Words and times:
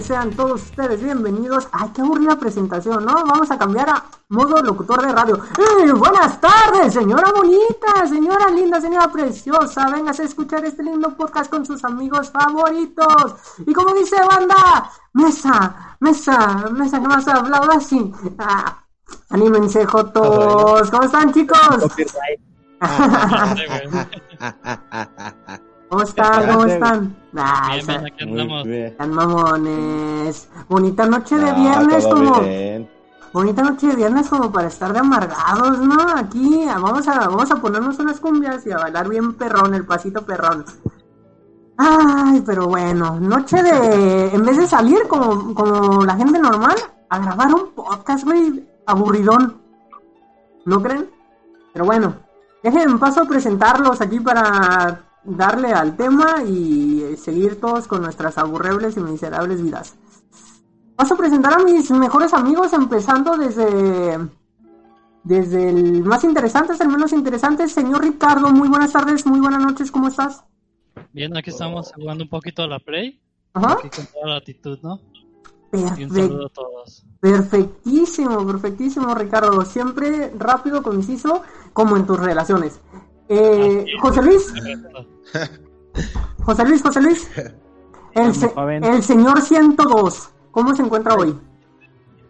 sean 0.00 0.30
todos 0.30 0.62
ustedes 0.62 1.02
bienvenidos. 1.02 1.68
Ay, 1.72 1.90
qué 1.94 2.02
aburrida 2.02 2.36
presentación, 2.36 3.04
¿no? 3.04 3.14
Vamos 3.14 3.50
a 3.50 3.58
cambiar 3.58 3.90
a 3.90 4.04
modo 4.28 4.62
locutor 4.62 5.06
de 5.06 5.12
radio. 5.12 5.38
¡Eh, 5.58 5.92
buenas 5.92 6.40
tardes, 6.40 6.92
señora 6.92 7.30
bonita, 7.30 8.06
señora 8.08 8.50
linda, 8.50 8.80
señora 8.80 9.08
preciosa! 9.12 9.90
Véngase 9.90 10.22
a 10.22 10.26
escuchar 10.26 10.64
este 10.64 10.82
lindo 10.82 11.16
podcast 11.16 11.50
con 11.50 11.64
sus 11.64 11.84
amigos 11.84 12.30
favoritos. 12.30 13.34
Y 13.66 13.72
como 13.72 13.94
dice 13.94 14.16
banda, 14.16 14.90
mesa, 15.12 15.96
mesa, 16.00 16.68
mesa, 16.72 17.00
que 17.00 17.08
más 17.08 17.28
aplauda 17.28 17.76
así. 17.76 18.12
Ah, 18.38 18.84
anímense, 19.30 19.86
jotos. 19.86 20.90
¿Cómo 20.90 21.04
están, 21.04 21.32
chicos? 21.32 21.58
¿Cómo 25.94 26.02
están? 26.08 26.46
¿Cómo 26.50 26.64
están? 26.64 27.16
Ah, 27.36 27.70
Bien, 27.74 27.86
bien, 27.86 28.06
aquí 28.06 28.24
andamos. 28.24 28.66
Están 28.66 29.10
mamones. 29.12 30.48
Bonita 30.68 31.06
noche 31.06 31.36
de 31.38 31.50
Ah, 31.50 31.54
viernes, 31.54 32.08
todo 32.08 32.14
como. 32.24 32.40
bien. 32.40 32.90
Bonita 33.32 33.62
noche 33.62 33.86
de 33.88 33.94
viernes, 33.96 34.28
como 34.28 34.50
para 34.50 34.66
estar 34.68 34.92
de 34.92 34.98
amargados, 34.98 35.78
¿no? 35.78 35.96
Aquí 36.16 36.64
vamos 36.66 37.06
a, 37.08 37.28
vamos 37.28 37.48
a 37.50 37.56
ponernos 37.56 37.98
unas 38.00 38.18
cumbias 38.18 38.66
y 38.66 38.72
a 38.72 38.78
bailar 38.78 39.08
bien 39.08 39.34
perrón, 39.34 39.74
el 39.74 39.84
pasito 39.86 40.24
perrón. 40.24 40.64
Ay, 41.76 42.42
pero 42.44 42.66
bueno, 42.66 43.18
noche 43.20 43.62
de. 43.62 44.34
En 44.34 44.44
vez 44.44 44.56
de 44.56 44.66
salir 44.66 45.06
como, 45.08 45.54
como 45.54 46.04
la 46.04 46.16
gente 46.16 46.38
normal, 46.40 46.76
a 47.08 47.18
grabar 47.20 47.54
un 47.54 47.70
podcast, 47.72 48.24
güey, 48.24 48.68
aburridón. 48.86 49.60
¿No 50.64 50.82
creen? 50.82 51.08
Pero 51.72 51.84
bueno, 51.84 52.14
déjenme 52.64 52.98
paso 52.98 53.22
a 53.22 53.24
presentarlos 53.26 54.00
aquí 54.00 54.18
para 54.20 55.00
darle 55.24 55.72
al 55.72 55.96
tema 55.96 56.42
y 56.44 57.16
seguir 57.16 57.60
todos 57.60 57.86
con 57.86 58.02
nuestras 58.02 58.38
aburrebles 58.38 58.96
y 58.96 59.00
miserables 59.00 59.62
vidas. 59.62 59.94
Paso 60.96 61.14
a 61.14 61.16
presentar 61.16 61.54
a 61.54 61.64
mis 61.64 61.90
mejores 61.90 62.32
amigos, 62.34 62.72
empezando 62.72 63.36
desde. 63.36 64.18
Desde 65.24 65.70
el 65.70 66.04
más 66.04 66.22
interesante 66.22 66.72
hasta 66.72 66.84
el 66.84 66.90
menos 66.90 67.14
interesante, 67.14 67.66
señor 67.66 68.02
Ricardo. 68.02 68.50
Muy 68.50 68.68
buenas 68.68 68.92
tardes, 68.92 69.24
muy 69.24 69.40
buenas 69.40 69.62
noches, 69.62 69.90
¿cómo 69.90 70.08
estás? 70.08 70.44
Bien, 71.14 71.34
aquí 71.34 71.48
estamos 71.48 71.92
jugando 71.94 72.24
un 72.24 72.28
poquito 72.28 72.62
a 72.62 72.66
la 72.66 72.78
Play. 72.78 73.22
Ajá. 73.54 73.78
Aquí 73.78 73.88
con 73.88 74.06
toda 74.06 74.26
la 74.26 74.36
actitud, 74.36 74.78
¿no? 74.82 75.00
A 75.72 76.48
todos. 76.50 77.06
Perfectísimo, 77.20 78.46
perfectísimo, 78.46 79.14
Ricardo. 79.14 79.64
Siempre 79.64 80.30
rápido, 80.38 80.82
conciso, 80.82 81.42
como 81.72 81.96
en 81.96 82.04
tus 82.04 82.20
relaciones. 82.20 82.80
Eh, 83.28 83.84
José 84.00 84.22
Luis, 84.22 84.52
José 86.44 86.64
Luis, 86.64 86.82
José 86.82 87.00
Luis. 87.00 87.30
El, 88.14 88.34
se- 88.34 88.52
el 88.82 89.02
señor 89.02 89.40
102. 89.40 90.30
¿Cómo 90.50 90.74
se 90.74 90.82
encuentra 90.82 91.14
hoy? 91.14 91.38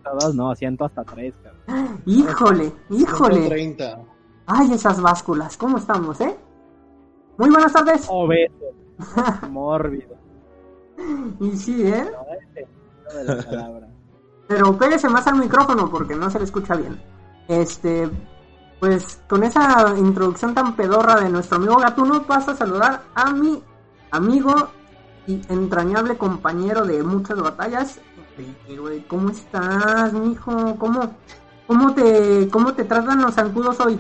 Todos 0.03 0.35
no, 0.35 0.55
siento 0.55 0.85
hasta 0.85 1.03
tres, 1.05 1.35
cabrón. 1.43 2.01
Híjole, 2.07 2.73
híjole. 2.91 3.49
30. 3.49 3.99
Ay, 4.47 4.73
esas 4.73 5.01
básculas. 5.01 5.57
¿Cómo 5.57 5.79
estamos, 5.79 6.21
eh? 6.21 6.37
Muy 7.39 7.51
buenas 7.51 7.73
tardes. 7.73 8.07
Obeso. 8.09 8.55
Mórbido. 9.51 10.15
Y 11.41 11.57
sí, 11.57 11.87
¿eh? 11.87 12.05
No, 12.13 12.25
ese, 12.35 12.69
no 13.13 13.19
de 13.19 13.25
la 13.25 13.43
palabra. 13.43 13.89
Pero 14.47 14.77
pégese 14.79 15.09
más 15.09 15.27
al 15.27 15.37
micrófono 15.39 15.91
porque 15.91 16.15
no 16.15 16.31
se 16.31 16.39
le 16.39 16.45
escucha 16.45 16.77
bien. 16.77 17.01
Este, 17.49 18.09
pues 18.85 19.19
con 19.29 19.43
esa 19.45 19.95
introducción 19.97 20.53
tan 20.53 20.77
pedorra 20.77 21.19
de 21.19 21.31
nuestro 21.31 21.57
amigo 21.57 21.79
Gatuno, 21.79 22.25
paso 22.25 22.51
a 22.51 22.55
saludar 22.55 23.01
a 23.15 23.31
mi 23.31 23.63
amigo 24.11 24.53
y 25.27 25.41
entrañable 25.49 26.19
compañero 26.19 26.85
de 26.85 27.03
muchas 27.03 27.41
batallas. 27.41 27.99
¿Cómo 29.09 29.31
estás, 29.31 30.13
mijo? 30.13 30.77
¿Cómo, 30.77 31.15
cómo, 31.67 31.95
te, 31.95 32.47
¿Cómo 32.51 32.75
te 32.75 32.85
tratan 32.85 33.23
los 33.23 33.37
zancudos 33.37 33.81
hoy? 33.81 33.99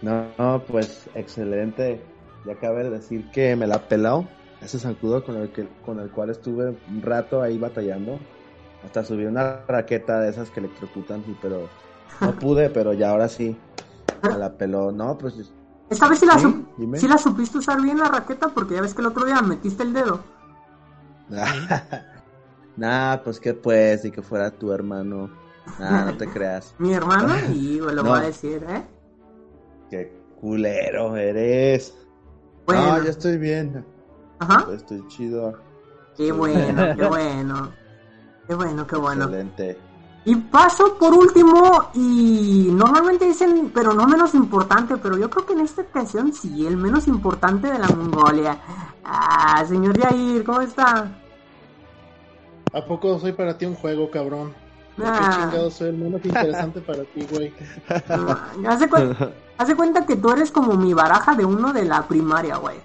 No, 0.00 0.62
pues 0.68 1.08
excelente. 1.16 2.00
Ya 2.46 2.52
acabé 2.52 2.84
de 2.84 2.90
decir 2.90 3.28
que 3.32 3.56
me 3.56 3.66
la 3.66 3.76
ha 3.76 3.88
pelado. 3.88 4.28
Ese 4.62 4.78
zancudo 4.78 5.24
con 5.24 5.34
el, 5.34 5.50
que, 5.50 5.66
con 5.84 5.98
el 5.98 6.10
cual 6.10 6.30
estuve 6.30 6.68
un 6.88 7.02
rato 7.02 7.42
ahí 7.42 7.58
batallando. 7.58 8.20
Hasta 8.84 9.02
subí 9.02 9.24
una 9.24 9.62
raqueta 9.66 10.20
de 10.20 10.30
esas 10.30 10.50
que 10.50 10.60
electrocutan, 10.60 11.24
pero 11.42 11.68
no 12.20 12.32
pude, 12.38 12.70
pero 12.70 12.92
ya 12.92 13.10
ahora 13.10 13.28
sí. 13.28 13.56
Me 14.22 14.36
la 14.36 14.52
peló. 14.56 14.92
No, 14.92 15.16
pues 15.16 15.34
Esta 15.88 16.08
vez 16.08 16.18
sí 16.20 16.26
la, 16.26 16.38
¿Sí? 16.38 16.66
sí 16.94 17.08
la 17.08 17.18
supiste 17.18 17.58
usar 17.58 17.80
bien 17.80 17.98
la 17.98 18.08
raqueta 18.08 18.48
porque 18.48 18.74
ya 18.74 18.82
ves 18.82 18.94
que 18.94 19.00
el 19.00 19.06
otro 19.08 19.24
día 19.24 19.40
metiste 19.42 19.82
el 19.82 19.92
dedo. 19.92 20.20
nah, 22.76 23.16
pues 23.18 23.40
que 23.40 23.54
pues, 23.54 24.04
y 24.04 24.10
que 24.10 24.22
fuera 24.22 24.50
tu 24.50 24.72
hermano. 24.72 25.30
Nah, 25.78 26.06
no 26.06 26.16
te 26.16 26.26
creas. 26.32 26.74
Mi 26.78 26.92
hermano, 26.92 27.34
y 27.54 27.80
me 27.80 27.92
lo 27.92 28.02
No. 28.02 28.10
voy 28.10 28.18
a 28.20 28.22
decir, 28.22 28.64
¿eh? 28.68 28.82
Qué 29.90 30.12
culero 30.40 31.16
eres. 31.16 31.94
Bueno, 32.66 32.98
No, 32.98 33.04
yo 33.04 33.10
estoy 33.10 33.38
bien. 33.38 33.84
ajá. 34.38 34.66
Estoy 34.72 35.06
chido. 35.08 35.58
Qué 36.16 36.32
bueno, 36.32 36.94
qué 36.96 37.06
bueno. 37.06 37.72
Qué 38.46 38.54
bueno, 38.54 38.86
qué 38.86 38.96
bueno. 38.96 39.24
Excelente. 39.24 39.78
Y 40.24 40.36
paso 40.36 40.98
por 40.98 41.14
último, 41.14 41.88
y 41.94 42.68
normalmente 42.72 43.24
dicen, 43.26 43.70
pero 43.74 43.94
no 43.94 44.06
menos 44.06 44.34
importante, 44.34 44.96
pero 44.98 45.16
yo 45.16 45.30
creo 45.30 45.46
que 45.46 45.54
en 45.54 45.60
esta 45.60 45.80
ocasión 45.82 46.32
sí, 46.34 46.66
el 46.66 46.76
menos 46.76 47.08
importante 47.08 47.70
de 47.72 47.78
la 47.78 47.88
Mongolia. 47.88 48.58
Ah, 49.02 49.64
señor 49.66 49.98
Yair, 49.98 50.44
¿cómo 50.44 50.60
está? 50.60 51.10
¿A 52.72 52.84
poco 52.84 53.18
soy 53.18 53.32
para 53.32 53.56
ti 53.56 53.64
un 53.64 53.74
juego, 53.74 54.10
cabrón? 54.10 54.52
¿Por 54.96 55.06
qué 55.06 55.10
Ah, 55.22 55.30
chingado 55.50 55.70
soy 55.70 55.88
el 55.88 55.96
menos 55.96 56.22
interesante 56.24 56.80
para 56.82 57.02
ti, 57.04 57.26
güey? 57.30 57.54
no, 58.10 58.36
hace, 58.68 58.88
cu- 58.90 59.14
hace 59.56 59.74
cuenta 59.74 60.04
que 60.04 60.16
tú 60.16 60.30
eres 60.30 60.50
como 60.52 60.74
mi 60.74 60.92
baraja 60.92 61.34
de 61.34 61.46
uno 61.46 61.72
de 61.72 61.86
la 61.86 62.06
primaria, 62.06 62.56
güey. 62.58 62.76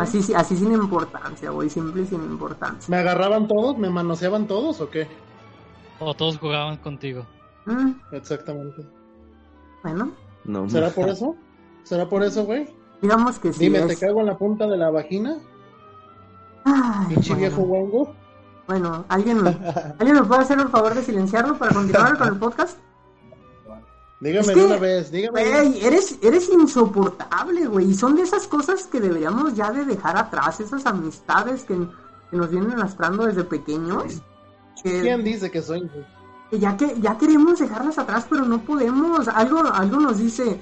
Así, 0.00 0.22
sí- 0.22 0.32
así 0.32 0.56
sin 0.56 0.72
importancia, 0.72 1.50
güey, 1.50 1.68
simple 1.68 2.02
y 2.02 2.06
sin 2.06 2.22
importancia. 2.22 2.90
¿Me 2.90 2.96
agarraban 2.96 3.46
todos? 3.46 3.76
¿Me 3.76 3.90
manoseaban 3.90 4.46
todos 4.46 4.80
o 4.80 4.88
qué? 4.88 5.06
O 6.04 6.14
todos 6.14 6.38
jugaban 6.38 6.76
contigo. 6.78 7.24
Mm, 7.66 7.92
Exactamente. 8.12 8.84
bueno, 9.82 10.12
No, 10.44 10.68
¿Será 10.68 10.90
por 10.90 11.08
eso? 11.08 11.36
¿Será 11.84 12.08
por 12.08 12.22
eso, 12.22 12.44
güey? 12.44 12.68
digamos 13.00 13.38
que 13.38 13.52
sí. 13.52 13.60
Dime, 13.60 13.78
es- 13.80 13.86
¿te 13.98 14.06
cago 14.06 14.20
en 14.20 14.26
la 14.26 14.36
punta 14.38 14.66
de 14.68 14.76
la 14.76 14.90
vagina? 14.90 15.38
Ay, 16.64 17.06
Pinche 17.14 17.30
bueno. 17.34 17.40
viejo 17.48 17.62
guango. 17.62 18.14
Bueno, 18.68 19.04
¿alguien, 19.08 19.38
¿alguien 19.98 20.14
me 20.16 20.22
puede 20.24 20.42
hacer 20.42 20.58
el 20.60 20.68
favor 20.68 20.94
de 20.94 21.02
silenciarlo 21.02 21.58
para 21.58 21.74
continuar 21.74 22.16
con 22.18 22.28
el 22.28 22.36
podcast? 22.38 22.78
Dígame 24.20 24.46
Es 24.46 24.52
que, 24.52 24.64
una 24.64 24.76
vez, 24.76 25.10
dígame. 25.10 25.40
Güey, 25.42 25.84
eres, 25.84 26.16
eres 26.22 26.48
insoportable, 26.48 27.66
güey. 27.66 27.90
Y 27.90 27.94
son 27.94 28.14
de 28.14 28.22
esas 28.22 28.46
cosas 28.46 28.84
que 28.84 29.00
deberíamos 29.00 29.54
ya 29.54 29.72
de 29.72 29.84
dejar 29.84 30.16
atrás, 30.16 30.60
esas 30.60 30.86
amistades 30.86 31.64
que 31.64 31.76
que 32.30 32.38
nos 32.38 32.48
vienen 32.50 32.78
lastrando 32.78 33.26
desde 33.26 33.44
pequeños. 33.44 34.22
¿Quién 34.82 35.24
dice 35.24 35.50
que 35.50 35.62
soy? 35.62 35.88
Ya 36.50 36.76
que 36.76 37.00
ya 37.00 37.16
queremos 37.16 37.58
dejarlas 37.58 37.98
atrás, 37.98 38.26
pero 38.28 38.44
no 38.44 38.60
podemos. 38.60 39.28
Algo, 39.28 39.60
algo 39.72 40.00
nos 40.00 40.18
dice, 40.18 40.60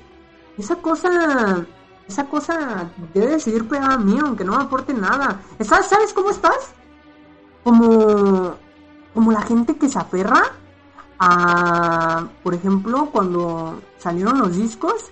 esa 0.56 0.76
cosa, 0.76 1.66
esa 2.06 2.26
cosa 2.26 2.90
debe 3.12 3.40
seguir 3.40 3.66
pegada 3.66 3.94
a 3.94 3.98
mí, 3.98 4.18
aunque 4.20 4.44
no 4.44 4.56
me 4.56 4.64
aporte 4.64 4.94
nada. 4.94 5.40
¿Sabes, 5.60 5.86
¿Sabes 5.86 6.12
cómo 6.12 6.30
estás? 6.30 6.72
Como, 7.64 8.54
como 9.14 9.32
la 9.32 9.42
gente 9.42 9.76
que 9.76 9.88
se 9.88 9.98
aferra 9.98 10.42
a, 11.18 12.28
por 12.42 12.54
ejemplo, 12.54 13.10
cuando 13.10 13.80
salieron 13.98 14.38
los 14.38 14.56
discos, 14.56 15.10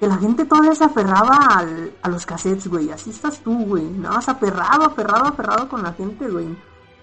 que 0.00 0.06
la 0.06 0.16
gente 0.16 0.46
todavía 0.46 0.74
se 0.74 0.84
aferraba 0.84 1.62
a 2.02 2.08
los 2.08 2.24
cassettes, 2.24 2.68
güey. 2.68 2.90
Así 2.90 3.10
estás 3.10 3.40
tú, 3.40 3.66
güey. 3.66 3.84
Nada 3.84 4.16
más 4.16 4.28
aferrado, 4.30 4.84
aferrado, 4.84 5.26
aferrado 5.26 5.68
con 5.68 5.82
la 5.82 5.92
gente, 5.92 6.26
güey. 6.26 6.56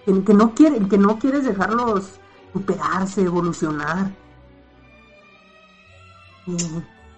Que, 0.07 0.23
que, 0.23 0.33
no 0.33 0.55
quiere, 0.55 0.79
que 0.87 0.97
no 0.97 1.19
quieres 1.19 1.45
dejarlos 1.45 2.13
superarse, 2.53 3.23
evolucionar. 3.23 4.09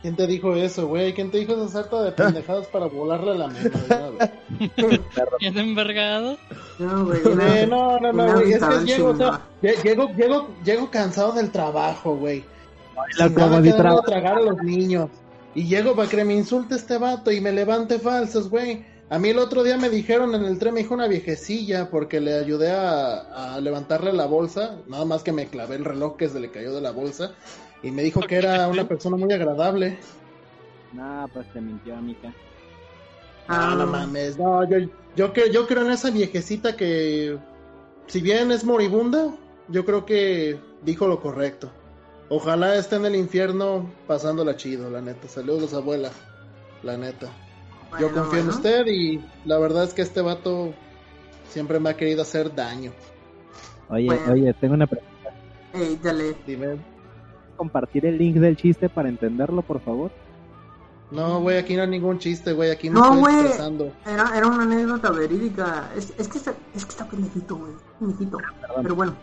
¿Quién 0.02 0.16
te 0.16 0.26
dijo 0.26 0.56
eso, 0.56 0.88
güey? 0.88 1.14
¿Quién 1.14 1.30
te 1.30 1.38
dijo 1.38 1.54
esa 1.54 1.68
sarta 1.68 2.02
de 2.02 2.12
pendejadas 2.14 2.66
para 2.68 2.88
volarle 2.88 3.32
a 3.32 3.36
la 3.36 3.48
mente? 3.48 3.72
¿Quién 5.40 5.58
envergado? 5.60 6.38
No, 6.80 7.06
güey. 7.06 7.22
No, 7.68 8.00
no, 8.00 8.12
no, 8.12 8.34
güey. 8.34 8.54
Es 8.54 8.64
que 8.64 8.86
llego, 8.86 9.14
llego, 9.62 10.10
llego, 10.16 10.48
llego 10.64 10.90
cansado 10.90 11.34
del 11.34 11.52
trabajo, 11.52 12.16
güey. 12.16 12.44
La 13.18 13.26
a 13.26 14.02
tragar 14.02 14.38
a 14.38 14.42
los 14.42 14.58
niños. 14.64 15.10
Y 15.54 15.68
llego 15.68 15.96
para 15.96 16.10
que 16.10 16.24
me 16.24 16.34
insulte 16.34 16.76
este 16.76 16.98
vato 16.98 17.32
y 17.32 17.40
me 17.40 17.52
levante 17.52 18.00
falsos, 18.00 18.50
güey. 18.50 18.86
A 19.12 19.18
mí 19.18 19.30
el 19.30 19.40
otro 19.40 19.64
día 19.64 19.78
me 19.78 19.90
dijeron 19.90 20.36
en 20.36 20.46
el 20.46 20.60
tren, 20.60 20.76
me 20.76 20.82
dijo 20.82 20.94
una 20.94 21.08
viejecilla 21.08 21.90
porque 21.90 22.20
le 22.20 22.36
ayudé 22.36 22.72
a, 22.72 23.56
a 23.56 23.60
levantarle 23.60 24.14
la 24.14 24.28
bolsa. 24.28 24.78
Nada 24.88 25.06
más 25.06 25.24
que 25.24 25.32
me 25.32 25.48
clavé 25.48 25.78
el 25.78 25.86
reloj 25.86 26.16
que 26.16 26.30
se 26.30 26.40
le 26.40 26.52
cayó 26.52 26.76
de 26.76 26.82
la 26.82 26.92
bolsa. 26.92 27.34
Y 27.82 27.92
me 27.92 28.04
dijo 28.04 28.22
que 28.22 28.36
era 28.36 28.68
una 28.68 28.88
persona 28.88 29.18
muy 29.18 29.34
agradable. 29.34 29.98
No, 30.94 31.28
pues 31.34 31.52
te 31.54 31.62
mintió, 31.62 31.96
amiga. 31.96 32.34
Ah, 33.48 33.74
no 33.76 33.88
mames. 33.88 34.38
No, 34.38 34.68
yo, 34.70 34.78
yo, 35.16 35.34
creo, 35.34 35.48
yo 35.48 35.66
creo 35.66 35.84
en 35.84 35.92
esa 35.92 36.12
viejecita 36.12 36.76
que, 36.76 37.38
si 38.06 38.22
bien 38.22 38.52
es 38.52 38.64
moribunda, 38.64 39.34
yo 39.70 39.86
creo 39.86 40.06
que 40.06 40.60
dijo 40.84 41.08
lo 41.08 41.20
correcto. 41.20 41.72
Ojalá 42.30 42.76
esté 42.76 42.98
en 42.98 43.06
el 43.06 43.16
infierno 43.16 43.90
pasándola 44.08 44.56
chido, 44.56 44.90
la 44.92 45.02
neta. 45.02 45.28
Saludos, 45.28 45.74
abuela. 45.74 46.12
La 46.84 46.96
neta. 46.96 47.28
Yo 48.00 48.12
confío 48.12 48.40
en 48.40 48.50
usted 48.50 48.88
y 48.88 49.24
la 49.46 49.58
verdad 49.58 49.84
es 49.84 49.94
que 49.94 50.02
este 50.02 50.22
vato 50.22 50.74
siempre 51.50 51.80
me 51.80 51.90
ha 51.90 51.98
querido 51.98 52.22
hacer 52.22 52.54
daño. 52.54 52.92
Oye, 53.90 54.10
oye, 54.32 54.54
tengo 54.54 54.76
una 54.76 54.88
pregunta. 54.88 55.34
Ey, 55.74 56.00
dale. 56.02 56.36
Dime 56.46 56.78
compartir 57.60 58.06
el 58.06 58.18
link 58.18 58.38
del 58.38 58.56
chiste 58.56 58.88
para 58.88 59.10
entenderlo, 59.10 59.62
por 59.62 59.82
favor? 59.82 60.12
No, 61.12 61.42
güey, 61.42 61.58
aquí 61.58 61.76
no 61.76 61.82
hay 61.82 61.90
ningún 61.90 62.18
chiste, 62.18 62.54
güey, 62.54 62.72
aquí 62.72 62.90
no, 62.90 63.16
estoy 63.16 63.34
expresando. 63.34 63.92
Era, 64.06 64.32
era 64.38 64.48
una 64.48 64.64
anécdota 64.64 65.12
verídica. 65.12 65.90
Es, 65.96 66.14
es, 66.18 66.30
que, 66.30 66.38
está, 66.38 66.54
es 66.74 66.86
que 66.86 66.92
está 66.92 67.06
pendejito, 67.06 67.58
güey. 67.58 67.74
Pendejito. 68.00 68.38
Pero 68.82 68.96
bueno. 68.96 69.14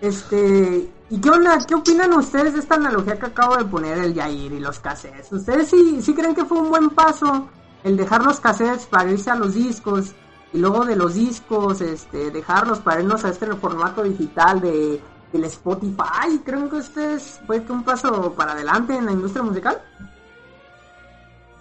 Este. 0.00 0.88
¿Y 1.10 1.20
qué 1.20 1.30
onda? 1.30 1.58
¿Qué 1.66 1.74
opinan 1.74 2.12
ustedes 2.14 2.54
de 2.54 2.60
esta 2.60 2.76
analogía 2.76 3.18
que 3.18 3.26
acabo 3.26 3.56
de 3.56 3.64
poner 3.64 3.98
el 3.98 4.14
Yair 4.14 4.52
y 4.52 4.60
los 4.60 4.78
cassettes? 4.78 5.30
¿Ustedes 5.30 5.68
sí, 5.68 6.00
sí 6.00 6.14
creen 6.14 6.34
que 6.34 6.44
fue 6.44 6.58
un 6.58 6.70
buen 6.70 6.90
paso 6.90 7.48
el 7.84 7.96
dejar 7.96 8.24
los 8.24 8.40
cassettes 8.40 8.86
para 8.86 9.10
irse 9.10 9.30
a 9.30 9.36
los 9.36 9.54
discos? 9.54 10.12
Y 10.52 10.58
luego 10.58 10.84
de 10.84 10.96
los 10.96 11.14
discos, 11.14 11.80
este, 11.80 12.30
dejarlos 12.30 12.80
para 12.80 13.00
irnos 13.00 13.24
a 13.24 13.30
este 13.30 13.46
formato 13.54 14.02
digital 14.02 14.60
de 14.60 15.00
el 15.32 15.44
Spotify. 15.44 16.40
¿Creen 16.44 16.68
que 16.68 16.76
ustedes 16.76 17.40
fue 17.46 17.62
un 17.68 17.82
paso 17.82 18.32
para 18.34 18.52
adelante 18.52 18.94
en 18.96 19.06
la 19.06 19.12
industria 19.12 19.42
musical? 19.42 19.80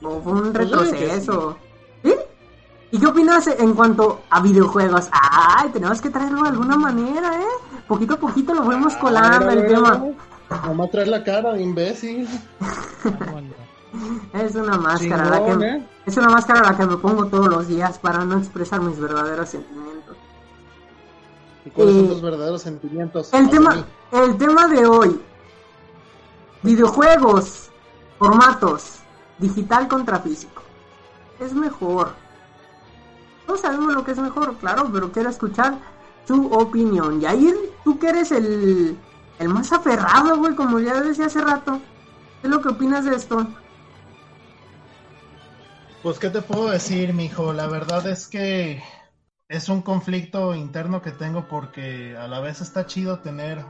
¿O 0.02 0.22
fue 0.22 0.34
un 0.34 0.54
retroceso? 0.54 1.58
¿Sí? 2.04 2.14
¿Y 2.92 3.00
qué 3.00 3.08
opinas 3.08 3.48
en 3.48 3.74
cuanto 3.74 4.22
a 4.30 4.42
videojuegos? 4.42 5.10
Ay, 5.12 5.70
tenemos 5.70 6.02
que 6.02 6.10
traerlo 6.10 6.44
de 6.44 6.50
alguna 6.50 6.76
manera, 6.76 7.40
¿eh? 7.40 7.82
Poquito 7.88 8.16
a 8.16 8.18
poquito 8.18 8.54
lo 8.54 8.64
fuimos 8.64 8.96
colando 8.98 9.50
el 9.50 9.68
tema. 9.68 10.04
Vamos 10.50 10.88
a 10.88 10.92
traer 10.92 11.08
la 11.08 11.24
cara 11.24 11.54
de 11.54 11.62
imbécil. 11.62 12.28
es 14.34 14.56
una 14.56 14.78
máscara 14.78 15.26
la 15.26 15.46
que 15.46 15.66
¿eh? 15.66 15.88
es 16.06 16.18
una 16.18 16.30
máscara 16.30 16.62
la 16.62 16.78
que 16.78 16.86
me 16.86 16.98
pongo 16.98 17.26
todos 17.28 17.48
los 17.48 17.68
días 17.68 18.00
para 18.00 18.24
no 18.24 18.38
expresar 18.38 18.82
mis 18.82 19.00
verdaderos 19.00 19.50
sentimientos. 19.50 20.18
¿Y 21.66 21.70
cuáles 21.70 21.96
son 21.96 22.08
tus 22.08 22.22
verdaderos 22.22 22.62
sentimientos? 22.62 23.34
El 23.34 23.50
tema, 23.50 23.86
el 24.12 24.38
tema 24.38 24.68
de 24.68 24.86
hoy. 24.86 25.22
Videojuegos, 26.64 27.70
formatos, 28.18 29.00
digital 29.38 29.88
contra 29.88 30.20
físico. 30.20 30.64
Es 31.40 31.54
mejor. 31.54 32.14
No 33.48 33.58
sabemos 33.58 33.94
lo 33.94 34.04
que 34.04 34.12
es 34.12 34.18
mejor, 34.18 34.56
claro, 34.58 34.90
pero 34.92 35.12
quiero 35.12 35.30
escuchar 35.30 35.76
tu 36.26 36.52
opinión. 36.54 37.20
Yair, 37.20 37.56
tú 37.84 38.00
que 38.00 38.10
eres 38.10 38.32
el, 38.32 38.98
el 39.40 39.50
más 39.50 39.72
aferrado, 39.72 40.38
güey, 40.38 40.56
como 40.56 40.80
ya 40.80 41.02
decía 41.02 41.26
hace 41.26 41.42
rato. 41.42 41.80
¿Qué 42.42 42.48
es 42.48 42.52
lo 42.52 42.62
que 42.62 42.70
opinas 42.70 43.06
de 43.06 43.16
esto? 43.16 43.46
Pues, 46.04 46.18
¿qué 46.18 46.32
te 46.32 46.42
puedo 46.42 46.72
decir, 46.72 47.14
mijo? 47.14 47.54
La 47.54 47.68
verdad 47.68 48.08
es 48.08 48.28
que 48.28 48.82
es 49.48 49.70
un 49.70 49.84
conflicto 49.84 50.56
interno 50.56 51.04
que 51.04 51.12
tengo 51.12 51.48
porque 51.48 52.18
a 52.18 52.28
la 52.28 52.40
vez 52.40 52.60
está 52.60 52.88
chido 52.88 53.20
tener 53.20 53.64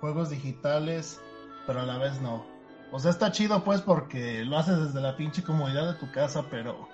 juegos 0.00 0.30
digitales, 0.30 1.20
pero 1.66 1.80
a 1.82 1.84
la 1.84 1.98
vez 1.98 2.22
no. 2.22 2.46
O 2.90 2.98
sea, 2.98 3.10
está 3.10 3.32
chido 3.32 3.64
pues 3.64 3.82
porque 3.82 4.46
lo 4.46 4.56
haces 4.56 4.78
desde 4.78 5.02
la 5.02 5.18
pinche 5.18 5.42
comodidad 5.42 5.92
de 5.92 5.98
tu 5.98 6.10
casa, 6.10 6.46
pero 6.50 6.88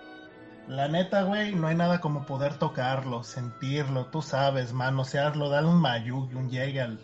la 0.67 0.89
neta, 0.89 1.23
güey, 1.23 1.55
no 1.55 1.69
hay 1.69 1.77
nada 1.77 2.01
como 2.01 2.27
poder 2.27 2.55
tocarlo, 2.55 3.23
sentirlo, 3.23 4.07
tú 4.07 4.23
sabes, 4.23 4.73
manosearlo, 4.73 5.51
darle 5.51 5.69
un 5.69 5.81
mayug 5.81 6.33
y 6.33 6.35
un 6.35 6.51
llegue 6.51 6.81
al, 6.81 6.99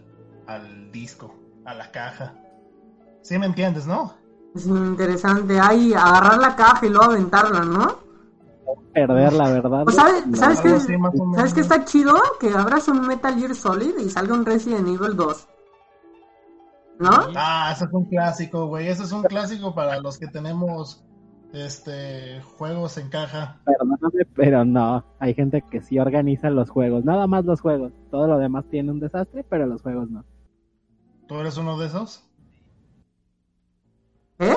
al 0.49 0.91
disco, 0.91 1.37
a 1.65 1.73
la 1.73 1.93
caja. 1.93 2.35
¿Sí 3.23 3.39
me 3.39 3.47
entiendes, 3.47 3.87
no? 3.87 4.26
Es 4.57 4.67
interesante, 4.67 5.61
ahí 5.61 5.93
agarrar 5.93 6.39
la 6.39 6.57
caja 6.57 6.87
y 6.87 6.89
luego 6.89 7.05
aventarla, 7.05 7.61
¿no? 7.61 8.07
perder, 8.97 9.33
la 9.35 9.51
verdad. 9.51 9.85
Pues, 9.85 9.97
¿Sabes, 9.97 10.25
¿sabes, 10.35 10.61
qué, 10.61 10.81
¿sabes 10.81 11.55
qué 11.55 11.61
está 11.61 11.85
chido? 11.85 12.15
Que 12.41 12.49
abras 12.51 12.89
un 12.89 13.07
Metal 13.07 13.39
Gear 13.39 13.55
Solid 13.55 13.99
y 13.99 14.09
salga 14.09 14.35
un 14.35 14.47
Resident 14.47 14.89
Evil 14.89 15.15
2. 15.15 15.49
¿No? 17.01 17.11
Ah, 17.37 17.73
eso 17.75 17.85
es 17.85 17.93
un 17.93 18.07
clásico, 18.07 18.67
güey. 18.69 18.89
Eso 18.89 19.03
es 19.03 19.13
un 19.13 19.23
clásico 19.23 19.75
para 19.75 20.01
los 20.01 20.19
que 20.19 20.29
tenemos 20.29 21.05
este 21.53 22.41
juegos 22.57 22.97
en 22.97 23.11
caja. 23.11 23.61
Perdóname, 23.67 24.25
pero 24.35 24.65
no. 24.65 25.05
Hay 25.19 25.35
gente 25.35 25.63
que 25.71 25.83
sí 25.83 25.99
organiza 25.99 26.49
los 26.49 26.71
juegos. 26.71 27.05
Nada 27.05 27.27
más 27.27 27.45
los 27.45 27.61
juegos. 27.61 27.93
Todo 28.11 28.27
lo 28.27 28.39
demás 28.39 28.65
tiene 28.71 28.93
un 28.93 29.01
desastre, 29.01 29.45
pero 29.45 29.67
los 29.67 29.83
juegos 29.83 30.11
no. 30.11 30.25
¿Tú 31.29 31.35
eres 31.39 31.59
uno 31.59 31.79
de 31.79 31.89
esos? 31.89 32.26
¿Eh? 34.39 34.57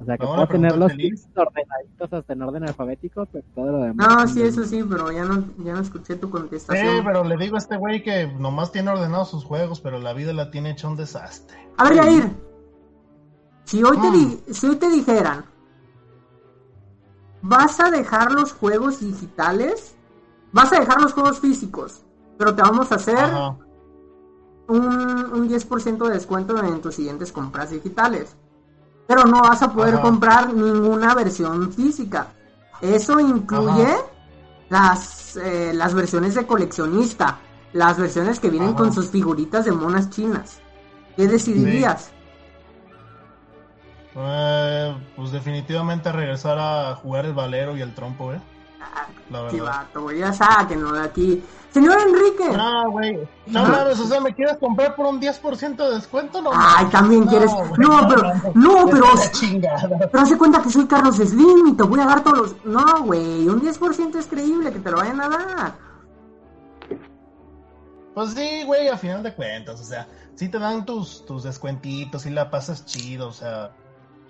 O 0.00 0.04
sea, 0.04 0.18
que 0.18 0.26
puedo 0.26 0.46
tener 0.46 0.76
los 0.76 0.92
ordenaditos 0.92 2.12
hasta 2.12 2.32
en 2.32 2.42
orden 2.42 2.64
alfabético, 2.64 3.26
pero 3.26 3.44
todo 3.54 3.72
lo 3.72 3.78
demás. 3.84 4.08
No, 4.08 4.28
sí, 4.28 4.42
eso 4.42 4.64
sí, 4.64 4.84
pero 4.88 5.10
ya 5.10 5.24
no, 5.24 5.44
ya 5.58 5.72
no 5.72 5.80
escuché 5.80 6.16
tu 6.16 6.28
contestación. 6.28 6.96
Sí, 6.96 7.02
pero 7.04 7.24
le 7.24 7.36
digo 7.36 7.56
a 7.56 7.58
este 7.58 7.76
güey 7.76 8.02
que 8.02 8.26
nomás 8.26 8.70
tiene 8.70 8.90
ordenados 8.90 9.30
sus 9.30 9.44
juegos, 9.44 9.80
pero 9.80 9.98
la 10.00 10.12
vida 10.12 10.32
la 10.32 10.50
tiene 10.50 10.72
hecha 10.72 10.88
un 10.88 10.96
desastre. 10.96 11.56
A 11.78 11.84
ver, 11.84 11.94
Yair, 11.94 12.30
si 13.64 13.82
hoy, 13.82 13.96
te, 13.98 14.10
mm. 14.10 14.52
si 14.52 14.66
hoy 14.66 14.76
te 14.76 14.90
dijeran, 14.90 15.46
vas 17.40 17.80
a 17.80 17.90
dejar 17.90 18.32
los 18.32 18.52
juegos 18.52 19.00
digitales, 19.00 19.96
vas 20.52 20.72
a 20.72 20.80
dejar 20.80 21.00
los 21.00 21.14
juegos 21.14 21.40
físicos, 21.40 22.04
pero 22.36 22.54
te 22.54 22.62
vamos 22.62 22.92
a 22.92 22.96
hacer 22.96 23.28
un, 24.68 24.86
un 24.86 25.48
10% 25.48 26.06
de 26.06 26.14
descuento 26.14 26.56
en 26.62 26.80
tus 26.80 26.94
siguientes 26.94 27.32
compras 27.32 27.70
digitales 27.70 28.36
pero 29.06 29.24
no 29.24 29.42
vas 29.42 29.62
a 29.62 29.72
poder 29.72 30.00
comprar 30.00 30.52
ninguna 30.52 31.14
versión 31.14 31.72
física. 31.72 32.28
Eso 32.80 33.20
incluye 33.20 33.88
las, 34.68 35.36
eh, 35.36 35.72
las 35.74 35.94
versiones 35.94 36.34
de 36.34 36.46
coleccionista, 36.46 37.38
las 37.72 37.98
versiones 37.98 38.40
que 38.40 38.50
vienen 38.50 38.74
con 38.74 38.92
sus 38.92 39.10
figuritas 39.10 39.64
de 39.64 39.72
monas 39.72 40.10
chinas. 40.10 40.60
¿Qué 41.16 41.26
decidirías? 41.26 42.10
Eh, 44.16 44.96
pues 45.16 45.32
definitivamente 45.32 46.10
regresar 46.10 46.58
a 46.58 46.94
jugar 46.96 47.26
el 47.26 47.34
valero 47.34 47.76
y 47.76 47.82
el 47.82 47.94
trompo, 47.94 48.32
¿eh? 48.32 48.40
La 49.30 49.50
Sí, 49.50 49.60
vato, 49.60 50.02
güey, 50.02 50.18
ya 50.18 50.32
sáquenlo 50.32 50.92
de 50.92 51.02
aquí. 51.02 51.44
Señor 51.70 51.98
Enrique. 52.06 52.50
No, 52.56 52.90
güey. 52.92 53.28
No 53.46 53.62
mames, 53.66 53.98
o 53.98 54.06
sea, 54.06 54.20
¿me 54.20 54.32
quieres 54.32 54.58
comprar 54.58 54.94
por 54.94 55.06
un 55.06 55.20
10% 55.20 55.74
de 55.76 55.94
descuento? 55.96 56.40
No, 56.40 56.50
Ay, 56.54 56.86
también 56.86 57.26
quieres. 57.26 57.50
güey, 57.52 57.70
No, 57.78 58.06
pero. 58.08 58.22
No, 58.54 58.86
pero. 58.88 59.06
Pero 60.12 60.22
hace 60.22 60.38
cuenta 60.38 60.62
que 60.62 60.70
soy 60.70 60.86
Carlos 60.86 61.16
Slim 61.16 61.66
y 61.68 61.72
te 61.72 61.82
voy 61.82 61.98
a 61.98 62.06
dar 62.06 62.22
todos 62.22 62.38
los. 62.38 62.64
No, 62.64 63.02
güey. 63.02 63.48
Un 63.48 63.60
10% 63.60 64.14
es 64.16 64.26
creíble 64.26 64.72
que 64.72 64.78
te 64.78 64.90
lo 64.90 64.98
vayan 64.98 65.20
a 65.20 65.28
dar. 65.28 65.74
Pues 68.14 68.30
sí, 68.34 68.62
güey, 68.64 68.86
a 68.88 68.96
final 68.96 69.24
de 69.24 69.34
cuentas, 69.34 69.80
o 69.80 69.84
sea, 69.84 70.06
sí 70.36 70.48
te 70.48 70.60
dan 70.60 70.86
tus, 70.86 71.26
tus 71.26 71.42
descuentitos 71.42 72.24
y 72.26 72.30
la 72.30 72.48
pasas 72.48 72.86
chido, 72.86 73.26
o 73.26 73.32
sea, 73.32 73.72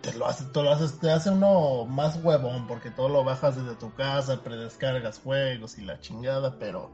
te 0.05 0.19
lo 0.19 0.27
hace, 0.27 0.45
te 0.45 0.63
lo 0.63 0.71
haces, 0.71 0.99
te 0.99 1.11
hace 1.11 1.31
uno 1.31 1.87
más 1.87 2.23
huevón 2.23 2.67
porque 2.67 2.91
todo 2.91 3.09
lo 3.09 3.25
bajas 3.25 3.57
desde 3.57 3.75
tu 3.75 3.93
casa, 3.95 4.43
predescargas 4.43 5.19
juegos 5.19 5.79
y 5.79 5.83
la 5.83 5.99
chingada, 6.01 6.59
pero, 6.59 6.91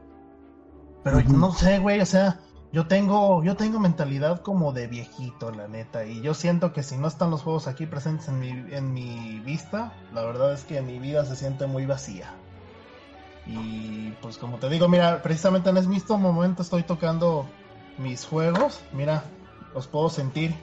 pero 1.03 1.19
no 1.21 1.51
sé, 1.53 1.79
güey, 1.79 1.99
o 1.99 2.05
sea, 2.05 2.39
yo 2.71 2.87
tengo, 2.87 3.43
yo 3.43 3.57
tengo 3.57 3.79
mentalidad 3.79 4.41
como 4.41 4.71
de 4.71 4.87
viejito, 4.87 5.51
la 5.51 5.67
neta, 5.67 6.05
y 6.05 6.21
yo 6.21 6.33
siento 6.33 6.71
que 6.71 6.83
si 6.83 6.97
no 6.97 7.07
están 7.07 7.31
los 7.31 7.41
juegos 7.41 7.67
aquí 7.67 7.85
presentes 7.85 8.29
en 8.29 8.39
mi, 8.39 8.49
en 8.49 8.93
mi 8.93 9.39
vista, 9.41 9.93
la 10.13 10.23
verdad 10.23 10.53
es 10.53 10.63
que 10.63 10.81
mi 10.81 10.97
vida 10.97 11.25
se 11.25 11.35
siente 11.35 11.67
muy 11.67 11.85
vacía. 11.85 12.33
Y 13.45 14.11
pues 14.21 14.37
como 14.37 14.57
te 14.57 14.69
digo, 14.69 14.87
mira, 14.87 15.21
precisamente 15.21 15.69
en 15.69 15.77
este 15.77 15.89
mismo 15.89 16.17
momento 16.17 16.61
estoy 16.61 16.83
tocando 16.83 17.45
mis 17.97 18.25
juegos, 18.25 18.79
mira, 18.93 19.25
los 19.73 19.87
puedo 19.87 20.09
sentir 20.09 20.55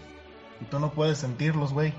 y 0.60 0.64
tú 0.64 0.78
no 0.78 0.92
puedes 0.92 1.18
sentirlos, 1.18 1.72
güey. 1.72 1.92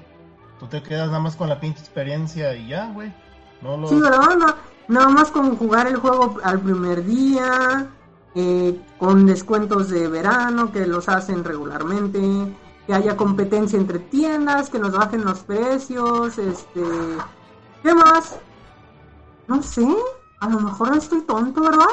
Tú 0.59 0.67
te 0.67 0.83
quedas 0.83 1.07
nada 1.07 1.19
más 1.19 1.35
con 1.35 1.47
la 1.47 1.59
pinche 1.59 1.79
experiencia 1.79 2.53
y 2.53 2.67
ya, 2.67 2.91
güey. 2.91 3.13
No 3.61 3.77
los... 3.77 3.89
Sí, 3.89 3.99
¿verdad? 3.99 4.35
No, 4.37 4.55
nada 4.89 5.09
más 5.09 5.31
con 5.31 5.55
jugar 5.55 5.87
el 5.87 5.97
juego 5.97 6.37
al 6.43 6.59
primer 6.59 7.05
día, 7.05 7.87
eh, 8.35 8.79
con 8.97 9.25
descuentos 9.25 9.89
de 9.89 10.07
verano 10.07 10.71
que 10.71 10.85
los 10.85 11.07
hacen 11.07 11.43
regularmente, 11.43 12.19
que 12.85 12.93
haya 12.93 13.15
competencia 13.15 13.79
entre 13.79 13.99
tiendas, 13.99 14.69
que 14.69 14.79
nos 14.79 14.91
bajen 14.91 15.23
los 15.23 15.39
precios, 15.39 16.37
este... 16.37 16.83
¿Qué 17.81 17.93
más? 17.93 18.37
No 19.47 19.63
sé, 19.63 19.87
a 20.41 20.49
lo 20.49 20.59
mejor 20.59 20.95
estoy 20.97 21.21
tonto, 21.21 21.61
¿verdad? 21.61 21.85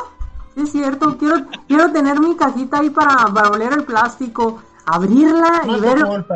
Sí, 0.54 0.62
es 0.62 0.72
cierto, 0.72 1.16
quiero, 1.18 1.46
quiero 1.68 1.92
tener 1.92 2.18
mi 2.18 2.34
cajita 2.34 2.78
ahí 2.78 2.90
para, 2.90 3.26
para 3.32 3.50
oler 3.50 3.72
el 3.72 3.84
plástico, 3.84 4.60
abrirla 4.86 5.62
No 5.66 5.72
y 5.72 5.74
es 5.76 5.80
ver, 5.82 6.04
culpa, 6.04 6.34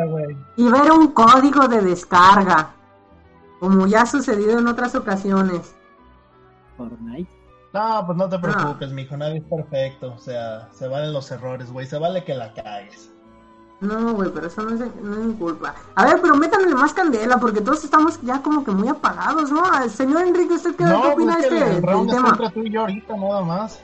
y 0.57 0.69
ver 0.69 0.91
un 0.91 1.07
código 1.07 1.67
de 1.67 1.81
descarga, 1.81 2.71
como 3.59 3.87
ya 3.87 4.01
ha 4.01 4.05
sucedido 4.05 4.59
en 4.59 4.67
otras 4.67 4.93
ocasiones. 4.95 5.75
Fortnite. 6.77 7.29
No, 7.73 8.03
pues 8.05 8.17
no 8.17 8.25
Ah. 8.25 8.29
te 8.29 8.39
preocupes, 8.39 8.91
mijo, 8.91 9.15
nadie 9.17 9.37
es 9.37 9.43
perfecto. 9.45 10.13
O 10.13 10.17
sea, 10.17 10.67
se 10.73 10.87
valen 10.87 11.13
los 11.13 11.31
errores, 11.31 11.71
güey. 11.71 11.85
Se 11.87 11.97
vale 11.97 12.23
que 12.25 12.33
la 12.35 12.53
cagues. 12.53 13.09
No, 13.79 14.13
güey, 14.13 14.29
pero 14.31 14.45
eso 14.47 14.61
no 14.61 14.71
es, 14.75 14.79
no 15.01 15.13
es 15.13 15.25
mi 15.25 15.33
culpa. 15.35 15.73
A 15.95 16.05
ver, 16.05 16.21
pero 16.21 16.35
métanle 16.35 16.75
más 16.75 16.93
candela, 16.93 17.37
porque 17.37 17.61
todos 17.61 17.83
estamos 17.83 18.19
ya 18.21 18.41
como 18.41 18.63
que 18.63 18.71
muy 18.71 18.87
apagados, 18.89 19.51
¿no? 19.51 19.63
Ah, 19.63 19.87
Señor 19.89 20.21
Enrique, 20.23 20.53
¿usted 20.53 20.71
qué, 20.71 20.77
qué 20.77 20.83
No, 20.83 21.13
opina 21.13 21.33
pues 21.37 21.49
de 21.49 21.57
este 21.57 21.77
el 21.77 21.81
round 21.83 22.11
tema? 22.11 22.29
entre 22.29 22.49
tú 22.51 22.59
y 22.61 22.69
yo 22.71 22.81
ahorita, 22.81 23.17
nada 23.17 23.41
más. 23.41 23.81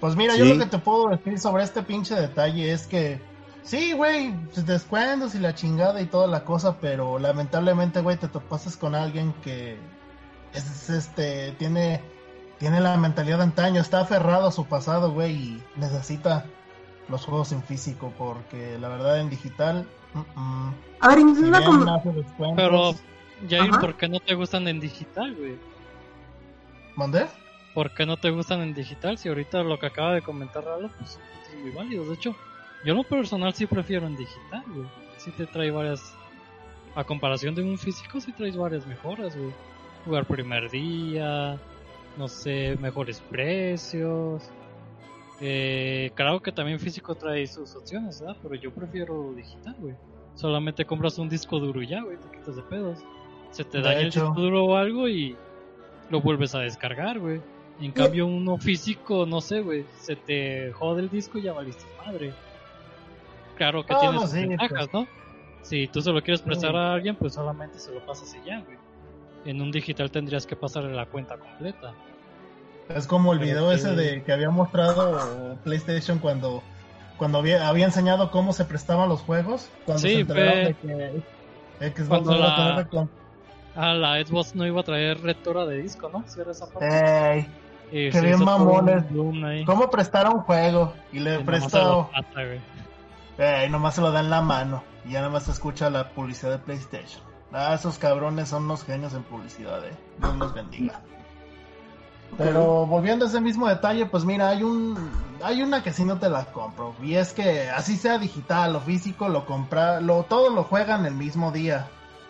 Pues 0.00 0.16
mira, 0.16 0.34
yo 0.36 0.44
lo 0.46 0.58
que 0.58 0.66
te 0.70 0.78
puedo 0.78 1.08
decir 1.10 1.38
sobre 1.38 1.62
este 1.62 1.82
pinche 1.82 2.14
detalle 2.14 2.72
es 2.72 2.86
que 2.86 3.20
sí, 3.62 3.92
güey, 3.92 4.32
pues, 4.52 4.64
descuentos 4.66 5.34
y 5.34 5.38
la 5.38 5.54
chingada 5.54 6.00
y 6.00 6.06
toda 6.06 6.26
la 6.26 6.44
cosa, 6.44 6.78
pero 6.80 7.18
lamentablemente, 7.18 8.00
güey, 8.00 8.16
te 8.16 8.28
topaste 8.28 8.70
con 8.78 8.94
alguien 8.94 9.34
que 9.44 9.78
es 10.54 10.88
este 10.90 11.52
tiene 11.52 12.00
tiene 12.58 12.80
la 12.80 12.96
mentalidad 12.96 13.38
de 13.38 13.44
antaño, 13.44 13.80
está 13.80 14.00
aferrado 14.00 14.48
a 14.48 14.52
su 14.52 14.66
pasado, 14.66 15.12
güey, 15.12 15.32
y 15.34 15.62
necesita 15.76 16.44
los 17.08 17.24
juegos 17.24 17.52
en 17.52 17.62
físico 17.62 18.12
porque 18.18 18.78
la 18.78 18.88
verdad 18.88 19.18
en 19.20 19.30
digital 19.30 19.86
mm, 20.14 20.40
mm, 20.40 20.74
A 21.00 21.08
ver, 21.08 21.18
si 21.18 21.24
una 21.42 21.58
bien 21.58 21.70
com- 21.70 21.88
hace 21.88 22.12
descuentos, 22.12 22.56
Pero, 22.56 22.92
Jair. 23.48 23.80
¿por 23.80 23.96
qué 23.96 24.08
no 24.08 24.20
te 24.20 24.34
gustan 24.34 24.68
en 24.68 24.78
digital, 24.80 25.34
güey? 25.34 25.56
¿Mandé? 26.96 27.26
¿Por 27.74 27.92
qué 27.92 28.04
no 28.04 28.16
te 28.16 28.30
gustan 28.30 28.60
en 28.62 28.74
digital? 28.74 29.16
Si 29.18 29.28
ahorita 29.28 29.62
lo 29.62 29.78
que 29.78 29.86
acaba 29.86 30.14
de 30.14 30.22
comentar 30.22 30.64
Ralo, 30.64 30.90
pues 30.98 31.18
es 31.48 31.60
muy 31.60 31.70
válido. 31.70 32.04
De 32.04 32.14
hecho, 32.14 32.34
yo 32.84 32.92
en 32.92 32.96
lo 32.96 33.04
personal 33.04 33.54
sí 33.54 33.66
prefiero 33.66 34.06
en 34.06 34.16
digital, 34.16 34.64
güey. 34.68 34.88
Sí 35.18 35.30
te 35.32 35.46
trae 35.46 35.70
varias... 35.70 36.14
A 36.96 37.04
comparación 37.04 37.54
de 37.54 37.62
un 37.62 37.78
físico, 37.78 38.20
sí 38.20 38.32
traes 38.32 38.56
varias 38.56 38.84
mejoras, 38.86 39.36
güey. 39.36 39.52
Jugar 40.04 40.24
primer 40.24 40.68
día, 40.70 41.56
no 42.18 42.26
sé, 42.26 42.76
mejores 42.80 43.20
precios. 43.20 44.50
Eh, 45.40 46.10
claro 46.14 46.40
que 46.40 46.50
también 46.50 46.80
físico 46.80 47.14
trae 47.14 47.46
sus 47.46 47.76
opciones, 47.76 48.20
¿verdad? 48.20 48.36
Pero 48.42 48.54
yo 48.56 48.72
prefiero 48.72 49.32
digital, 49.34 49.76
güey. 49.78 49.94
Solamente 50.34 50.84
compras 50.84 51.18
un 51.18 51.28
disco 51.28 51.60
duro 51.60 51.80
y 51.80 51.86
ya, 51.86 52.02
güey, 52.02 52.16
te 52.16 52.38
quitas 52.38 52.56
de 52.56 52.62
pedos. 52.62 52.98
Se 53.52 53.64
te 53.64 53.78
De 53.78 53.84
daña 53.84 54.00
el 54.00 54.10
disco 54.10 54.32
duro 54.34 54.64
o 54.64 54.76
algo 54.76 55.08
y 55.08 55.36
lo 56.08 56.20
vuelves 56.20 56.54
a 56.54 56.60
descargar, 56.60 57.18
güey. 57.18 57.40
En 57.80 57.92
cambio, 57.92 58.26
uno 58.26 58.58
físico, 58.58 59.24
no 59.26 59.40
sé, 59.40 59.60
güey, 59.60 59.86
se 60.00 60.14
te 60.16 60.70
jode 60.72 61.00
el 61.02 61.10
disco 61.10 61.38
y 61.38 61.42
ya 61.42 61.52
valiste 61.54 61.84
madre. 62.04 62.32
Claro 63.56 63.84
que 63.84 63.94
Ah, 63.94 63.98
tiene 64.00 64.14
no, 64.16 64.20
sus 64.22 64.32
ventajas, 64.32 64.88
¿no? 64.92 65.06
Si 65.62 65.86
tú 65.88 66.00
se 66.02 66.10
lo 66.12 66.22
quieres 66.22 66.40
prestar 66.42 66.74
a 66.76 66.92
alguien, 66.94 67.16
pues 67.16 67.34
solamente 67.34 67.78
se 67.78 67.92
lo 67.92 68.00
pasas 68.06 68.34
y 68.34 68.46
ya, 68.46 68.60
güey. 68.60 68.76
En 69.44 69.60
un 69.62 69.70
digital 69.70 70.10
tendrías 70.10 70.46
que 70.46 70.56
pasarle 70.56 70.94
la 70.94 71.06
cuenta 71.06 71.36
completa. 71.38 71.94
Es 72.94 73.06
como 73.06 73.32
el 73.32 73.38
Pero 73.38 73.50
video 73.50 73.68
que- 73.70 73.74
ese 73.76 73.94
de 73.94 74.22
que 74.24 74.32
había 74.32 74.50
mostrado 74.50 75.56
PlayStation 75.64 76.18
cuando 76.18 76.62
cuando 77.16 77.36
había, 77.38 77.68
había 77.68 77.84
enseñado 77.84 78.30
cómo 78.30 78.54
se 78.54 78.64
prestaban 78.64 79.08
los 79.10 79.20
juegos. 79.20 79.70
Cuando 79.84 80.00
Sí, 80.00 80.14
se 80.14 80.20
enteraron 80.20 80.64
de 80.64 80.74
que 80.74 81.90
Xbox 81.90 82.08
cuando 82.08 82.30
no 82.30 82.36
iba 82.38 82.46
a 82.46 82.48
la- 82.48 82.56
tener 82.56 82.90
recon- 82.90 83.08
Ah, 83.76 83.92
la 83.94 84.24
Xbox 84.24 84.54
no 84.54 84.66
iba 84.66 84.80
a 84.80 84.84
traer 84.84 85.20
lectora 85.20 85.66
de 85.66 85.82
disco, 85.82 86.08
¿no? 86.10 86.24
Si 86.26 86.40
era 86.40 86.50
esa 86.52 86.66
parte. 86.72 86.88
Ey, 86.88 87.46
Y 87.92 88.10
qué 88.10 88.12
se 88.12 88.20
bien 88.22 88.44
mamones. 88.44 89.04
¿Cómo 89.66 89.90
prestar 89.90 90.28
un 90.28 90.40
juego? 90.40 90.92
Y 91.12 91.18
le 91.18 91.34
Y 91.34 91.38
nomás 91.38 91.40
se 91.40 91.44
prestó. 91.44 91.78
lo 91.78 92.10
pata, 92.10 92.44
güey. 92.44 92.60
Ey, 93.38 93.70
nomás 93.70 93.94
se 93.94 94.00
lo 94.00 94.12
da 94.12 94.20
en 94.20 94.30
la 94.30 94.42
mano. 94.42 94.82
Y 95.04 95.12
ya 95.12 95.22
nomás 95.22 95.44
se 95.44 95.52
escucha 95.52 95.90
la 95.90 96.10
publicidad 96.10 96.50
de 96.52 96.58
PlayStation. 96.58 97.22
Ah, 97.52 97.74
esos 97.74 97.98
cabrones 97.98 98.48
son 98.48 98.64
unos 98.64 98.84
genios 98.84 99.14
en 99.14 99.22
publicidad, 99.24 99.84
eh. 99.84 99.96
Dios 100.18 100.36
los 100.36 100.54
bendiga. 100.54 101.00
Pero 102.38 102.86
volviendo 102.86 103.24
a 103.24 103.28
ese 103.28 103.40
mismo 103.40 103.66
detalle, 103.66 104.06
pues 104.06 104.24
mira, 104.24 104.50
hay 104.50 104.62
un 104.62 105.10
hay 105.42 105.62
una 105.62 105.82
que 105.82 105.92
sí 105.92 106.04
no 106.04 106.18
te 106.18 106.28
la 106.28 106.44
compro. 106.44 106.94
Y 107.02 107.16
es 107.16 107.32
que 107.32 107.68
así 107.70 107.96
sea 107.96 108.18
digital 108.18 108.76
o 108.76 108.80
físico, 108.80 109.28
lo 109.28 109.46
compra, 109.46 110.00
lo, 110.00 110.22
todo 110.24 110.50
lo 110.50 110.64
juegan 110.64 111.06
el 111.06 111.14
mismo 111.14 111.50
día. 111.50 111.88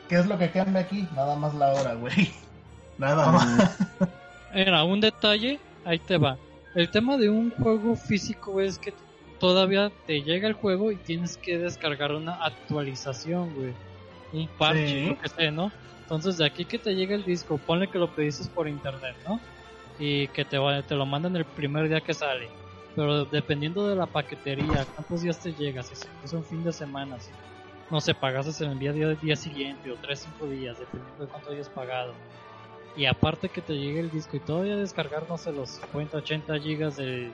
¿Qué 0.08 0.16
es 0.16 0.26
lo 0.26 0.38
que 0.38 0.50
cambia 0.50 0.82
aquí? 0.82 1.08
Nada 1.14 1.36
más 1.36 1.54
la 1.54 1.72
hora, 1.72 1.94
güey. 1.94 2.32
Nada 2.98 3.30
más. 3.30 3.78
Era 4.52 4.84
un 4.84 5.00
detalle, 5.00 5.60
ahí 5.84 5.98
te 5.98 6.16
va. 6.18 6.36
El 6.74 6.88
tema 6.90 7.16
de 7.16 7.28
un 7.30 7.50
juego 7.50 7.96
físico 7.96 8.60
es 8.60 8.78
que 8.78 8.92
todavía 9.38 9.90
te 10.06 10.22
llega 10.22 10.46
el 10.48 10.54
juego 10.54 10.92
y 10.92 10.96
tienes 10.96 11.36
que 11.36 11.58
descargar 11.58 12.12
una 12.14 12.34
actualización, 12.44 13.54
güey. 13.54 13.72
Un 14.32 14.48
parche, 14.58 14.86
Sí. 14.86 15.06
lo 15.06 15.18
que 15.18 15.28
sé, 15.28 15.50
¿no? 15.50 15.72
Entonces 16.02 16.36
de 16.38 16.46
aquí 16.46 16.64
que 16.64 16.78
te 16.78 16.94
llega 16.94 17.14
el 17.14 17.24
disco, 17.24 17.58
ponle 17.58 17.88
que 17.88 17.98
lo 17.98 18.08
pediste 18.14 18.48
por 18.50 18.68
internet, 18.68 19.16
¿no? 19.26 19.40
Y 19.98 20.28
que 20.28 20.44
te, 20.44 20.58
te 20.86 20.94
lo 20.94 21.06
mandan 21.06 21.36
el 21.36 21.44
primer 21.44 21.88
día 21.88 22.00
que 22.00 22.14
sale. 22.14 22.48
Pero 22.96 23.24
dependiendo 23.24 23.88
de 23.88 23.94
la 23.96 24.06
paquetería, 24.06 24.84
cuántos 24.94 25.22
días 25.22 25.38
te 25.40 25.52
llega, 25.52 25.82
si 25.82 25.94
se 25.94 26.08
puso 26.20 26.38
un 26.38 26.44
fin 26.44 26.64
de 26.64 26.72
semana, 26.72 27.18
si 27.20 27.30
no 27.90 28.00
sé, 28.00 28.14
pagaste 28.14 28.64
el 28.64 28.78
día, 28.78 28.92
día, 28.92 29.08
día 29.14 29.36
siguiente 29.36 29.90
o 29.90 29.96
3, 29.96 30.18
5 30.20 30.46
días, 30.46 30.78
dependiendo 30.78 31.24
de 31.24 31.30
cuánto 31.30 31.50
hayas 31.50 31.68
pagado. 31.68 32.14
Y 32.96 33.06
aparte 33.06 33.48
que 33.48 33.62
te 33.62 33.74
llegue 33.74 34.00
el 34.00 34.10
disco 34.10 34.36
y 34.36 34.40
todavía 34.40 34.76
descargar, 34.76 35.24
no 35.28 35.38
sé, 35.38 35.52
los 35.52 35.70
50, 35.70 36.18
80 36.18 36.58
gigas 36.58 36.96
del 36.96 37.32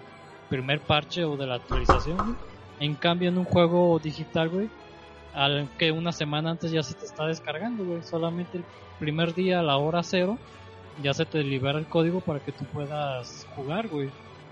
primer 0.49 0.81
parche 0.81 1.25
o 1.25 1.37
de 1.37 1.47
la 1.47 1.57
actualización, 1.57 2.17
güey. 2.19 2.37
En 2.79 2.95
cambio, 2.95 3.31
en 3.31 3.39
un 3.39 3.45
juego 3.45 3.99
digital, 3.99 4.51
güey, 4.51 4.69
al 5.35 5.69
que 5.79 5.93
una 5.93 6.13
semana 6.13 6.51
antes 6.51 6.71
ya 6.71 6.83
se 6.83 6.95
te 6.95 7.07
está 7.07 7.27
descargando, 7.27 7.85
güey. 7.85 8.03
Solamente 8.03 8.59
el 8.59 8.65
primer 8.99 9.35
día 9.35 9.61
a 9.61 9.63
la 9.63 9.77
hora 9.77 10.03
cero 10.03 10.39
ya 11.03 11.15
se 11.15 11.25
te 11.25 11.43
libera 11.43 11.79
el 11.79 11.87
código 11.87 12.21
para 12.21 12.41
que 12.41 12.53
tú 12.53 12.65
puedas 12.67 13.47
jugar, 13.55 13.89
güey. 13.89 14.11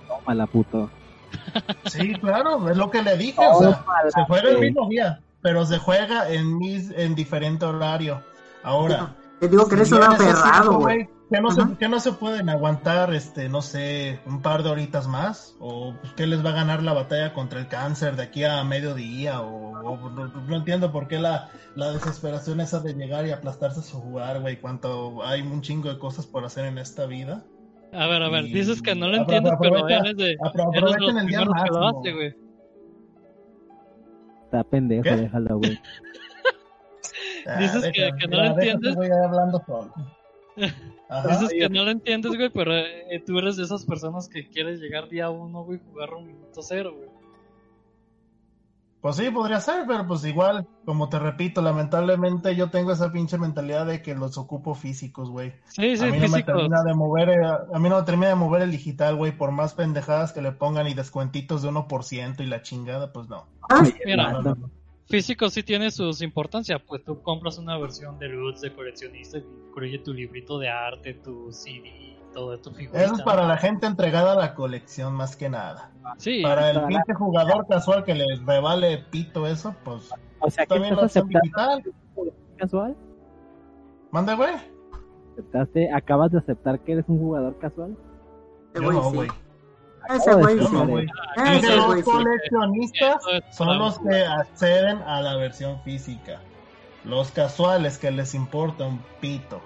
Tómala, 0.08 0.46
puto. 0.46 0.90
Sí, 1.87 2.14
claro, 2.14 2.68
es 2.70 2.76
lo 2.76 2.90
que 2.90 3.02
le 3.02 3.16
dije. 3.16 3.40
O 3.44 3.61
sea, 3.61 3.84
se 4.08 4.25
juega 4.25 4.50
el 4.50 4.61
mismo 4.61 4.88
día, 4.88 5.20
pero 5.42 5.66
se 5.66 5.78
juega 5.78 6.30
en 6.30 6.58
mis, 6.58 6.90
en 6.90 7.14
diferente 7.14 7.64
horario. 7.64 8.23
Ahora, 8.62 9.16
Te 9.44 9.50
digo 9.50 9.68
que 9.68 9.74
eres 9.74 9.92
un 9.92 10.02
aferrado, 10.02 10.78
güey. 10.78 11.08
que 11.30 11.40
no, 11.40 11.50
se, 11.50 11.62
que 11.78 11.88
no 11.88 12.00
se 12.00 12.12
pueden 12.12 12.48
aguantar, 12.48 13.12
este, 13.12 13.48
no 13.48 13.60
sé, 13.62 14.20
un 14.26 14.40
par 14.40 14.62
de 14.62 14.70
horitas 14.70 15.06
más, 15.06 15.56
o 15.58 15.94
pues, 16.00 16.12
que 16.14 16.26
les 16.26 16.44
va 16.44 16.50
a 16.50 16.54
ganar 16.54 16.82
la 16.82 16.92
batalla 16.92 17.32
contra 17.34 17.60
el 17.60 17.68
cáncer 17.68 18.16
de 18.16 18.22
aquí 18.22 18.44
a 18.44 18.62
mediodía, 18.64 19.40
o, 19.42 19.80
o 19.80 20.10
no, 20.10 20.26
no 20.28 20.56
entiendo 20.56 20.92
por 20.92 21.08
qué 21.08 21.18
la, 21.18 21.50
la 21.74 21.90
desesperación 21.92 22.60
esa 22.60 22.80
de 22.80 22.94
llegar 22.94 23.26
y 23.26 23.32
aplastarse 23.32 23.80
a 23.80 23.82
su 23.82 24.00
jugar, 24.00 24.40
güey, 24.40 24.60
cuanto 24.60 25.22
hay 25.24 25.42
un 25.42 25.60
chingo 25.60 25.88
de 25.90 25.98
cosas 25.98 26.26
por 26.26 26.44
hacer 26.44 26.64
en 26.66 26.78
esta 26.78 27.04
vida. 27.06 27.44
A 27.92 28.06
ver, 28.06 28.22
a 28.22 28.28
ver, 28.28 28.44
Y- 28.46 28.52
dices 28.54 28.80
que 28.82 28.94
no 28.94 29.08
lo 29.08 29.16
entiendes, 29.18 29.52
pero 29.60 29.86
eres 29.88 30.16
de, 30.16 30.36
aprovechen 30.42 31.18
el 31.18 31.26
día 31.26 31.40
hace, 31.42 32.12
güey. 32.12 32.34
Está 34.44 34.64
pendejo, 34.64 35.02
¿Qué? 35.02 35.16
déjalo, 35.16 35.58
güey. 35.58 35.78
Ah, 37.46 37.58
Dices 37.60 37.90
que- 37.92 38.10
no 38.28 38.36
lo 38.36 38.44
entiendes. 38.46 38.96
ahí 38.96 39.10
hablando 39.10 39.62
solo. 39.66 39.92
Ajá. 41.08 41.28
Dices 41.28 41.50
que 41.50 41.68
no 41.68 41.84
lo 41.84 41.90
entiendes, 41.90 42.32
güey, 42.36 42.48
pero 42.50 42.74
eh, 42.74 43.22
tú 43.26 43.38
eres 43.38 43.56
de 43.56 43.64
esas 43.64 43.84
personas 43.84 44.28
que 44.28 44.48
quieres 44.48 44.80
llegar 44.80 45.08
día 45.08 45.28
uno, 45.30 45.62
güey, 45.64 45.78
jugar 45.90 46.14
un 46.14 46.26
minuto 46.26 46.62
cero, 46.62 46.92
güey. 46.96 47.08
Pues 49.00 49.16
sí, 49.16 49.28
podría 49.30 49.60
ser, 49.60 49.84
pero 49.86 50.06
pues 50.06 50.24
igual, 50.24 50.66
como 50.86 51.10
te 51.10 51.18
repito, 51.18 51.60
lamentablemente 51.60 52.56
yo 52.56 52.70
tengo 52.70 52.90
esa 52.90 53.12
pinche 53.12 53.36
mentalidad 53.36 53.84
de 53.84 54.00
que 54.00 54.14
los 54.14 54.38
ocupo 54.38 54.74
físicos, 54.74 55.28
güey. 55.28 55.52
Sí, 55.68 55.94
sí, 55.98 56.04
a 56.04 56.10
mí 56.10 56.18
no 56.18 56.28
me 56.28 56.42
termina 56.42 56.82
de 56.82 56.94
mover, 56.94 57.28
eh, 57.28 57.44
a 57.44 57.78
mí 57.78 57.90
no 57.90 57.98
me 57.98 58.02
termina 58.04 58.28
de 58.30 58.34
mover 58.36 58.62
el 58.62 58.70
digital, 58.70 59.16
güey, 59.16 59.36
por 59.36 59.50
más 59.50 59.74
pendejadas 59.74 60.32
que 60.32 60.40
le 60.40 60.52
pongan 60.52 60.86
y 60.88 60.94
descuentitos 60.94 61.60
de 61.60 61.68
1% 61.68 62.42
y 62.42 62.46
la 62.46 62.62
chingada, 62.62 63.12
pues 63.12 63.28
no. 63.28 63.44
¿Sabes? 63.68 63.94
Mira, 64.06 64.32
No, 64.32 64.40
no, 64.40 64.54
no. 64.54 64.70
Físico 65.06 65.50
sí 65.50 65.62
tiene 65.62 65.90
sus 65.90 66.23
importancia, 66.23 66.78
pues 66.78 67.04
tú 67.04 67.20
compras 67.23 67.58
una 67.58 67.76
versión 67.78 68.18
de 68.18 68.28
Lutz 68.28 68.61
de 68.62 68.73
coleccionista 68.75 69.38
que 69.40 69.46
incluye 69.68 69.99
tu 69.99 70.14
librito 70.14 70.58
de 70.58 70.68
arte, 70.70 71.14
tu 71.14 71.52
CD, 71.52 72.16
todo 72.32 72.54
figurita. 72.73 73.04
Eso 73.04 73.14
es 73.16 73.23
para 73.23 73.46
la 73.46 73.56
gente 73.58 73.87
entregada 73.87 74.32
a 74.32 74.37
la 74.37 74.54
colección 74.54 75.12
más 75.14 75.37
que 75.37 75.50
nada. 75.50 75.92
Sí, 76.16 76.42
Para 76.42 76.70
el 76.70 76.76
para 76.76 76.82
la- 76.82 76.88
pinche 76.88 77.14
jugador 77.14 77.66
casual 77.68 78.02
que 78.04 78.14
le 78.14 78.25
revale 78.46 78.99
pito 79.11 79.46
eso, 79.46 79.75
pues 79.84 80.11
O 80.40 80.50
sea, 80.50 80.64
que 80.64 80.75
también 80.75 80.94
estás 80.94 81.14
digital. 81.28 81.82
casual. 82.56 82.96
Mande, 84.11 84.34
güey. 84.37 84.54
¿Aceptaste? 85.32 85.92
¿Acabas 85.92 86.30
de 86.32 86.38
aceptar 86.38 86.80
que 86.80 86.92
eres 86.92 87.04
un 87.08 87.18
jugador 87.18 87.58
casual? 87.58 87.96
Yo 88.75 88.82
güey 88.82 88.96
no, 88.96 89.11
sí. 89.11 89.16
Ese 90.08 90.34
güey 90.34 90.58
sí. 90.58 91.06
Ese 91.37 91.76
los 91.76 91.94
sí. 91.96 92.02
coleccionistas 92.02 93.16
son 93.50 93.78
los 93.78 93.99
que 93.99 94.25
acceden 94.25 94.99
a 95.02 95.20
la 95.20 95.37
versión 95.37 95.80
física. 95.82 96.40
Los 97.04 97.30
casuales 97.30 97.99
que 97.99 98.11
les 98.11 98.34
importa 98.34 98.84
un 98.84 99.02
pito. 99.20 99.61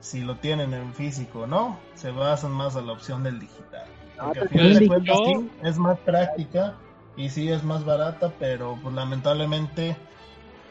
Si 0.00 0.20
lo 0.20 0.36
tienen 0.36 0.72
en 0.74 0.94
físico 0.94 1.40
o 1.40 1.46
no, 1.46 1.78
se 1.94 2.10
basan 2.10 2.52
más 2.52 2.76
a 2.76 2.80
la 2.80 2.92
opción 2.92 3.24
del 3.24 3.40
digital. 3.40 3.86
Porque 4.16 4.20
Ah, 4.20 4.28
a 4.28 4.32
pero 4.32 4.48
final 4.48 4.78
de 4.78 4.86
cuentas 4.88 5.16
sí, 5.24 5.50
es 5.62 5.78
más 5.78 5.98
práctica 6.00 6.74
y 7.16 7.30
sí 7.30 7.50
es 7.50 7.64
más 7.64 7.84
barata, 7.84 8.32
pero 8.38 8.78
pues 8.82 8.94
lamentablemente 8.94 9.96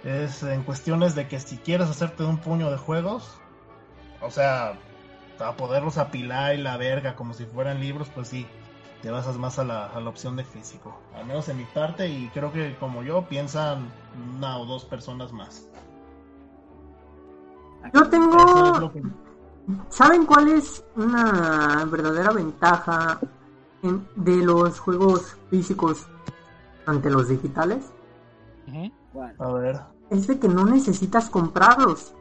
es 0.03 0.43
en 0.43 0.63
cuestiones 0.63 1.15
de 1.15 1.27
que 1.27 1.39
si 1.39 1.57
quieres 1.57 1.89
hacerte 1.89 2.23
un 2.23 2.37
puño 2.37 2.71
de 2.71 2.77
juegos, 2.77 3.37
o 4.21 4.31
sea, 4.31 4.79
a 5.39 5.55
poderlos 5.55 5.97
apilar 5.97 6.55
y 6.55 6.57
la 6.57 6.77
verga 6.77 7.15
como 7.15 7.33
si 7.33 7.45
fueran 7.45 7.79
libros, 7.79 8.09
pues 8.13 8.29
sí, 8.29 8.47
te 9.01 9.11
basas 9.11 9.37
más 9.37 9.59
a 9.59 9.63
la, 9.63 9.85
a 9.87 9.99
la 10.01 10.09
opción 10.09 10.35
de 10.35 10.43
físico. 10.43 10.95
Al 11.15 11.25
menos 11.25 11.47
en 11.49 11.57
mi 11.57 11.65
parte 11.65 12.07
y 12.09 12.27
creo 12.29 12.51
que 12.51 12.75
como 12.79 13.03
yo 13.03 13.27
piensan 13.27 13.89
una 14.37 14.57
o 14.57 14.65
dos 14.65 14.85
personas 14.85 15.31
más. 15.31 15.67
Yo 17.93 18.01
es 18.01 18.09
tengo. 18.09 18.91
¿Saben 19.89 20.25
cuál 20.25 20.47
es 20.49 20.83
una 20.95 21.85
verdadera 21.85 22.31
ventaja 22.31 23.19
en- 23.81 24.07
de 24.15 24.37
los 24.37 24.79
juegos 24.79 25.37
físicos 25.49 26.05
ante 26.85 27.09
los 27.09 27.27
digitales? 27.27 27.85
A 29.39 29.51
ver. 29.51 29.81
Es 30.09 30.27
de 30.27 30.39
que 30.39 30.47
no 30.47 30.65
necesitas 30.65 31.29
comprarlos. 31.29 32.13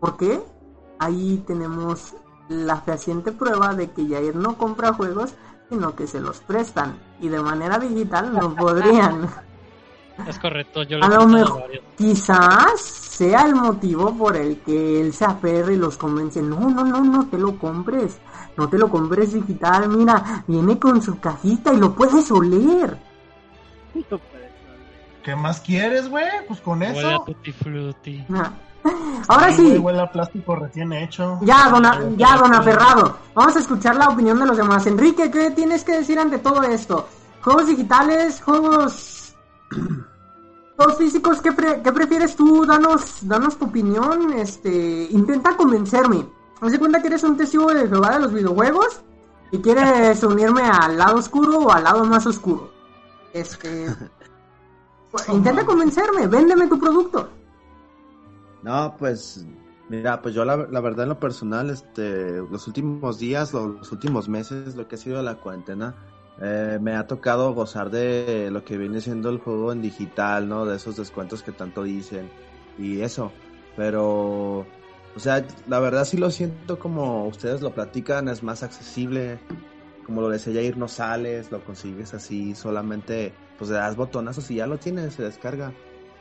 ¿Por 0.00 0.16
qué? 0.16 0.42
Ahí 0.98 1.42
tenemos 1.46 2.14
la 2.50 2.80
fehaciente 2.80 3.30
prueba 3.32 3.74
de 3.74 3.90
que 3.90 4.06
Jair 4.06 4.34
no 4.34 4.58
compra 4.58 4.92
juegos, 4.92 5.34
sino 5.70 5.94
que 5.94 6.06
se 6.06 6.20
los 6.20 6.40
prestan. 6.40 6.98
Y 7.20 7.28
de 7.28 7.40
manera 7.40 7.78
digital 7.78 8.32
no 8.34 8.54
podrían. 8.56 9.28
Es 10.26 10.38
correcto, 10.38 10.82
yo 10.82 10.98
lo 10.98 11.04
A 11.04 11.08
lo 11.08 11.26
mejor. 11.26 11.70
Quizás 11.96 12.80
sea 12.80 13.42
el 13.42 13.54
motivo 13.54 14.14
por 14.16 14.36
el 14.36 14.58
que 14.60 15.00
él 15.00 15.12
se 15.12 15.24
aferre 15.24 15.74
y 15.74 15.76
los 15.76 15.96
convence. 15.96 16.42
No, 16.42 16.58
no, 16.68 16.84
no, 16.84 17.02
no 17.02 17.26
te 17.28 17.38
lo 17.38 17.56
compres. 17.56 18.18
No 18.56 18.68
te 18.68 18.76
lo 18.78 18.90
compres 18.90 19.32
digital. 19.32 19.88
Mira, 19.88 20.44
viene 20.46 20.78
con 20.78 21.00
su 21.00 21.20
cajita 21.20 21.72
y 21.72 21.78
lo 21.78 21.94
puedes 21.94 22.30
oler. 22.32 22.98
¿Qué 25.22 25.36
más 25.36 25.60
quieres, 25.60 26.08
güey? 26.08 26.26
Pues 26.48 26.60
con 26.60 26.80
Huele 26.80 26.98
a 26.98 27.12
eso. 27.12 27.24
tutti 27.24 27.52
frutti. 27.52 28.24
Ahora 29.28 29.46
Ay, 29.46 29.54
sí, 29.54 29.78
Huele 29.78 30.00
a 30.00 30.10
plástico 30.10 30.56
recién 30.56 30.92
hecho. 30.92 31.38
ya, 31.42 31.68
don, 31.70 31.84
A- 31.86 32.00
ya, 32.16 32.36
don 32.36 32.54
Aferrado. 32.54 33.16
Vamos 33.34 33.54
a 33.56 33.60
escuchar 33.60 33.96
la 33.96 34.08
opinión 34.08 34.38
de 34.38 34.46
los 34.46 34.56
demás. 34.56 34.86
Enrique, 34.86 35.30
¿qué 35.30 35.50
tienes 35.50 35.84
que 35.84 35.98
decir 35.98 36.18
ante 36.18 36.38
todo 36.38 36.62
esto? 36.62 37.08
Juegos 37.42 37.66
digitales, 37.66 38.40
juegos... 38.42 39.34
Juegos 40.76 40.96
físicos, 40.96 41.42
¿qué, 41.42 41.52
pre- 41.52 41.82
qué 41.82 41.92
prefieres 41.92 42.34
tú? 42.36 42.64
Danos, 42.64 43.18
danos 43.28 43.58
tu 43.58 43.66
opinión. 43.66 44.32
Este, 44.32 45.08
intenta 45.10 45.54
convencerme. 45.54 46.26
Haz 46.60 46.72
de 46.72 46.78
cuenta 46.78 47.02
que 47.02 47.08
eres 47.08 47.22
un 47.22 47.36
testigo 47.36 47.66
de 47.72 47.86
Jehová 47.86 48.12
de 48.12 48.20
los 48.20 48.32
videojuegos 48.32 49.02
y 49.52 49.58
quieres 49.58 50.22
unirme 50.24 50.62
al 50.62 50.96
lado 50.96 51.16
oscuro 51.18 51.58
o 51.58 51.70
al 51.70 51.84
lado 51.84 52.04
más 52.06 52.26
oscuro. 52.26 52.70
Este, 53.34 53.94
pues, 55.10 55.28
intenta 55.32 55.66
convencerme. 55.66 56.26
Véndeme 56.28 56.66
tu 56.66 56.78
producto. 56.80 57.28
No, 58.62 58.94
pues, 58.98 59.46
mira, 59.88 60.20
pues 60.20 60.34
yo 60.34 60.44
la, 60.44 60.56
verdad 60.56 61.04
en 61.04 61.08
lo 61.10 61.20
personal, 61.20 61.70
este, 61.70 62.38
los 62.50 62.66
últimos 62.66 63.18
días, 63.18 63.52
los, 63.52 63.68
los 63.76 63.92
últimos 63.92 64.28
meses, 64.28 64.76
lo 64.76 64.86
que 64.86 64.96
ha 64.96 64.98
sido 64.98 65.22
la 65.22 65.36
cuarentena, 65.36 65.94
eh, 66.40 66.78
me 66.80 66.96
ha 66.96 67.06
tocado 67.06 67.52
gozar 67.52 67.90
de 67.90 68.50
lo 68.50 68.64
que 68.64 68.78
viene 68.78 69.00
siendo 69.00 69.28
el 69.28 69.38
juego 69.38 69.72
en 69.72 69.82
digital, 69.82 70.48
¿no? 70.48 70.64
De 70.64 70.76
esos 70.76 70.96
descuentos 70.96 71.42
que 71.42 71.52
tanto 71.52 71.82
dicen 71.82 72.30
y 72.78 73.02
eso. 73.02 73.30
Pero, 73.76 74.60
o 74.60 75.18
sea, 75.18 75.44
la 75.68 75.80
verdad 75.80 76.04
sí 76.04 76.16
lo 76.16 76.30
siento 76.30 76.78
como 76.78 77.26
ustedes 77.26 77.60
lo 77.60 77.74
platican, 77.74 78.28
es 78.28 78.42
más 78.42 78.62
accesible. 78.62 79.38
Como 80.06 80.22
lo 80.22 80.30
decía 80.30 80.54
Jair, 80.54 80.76
no 80.78 80.88
sales, 80.88 81.52
lo 81.52 81.62
consigues 81.62 82.14
así, 82.14 82.54
solamente, 82.54 83.32
pues 83.58 83.70
le 83.70 83.76
das 83.76 83.96
botonazos 83.96 84.50
y 84.50 84.56
ya 84.56 84.66
lo 84.66 84.78
tienes, 84.78 85.14
se 85.14 85.22
descarga. 85.22 85.72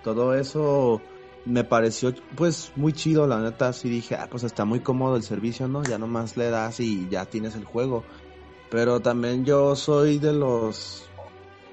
Todo 0.04 0.36
eso 0.36 1.02
me 1.50 1.64
pareció 1.64 2.14
pues 2.36 2.72
muy 2.76 2.94
chido, 2.94 3.26
la 3.26 3.40
neta, 3.40 3.74
sí 3.74 3.90
dije, 3.90 4.16
ah, 4.16 4.28
pues 4.30 4.44
está 4.44 4.66
muy 4.66 4.82
cómodo 4.82 5.16
el 5.16 5.24
servicio, 5.24 5.68
¿no? 5.68 5.84
Ya 5.84 5.98
nomás 5.98 6.38
le 6.38 6.50
das 6.50 6.80
y 6.80 7.10
ya 7.10 7.26
tienes 7.26 7.56
el 7.56 7.66
juego. 7.66 8.04
Pero 8.70 9.00
también 9.00 9.46
yo 9.46 9.76
soy 9.76 10.20
de 10.20 10.32
los, 10.32 11.10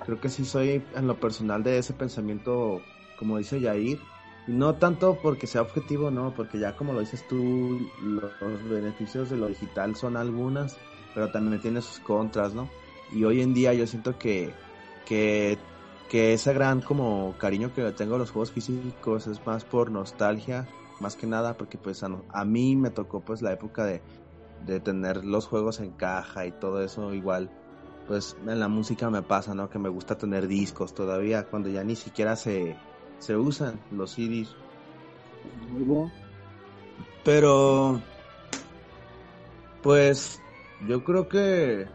creo 0.05 0.19
que 0.19 0.31
sí 0.31 0.47
soy 0.47 0.83
en 0.95 1.07
lo 1.07 1.21
personal 1.21 1.63
de 1.63 1.79
ese 1.79 1.93
pensamiento, 1.93 2.81
como 3.19 3.37
dice 3.37 3.61
Yair, 3.61 4.01
no 4.47 4.77
tanto 4.77 5.19
porque 5.23 5.47
sea 5.47 5.61
objetivo, 5.61 6.11
no, 6.11 6.33
porque 6.35 6.59
ya 6.59 6.75
como 6.75 6.95
lo 6.95 7.01
dices 7.01 7.27
tú, 7.29 7.79
los 8.03 8.69
beneficios 8.71 9.29
de 9.29 9.37
lo 9.37 9.49
digital 9.49 9.95
son 9.95 10.17
algunas, 10.17 10.79
pero 11.15 11.31
también 11.31 11.61
tiene 11.61 11.83
sus 11.83 11.99
contras, 11.99 12.55
¿no? 12.55 12.71
Y 13.13 13.25
hoy 13.25 13.43
en 13.43 13.53
día 13.53 13.75
yo 13.75 13.87
siento 13.87 14.19
que, 14.19 14.55
que 15.05 15.59
que 16.09 16.33
ese 16.33 16.53
gran 16.53 16.81
como 16.81 17.35
cariño 17.39 17.73
que 17.75 17.91
tengo 17.93 18.15
a 18.15 18.19
los 18.19 18.31
juegos 18.31 18.53
físicos 18.53 19.27
es 19.27 19.45
más 19.47 19.65
por 19.65 19.91
nostalgia, 19.91 20.69
más 21.01 21.17
que 21.17 21.27
nada 21.27 21.57
porque 21.57 21.79
pues 21.79 22.03
a, 22.03 22.45
mí 22.45 22.77
me 22.77 22.91
tocó 22.91 23.21
pues 23.21 23.43
la 23.43 23.53
época 23.53 23.85
de, 23.85 24.03
de 24.65 24.81
tener 24.81 25.25
los 25.25 25.47
juegos 25.47 25.81
en 25.81 25.91
caja 25.91 26.47
y 26.47 26.53
todo 26.53 26.83
eso 26.83 27.13
igual 27.13 27.51
pues 28.07 28.37
en 28.47 28.61
la 28.61 28.69
música 28.69 29.11
me 29.11 29.23
pasa, 29.23 29.55
¿no? 29.55 29.69
Que 29.69 29.79
me 29.79 29.89
gusta 29.89 30.17
tener 30.17 30.47
discos 30.47 30.95
todavía 30.95 31.45
cuando 31.45 31.69
ya 31.69 31.83
ni 31.83 31.97
siquiera 31.97 32.37
se, 32.37 32.77
se 33.19 33.37
usan 33.37 33.81
los 33.91 34.13
CDs. 34.13 34.55
Pero, 37.25 38.01
pues, 39.83 40.41
yo 40.87 41.03
creo 41.05 41.29
que, 41.29 41.87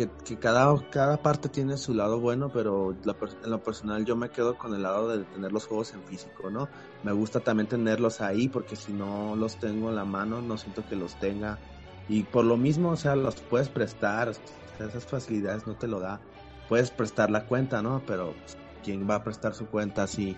que, 0.00 0.10
que 0.24 0.38
cada, 0.38 0.74
cada 0.90 1.22
parte 1.22 1.48
tiene 1.48 1.76
su 1.76 1.92
lado 1.92 2.20
bueno, 2.20 2.50
pero 2.52 2.96
la 3.04 3.16
en 3.44 3.50
lo 3.50 3.62
personal 3.62 4.04
yo 4.04 4.16
me 4.16 4.30
quedo 4.30 4.56
con 4.56 4.74
el 4.74 4.82
lado 4.82 5.08
de 5.08 5.24
tener 5.24 5.52
los 5.52 5.66
juegos 5.66 5.92
en 5.92 6.02
físico, 6.04 6.50
¿no? 6.50 6.68
Me 7.02 7.12
gusta 7.12 7.40
también 7.40 7.68
tenerlos 7.68 8.20
ahí 8.20 8.48
porque 8.48 8.76
si 8.76 8.92
no 8.92 9.36
los 9.36 9.58
tengo 9.58 9.90
en 9.90 9.96
la 9.96 10.04
mano, 10.04 10.40
no 10.40 10.56
siento 10.56 10.86
que 10.86 10.96
los 10.96 11.16
tenga. 11.16 11.58
Y 12.08 12.22
por 12.22 12.44
lo 12.44 12.56
mismo, 12.56 12.90
o 12.90 12.96
sea, 12.96 13.14
los 13.14 13.36
puedes 13.42 13.68
prestar, 13.68 14.32
esas 14.78 15.04
facilidades 15.04 15.66
no 15.66 15.74
te 15.74 15.86
lo 15.86 16.00
da. 16.00 16.20
Puedes 16.68 16.90
prestar 16.90 17.30
la 17.30 17.46
cuenta, 17.46 17.82
¿no? 17.82 18.02
Pero 18.06 18.32
pues, 18.32 18.56
¿quién 18.82 19.08
va 19.08 19.16
a 19.16 19.24
prestar 19.24 19.54
su 19.54 19.66
cuenta 19.66 20.06
si 20.06 20.36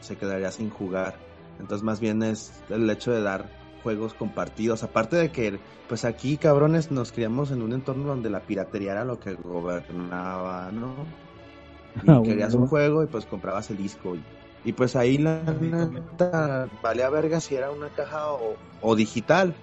se 0.00 0.16
quedaría 0.16 0.50
sin 0.50 0.70
jugar? 0.70 1.16
Entonces 1.60 1.84
más 1.84 2.00
bien 2.00 2.22
es 2.22 2.52
el 2.68 2.90
hecho 2.90 3.12
de 3.12 3.22
dar 3.22 3.63
juegos 3.84 4.14
compartidos. 4.14 4.82
Aparte 4.84 5.16
de 5.16 5.32
que, 5.32 5.62
pues 5.88 6.04
aquí, 6.06 6.38
cabrones, 6.38 6.90
nos 6.92 7.12
criamos 7.12 7.52
en 7.52 7.62
un 7.62 7.74
entorno 7.74 8.08
donde 8.08 8.30
la 8.30 8.46
piratería 8.46 8.92
era 8.94 9.04
lo 9.06 9.20
que 9.20 9.34
gobernaba, 9.36 10.72
¿no? 10.72 11.14
Y 12.02 12.08
Ah, 12.08 12.22
querías 12.22 12.54
bueno. 12.54 12.56
un 12.56 12.66
juego 12.66 13.04
y 13.04 13.08
pues 13.08 13.26
comprabas 13.26 13.70
el 13.70 13.78
disco. 13.78 14.16
Y, 14.16 14.24
y, 14.64 14.72
pues 14.74 14.96
ahí 14.96 15.18
la 15.18 15.42
neta 15.60 16.68
valía 16.82 17.10
verga 17.10 17.40
si 17.40 17.56
era 17.56 17.70
una 17.72 17.90
caja 17.90 18.32
o, 18.32 18.58
o 18.80 18.96
digital. 18.96 19.54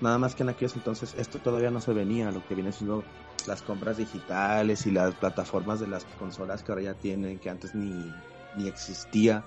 Nada 0.00 0.18
más 0.18 0.34
que 0.36 0.44
en 0.44 0.50
aquellos 0.50 0.76
entonces 0.76 1.14
esto 1.18 1.40
todavía 1.40 1.70
no 1.70 1.80
se 1.80 1.92
venía, 1.92 2.32
lo 2.32 2.46
que 2.46 2.54
viene 2.56 2.72
siendo 2.72 3.04
las 3.46 3.62
compras 3.62 3.98
digitales 3.98 4.86
y 4.86 4.92
las 4.92 5.14
plataformas 5.16 5.80
de 5.80 5.88
las 5.88 6.04
consolas 6.18 6.62
que 6.62 6.72
ahora 6.72 6.82
ya 6.84 6.94
tienen, 6.94 7.40
que 7.40 7.50
antes 7.50 7.74
ni, 7.74 8.22
ni 8.56 8.68
existía. 8.68 9.44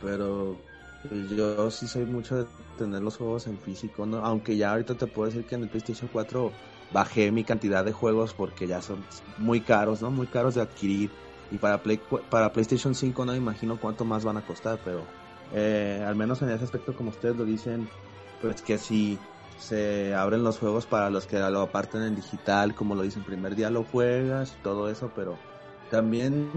Pero 0.00 0.64
pues, 1.08 1.30
yo 1.30 1.70
sí 1.70 1.86
soy 1.86 2.04
mucho 2.04 2.36
de 2.36 2.46
tener 2.78 3.02
los 3.02 3.16
juegos 3.16 3.46
en 3.46 3.58
físico, 3.58 4.06
¿no? 4.06 4.18
Aunque 4.18 4.56
ya 4.56 4.72
ahorita 4.72 4.94
te 4.94 5.06
puedo 5.06 5.28
decir 5.28 5.44
que 5.44 5.54
en 5.54 5.62
el 5.62 5.68
PlayStation 5.68 6.08
4 6.12 6.52
bajé 6.92 7.30
mi 7.30 7.44
cantidad 7.44 7.84
de 7.84 7.92
juegos 7.92 8.34
porque 8.34 8.66
ya 8.66 8.80
son 8.80 9.04
muy 9.38 9.60
caros, 9.60 10.02
¿no? 10.02 10.10
Muy 10.10 10.26
caros 10.26 10.54
de 10.54 10.62
adquirir. 10.62 11.10
Y 11.50 11.58
para, 11.58 11.82
Play, 11.82 12.00
para 12.30 12.52
PlayStation 12.52 12.94
5 12.94 13.24
no 13.24 13.32
me 13.32 13.38
imagino 13.38 13.78
cuánto 13.78 14.04
más 14.04 14.24
van 14.24 14.36
a 14.36 14.46
costar, 14.46 14.78
pero 14.84 15.04
eh, 15.52 16.02
al 16.06 16.16
menos 16.16 16.40
en 16.42 16.50
ese 16.50 16.64
aspecto, 16.64 16.94
como 16.94 17.10
ustedes 17.10 17.36
lo 17.36 17.44
dicen, 17.44 17.88
pues 18.40 18.62
que 18.62 18.78
si 18.78 19.18
se 19.58 20.14
abren 20.14 20.42
los 20.42 20.58
juegos 20.58 20.86
para 20.86 21.10
los 21.10 21.26
que 21.26 21.38
lo 21.38 21.60
aparten 21.60 22.02
en 22.02 22.16
digital, 22.16 22.74
como 22.74 22.94
lo 22.94 23.02
dicen, 23.02 23.24
primer 23.24 23.54
día 23.54 23.70
lo 23.70 23.84
juegas, 23.84 24.56
todo 24.62 24.88
eso, 24.88 25.12
pero 25.14 25.38
también 25.90 26.50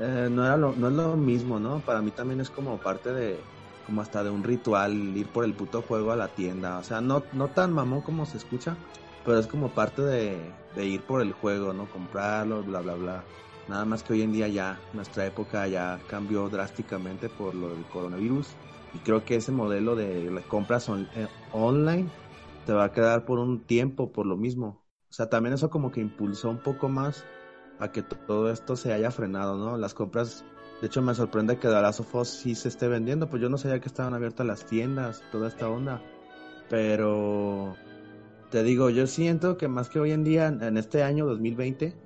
eh, 0.00 0.28
no, 0.30 0.44
era 0.44 0.56
lo, 0.56 0.74
no 0.76 0.88
es 0.88 0.94
lo 0.94 1.16
mismo, 1.16 1.58
¿no? 1.58 1.80
Para 1.80 2.02
mí 2.02 2.10
también 2.10 2.40
es 2.40 2.50
como 2.50 2.78
parte 2.78 3.12
de, 3.12 3.40
como 3.88 4.02
hasta 4.02 4.22
de 4.24 4.30
un 4.30 4.44
ritual, 4.44 5.16
ir 5.16 5.32
por 5.32 5.44
el 5.44 5.56
puto 5.56 5.82
juego 5.82 6.12
a 6.12 6.16
la 6.16 6.34
tienda, 6.34 6.78
o 6.78 6.82
sea, 6.84 7.00
no, 7.00 7.28
no 7.32 7.52
tan 7.52 7.72
mamón 7.72 8.02
como 8.02 8.26
se 8.26 8.36
escucha, 8.36 8.82
pero 9.22 9.38
es 9.38 9.46
como 9.46 9.74
parte 9.74 10.02
de, 10.02 10.62
de 10.70 10.86
ir 10.86 11.06
por 11.06 11.22
el 11.22 11.32
juego, 11.32 11.72
¿no? 11.72 11.88
Comprarlo, 11.90 12.64
bla, 12.64 12.80
bla, 12.82 12.94
bla. 12.96 13.30
Nada 13.66 13.84
más 13.86 14.02
que 14.02 14.12
hoy 14.14 14.22
en 14.22 14.32
día 14.32 14.48
ya, 14.48 14.88
nuestra 14.92 15.26
época 15.26 15.66
ya 15.68 16.04
cambió 16.06 16.48
drásticamente 16.50 17.30
por 17.30 17.54
lo 17.54 17.70
del 17.70 17.88
coronavirus. 17.88 18.60
Y 18.92 19.02
creo 19.02 19.24
que 19.24 19.36
ese 19.36 19.52
modelo 19.52 19.94
de 19.96 20.30
las 20.30 20.46
compras 20.46 20.88
on- 20.88 21.10
eh, 21.12 21.28
online 21.50 22.14
te 22.64 22.72
va 22.72 22.84
a 22.84 22.92
quedar 22.92 23.24
por 23.24 23.38
un 23.38 23.66
tiempo 23.66 24.12
por 24.12 24.26
lo 24.26 24.36
mismo. 24.36 24.86
O 25.10 25.12
sea, 25.12 25.28
también 25.28 25.54
eso 25.54 25.70
como 25.70 25.90
que 25.90 26.00
impulsó 26.00 26.50
un 26.50 26.62
poco 26.62 26.88
más 26.88 27.28
a 27.78 27.90
que 27.92 28.02
to- 28.02 28.16
todo 28.26 28.50
esto 28.50 28.76
se 28.76 28.92
haya 28.92 29.10
frenado, 29.10 29.56
¿no? 29.58 29.76
Las 29.76 29.94
compras, 29.94 30.46
de 30.80 30.86
hecho 30.86 31.02
me 31.02 31.14
sorprende 31.14 31.58
que 31.58 31.68
The 31.68 31.82
Last 31.82 32.02
sí 32.24 32.54
se 32.54 32.68
esté 32.68 32.88
vendiendo, 32.88 33.28
pues 33.28 33.42
yo 33.42 33.48
no 33.48 33.58
sabía 33.58 33.80
que 33.80 33.88
estaban 33.88 34.14
abiertas 34.14 34.46
las 34.46 34.64
tiendas, 34.64 35.22
toda 35.32 35.48
esta 35.48 35.68
onda. 35.68 36.02
Pero 36.68 37.74
te 38.50 38.62
digo, 38.62 38.90
yo 38.90 39.06
siento 39.06 39.56
que 39.56 39.68
más 39.68 39.88
que 39.88 39.98
hoy 39.98 40.12
en 40.12 40.24
día, 40.24 40.46
en 40.46 40.76
este 40.76 41.02
año 41.02 41.26
2020, 41.26 41.96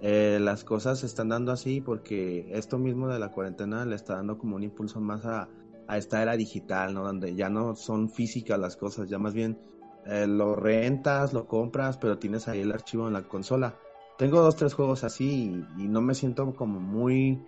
eh, 0.00 0.38
las 0.40 0.62
cosas 0.62 1.00
se 1.00 1.06
están 1.06 1.28
dando 1.30 1.52
así 1.52 1.80
porque 1.80 2.46
esto 2.52 2.78
mismo 2.78 3.08
de 3.08 3.18
la 3.18 3.32
cuarentena 3.32 3.84
le 3.84 3.96
está 3.96 4.14
dando 4.14 4.38
como 4.38 4.56
un 4.56 4.62
impulso 4.62 5.00
más 5.00 5.24
a, 5.24 5.48
a 5.88 5.96
esta 5.98 6.22
era 6.22 6.36
digital, 6.36 6.94
¿no? 6.94 7.04
Donde 7.04 7.34
ya 7.34 7.48
no 7.48 7.74
son 7.74 8.10
físicas 8.10 8.58
las 8.58 8.76
cosas, 8.76 9.08
ya 9.08 9.18
más 9.18 9.34
bien 9.34 9.58
eh, 10.06 10.26
lo 10.26 10.54
rentas, 10.54 11.32
lo 11.32 11.46
compras, 11.48 11.96
pero 11.96 12.18
tienes 12.18 12.46
ahí 12.46 12.60
el 12.60 12.72
archivo 12.72 13.08
en 13.08 13.14
la 13.14 13.22
consola. 13.22 13.76
Tengo 14.18 14.40
dos, 14.40 14.56
tres 14.56 14.74
juegos 14.74 15.04
así 15.04 15.64
y 15.78 15.88
no 15.88 16.00
me 16.00 16.14
siento 16.14 16.54
como 16.54 16.80
muy, 16.80 17.44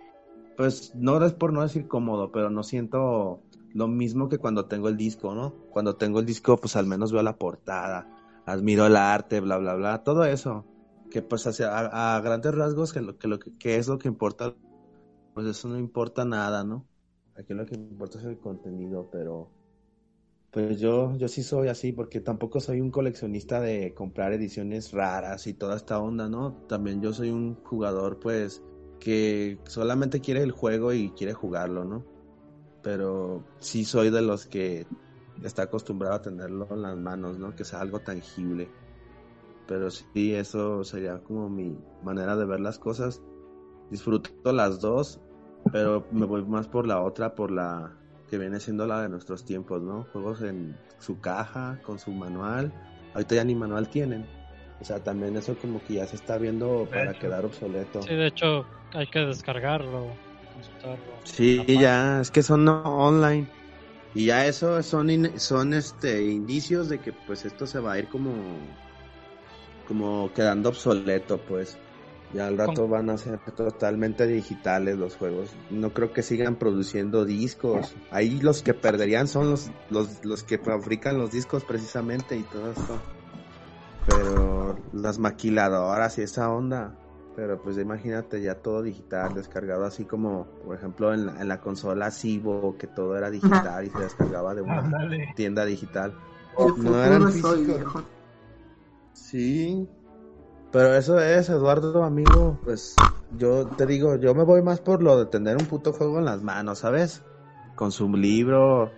pues 0.61 0.93
no 0.93 1.25
es 1.25 1.33
por 1.33 1.53
no 1.53 1.63
decir 1.63 1.87
cómodo, 1.87 2.31
pero 2.31 2.51
no 2.51 2.61
siento 2.61 3.41
lo 3.73 3.87
mismo 3.87 4.29
que 4.29 4.37
cuando 4.37 4.67
tengo 4.67 4.89
el 4.89 4.95
disco, 4.95 5.33
¿no? 5.33 5.55
Cuando 5.71 5.95
tengo 5.95 6.19
el 6.19 6.25
disco, 6.27 6.55
pues 6.57 6.75
al 6.75 6.85
menos 6.85 7.11
veo 7.11 7.23
la 7.23 7.35
portada, 7.35 8.07
admiro 8.45 8.85
el 8.85 8.95
arte, 8.95 9.39
bla, 9.39 9.57
bla, 9.57 9.73
bla, 9.73 10.03
todo 10.03 10.23
eso. 10.23 10.63
Que 11.09 11.23
pues 11.23 11.47
hacia, 11.47 11.75
a, 11.75 12.21
grandes 12.21 12.53
rasgos, 12.53 12.93
que, 12.93 13.01
lo, 13.01 13.17
que, 13.17 13.27
lo 13.27 13.39
que 13.39 13.77
es 13.77 13.87
lo 13.87 13.97
que 13.97 14.07
importa, 14.07 14.53
pues 15.33 15.47
eso 15.47 15.67
no 15.67 15.79
importa 15.79 16.25
nada, 16.25 16.63
¿no? 16.63 16.85
Aquí 17.35 17.55
lo 17.55 17.65
que 17.65 17.73
importa 17.73 18.19
es 18.19 18.25
el 18.25 18.37
contenido, 18.37 19.09
pero 19.11 19.49
pues 20.51 20.79
yo, 20.79 21.17
yo 21.17 21.27
sí 21.27 21.41
soy 21.41 21.69
así, 21.69 21.91
porque 21.91 22.19
tampoco 22.19 22.59
soy 22.59 22.81
un 22.81 22.91
coleccionista 22.91 23.59
de 23.59 23.95
comprar 23.95 24.31
ediciones 24.33 24.91
raras 24.91 25.47
y 25.47 25.55
toda 25.55 25.75
esta 25.75 25.99
onda, 25.99 26.29
¿no? 26.29 26.53
También 26.67 27.01
yo 27.01 27.13
soy 27.13 27.31
un 27.31 27.55
jugador, 27.63 28.19
pues, 28.19 28.61
que 29.01 29.57
solamente 29.65 30.21
quiere 30.21 30.43
el 30.43 30.51
juego 30.51 30.93
y 30.93 31.09
quiere 31.09 31.33
jugarlo, 31.33 31.83
¿no? 31.83 32.05
Pero 32.83 33.43
sí 33.59 33.83
soy 33.83 34.11
de 34.11 34.21
los 34.21 34.45
que 34.45 34.85
está 35.43 35.63
acostumbrado 35.63 36.15
a 36.15 36.21
tenerlo 36.21 36.67
en 36.71 36.83
las 36.83 36.97
manos, 36.97 37.37
¿no? 37.39 37.55
Que 37.55 37.65
sea 37.65 37.81
algo 37.81 37.99
tangible. 37.99 38.69
Pero 39.67 39.89
sí, 39.89 40.33
eso 40.35 40.83
sería 40.83 41.17
como 41.19 41.49
mi 41.49 41.77
manera 42.03 42.37
de 42.37 42.45
ver 42.45 42.59
las 42.59 42.77
cosas. 42.77 43.21
Disfruto 43.89 44.53
las 44.53 44.79
dos, 44.79 45.19
pero 45.71 46.05
me 46.11 46.25
voy 46.25 46.45
más 46.45 46.67
por 46.67 46.87
la 46.87 47.01
otra, 47.01 47.33
por 47.33 47.51
la 47.51 47.97
que 48.29 48.37
viene 48.37 48.59
siendo 48.59 48.85
la 48.85 49.01
de 49.01 49.09
nuestros 49.09 49.43
tiempos, 49.45 49.81
¿no? 49.81 50.05
Juegos 50.13 50.41
en 50.43 50.77
su 50.99 51.19
caja, 51.19 51.79
con 51.83 51.97
su 51.97 52.11
manual. 52.11 52.71
Ahorita 53.13 53.35
ya 53.35 53.43
ni 53.43 53.55
manual 53.55 53.89
tienen. 53.89 54.25
O 54.79 54.85
sea, 54.85 55.03
también 55.03 55.35
eso 55.37 55.57
como 55.57 55.83
que 55.83 55.95
ya 55.95 56.07
se 56.07 56.15
está 56.15 56.37
viendo 56.37 56.87
para 56.89 57.11
hecho. 57.11 57.19
quedar 57.19 57.45
obsoleto. 57.45 58.01
Sí, 58.01 58.15
de 58.15 58.27
hecho, 58.27 58.65
hay 58.93 59.07
que 59.07 59.19
descargarlo, 59.19 60.15
consultarlo. 60.53 61.19
Sí, 61.23 61.65
ya, 61.67 62.21
es 62.21 62.31
que 62.31 62.43
son 62.43 62.65
no 62.65 62.81
online. 62.83 63.47
Y 64.13 64.25
ya 64.25 64.45
eso 64.45 64.81
son 64.83 65.09
in- 65.09 65.39
son 65.39 65.73
este 65.73 66.23
indicios 66.31 66.89
de 66.89 66.99
que 66.99 67.13
pues 67.13 67.45
esto 67.45 67.65
se 67.65 67.79
va 67.79 67.93
a 67.93 67.99
ir 67.99 68.07
como 68.09 68.33
como 69.87 70.31
quedando 70.33 70.69
obsoleto, 70.69 71.37
pues. 71.37 71.77
Ya 72.33 72.47
al 72.47 72.57
rato 72.57 72.87
van 72.87 73.09
a 73.09 73.17
ser 73.17 73.39
totalmente 73.39 74.25
digitales 74.25 74.97
los 74.97 75.17
juegos. 75.17 75.53
No 75.69 75.93
creo 75.93 76.13
que 76.13 76.23
sigan 76.23 76.55
produciendo 76.55 77.25
discos. 77.25 77.93
Ahí 78.09 78.39
los 78.39 78.63
que 78.63 78.73
perderían 78.73 79.27
son 79.27 79.49
los 79.49 79.69
los, 79.89 80.23
los 80.23 80.43
que 80.43 80.57
fabrican 80.57 81.17
los 81.17 81.31
discos 81.31 81.65
precisamente 81.65 82.37
y 82.37 82.43
todo 82.43 82.71
esto. 82.71 82.99
Pero 84.05 84.77
las 84.93 85.19
maquiladoras 85.19 86.17
y 86.17 86.21
esa 86.21 86.49
onda. 86.49 86.93
Pero 87.35 87.61
pues 87.61 87.77
imagínate 87.77 88.41
ya 88.41 88.55
todo 88.55 88.81
digital, 88.81 89.33
descargado 89.33 89.85
así 89.85 90.03
como, 90.03 90.47
por 90.65 90.75
ejemplo, 90.75 91.13
en 91.13 91.27
la, 91.27 91.41
en 91.41 91.47
la 91.47 91.61
consola 91.61 92.11
Cibo, 92.11 92.75
que 92.77 92.87
todo 92.87 93.17
era 93.17 93.29
digital 93.29 93.85
y 93.85 93.89
se 93.89 93.99
descargaba 93.99 94.53
de 94.53 94.61
una 94.61 94.79
Ándale. 94.79 95.33
tienda 95.35 95.65
digital. 95.65 96.13
No 96.77 97.03
eran 97.03 97.31
físicos. 97.31 98.03
Sí. 99.13 99.87
Pero 100.71 100.93
eso 100.95 101.19
es, 101.19 101.49
Eduardo, 101.49 102.03
amigo, 102.03 102.59
pues 102.63 102.95
yo 103.37 103.67
te 103.67 103.85
digo, 103.85 104.15
yo 104.15 104.33
me 104.35 104.43
voy 104.43 104.61
más 104.61 104.79
por 104.79 105.01
lo 105.01 105.17
de 105.17 105.25
tener 105.25 105.57
un 105.57 105.65
puto 105.65 105.93
juego 105.93 106.19
en 106.19 106.25
las 106.25 106.41
manos, 106.43 106.79
¿sabes? 106.79 107.23
Con 107.75 107.91
su 107.91 108.09
libro 108.15 108.91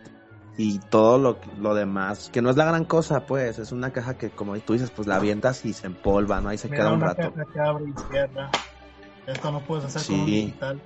y 0.58 0.80
todo 0.80 1.18
lo, 1.18 1.40
lo 1.60 1.74
demás, 1.74 2.30
que 2.32 2.42
no 2.42 2.50
es 2.50 2.58
la 2.58 2.66
gran 2.66 2.86
cosa, 2.86 3.26
pues, 3.26 3.58
es 3.58 3.72
una 3.72 3.92
caja 3.92 4.18
que 4.18 4.30
como 4.30 4.58
tú 4.60 4.74
dices, 4.74 4.92
pues 4.92 5.08
la 5.08 5.16
avientas 5.16 5.66
y 5.66 5.74
se 5.74 5.88
empolva, 5.88 6.42
¿no? 6.42 6.50
Ahí 6.50 6.58
se 6.58 6.70
queda 6.70 6.90
un 6.90 6.98
una 6.98 7.08
rato. 7.08 7.34
caja 7.34 7.46
que 7.52 7.60
abre 7.60 7.86
y 7.90 7.94
cierra. 8.12 8.52
Esto 9.26 9.52
no 9.52 9.64
puedes 9.64 9.86
hacer 9.86 10.06
con 10.06 10.20
un 10.20 10.26
Sí. 10.26 10.46
digital. 10.46 10.82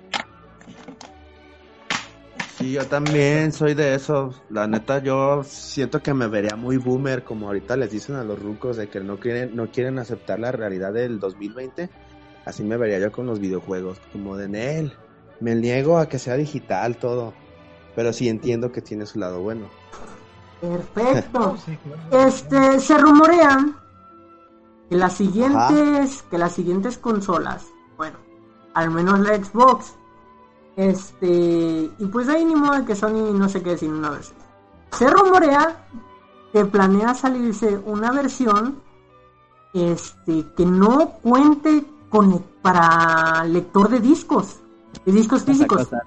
Sí, 2.58 2.72
yo 2.72 2.86
también 2.86 3.52
soy 3.52 3.74
de 3.76 3.94
esos. 3.94 4.42
La 4.50 4.68
neta, 4.68 5.04
yo 5.04 5.44
siento 5.44 6.02
que 6.02 6.14
me 6.14 6.28
vería 6.28 6.56
muy 6.56 6.78
boomer, 6.78 7.24
como 7.24 7.48
ahorita 7.48 7.78
les 7.78 7.92
dicen 7.92 8.16
a 8.16 8.24
los 8.24 8.40
rucos 8.40 8.78
de 8.78 8.90
que 8.90 9.00
no 9.00 9.20
quieren, 9.20 9.56
no 9.56 9.70
quieren 9.70 10.00
aceptar 10.00 10.40
la 10.40 10.52
realidad 10.52 10.92
del 10.94 11.20
2020. 11.20 11.90
Así 12.46 12.64
me 12.64 12.78
vería 12.78 12.98
yo 13.00 13.12
con 13.12 13.28
los 13.28 13.40
videojuegos, 13.40 14.00
como 14.12 14.38
de 14.38 14.48
Nel. 14.48 14.94
Me 15.40 15.54
niego 15.54 16.00
a 16.00 16.10
que 16.10 16.18
sea 16.18 16.36
digital 16.36 16.98
todo, 16.98 17.36
pero 17.98 18.14
sí 18.14 18.30
entiendo 18.30 18.72
que 18.72 18.84
tiene 18.84 19.08
su 19.08 19.18
lado 19.18 19.42
bueno. 19.42 19.66
Perfecto. 20.62 21.58
Este, 22.12 22.80
se 22.80 22.96
rumorea 22.96 23.70
que 24.88 24.96
las 24.96 25.14
siguientes, 25.14 26.24
que 26.30 26.38
las 26.38 26.52
siguientes 26.52 27.00
consolas, 27.00 27.66
bueno, 27.98 28.18
al 28.76 28.92
menos 28.92 29.20
la 29.22 29.36
Xbox, 29.44 29.96
este, 30.76 31.90
y 31.98 32.06
pues 32.12 32.30
ahí 32.30 32.46
ni 32.46 32.54
modo 32.54 32.74
de 32.76 32.86
que 32.86 32.96
Sony 32.96 33.34
no 33.34 33.50
sé 33.50 33.64
qué 33.64 33.72
decir 33.72 33.92
una 33.92 34.12
vez. 34.12 34.32
Se 34.92 35.10
rumorea 35.10 35.88
que 36.54 36.66
planea 36.66 37.16
salirse 37.16 37.80
una 37.84 38.12
versión, 38.12 38.80
este, 39.74 40.46
que 40.56 40.66
no 40.68 41.14
cuente 41.24 41.84
con 42.10 42.46
para 42.62 43.44
lector 43.46 43.90
de 43.90 44.00
discos, 44.02 44.60
de 45.04 45.12
discos 45.12 45.44
físicos. 45.44 45.88
cosa. 45.88 46.04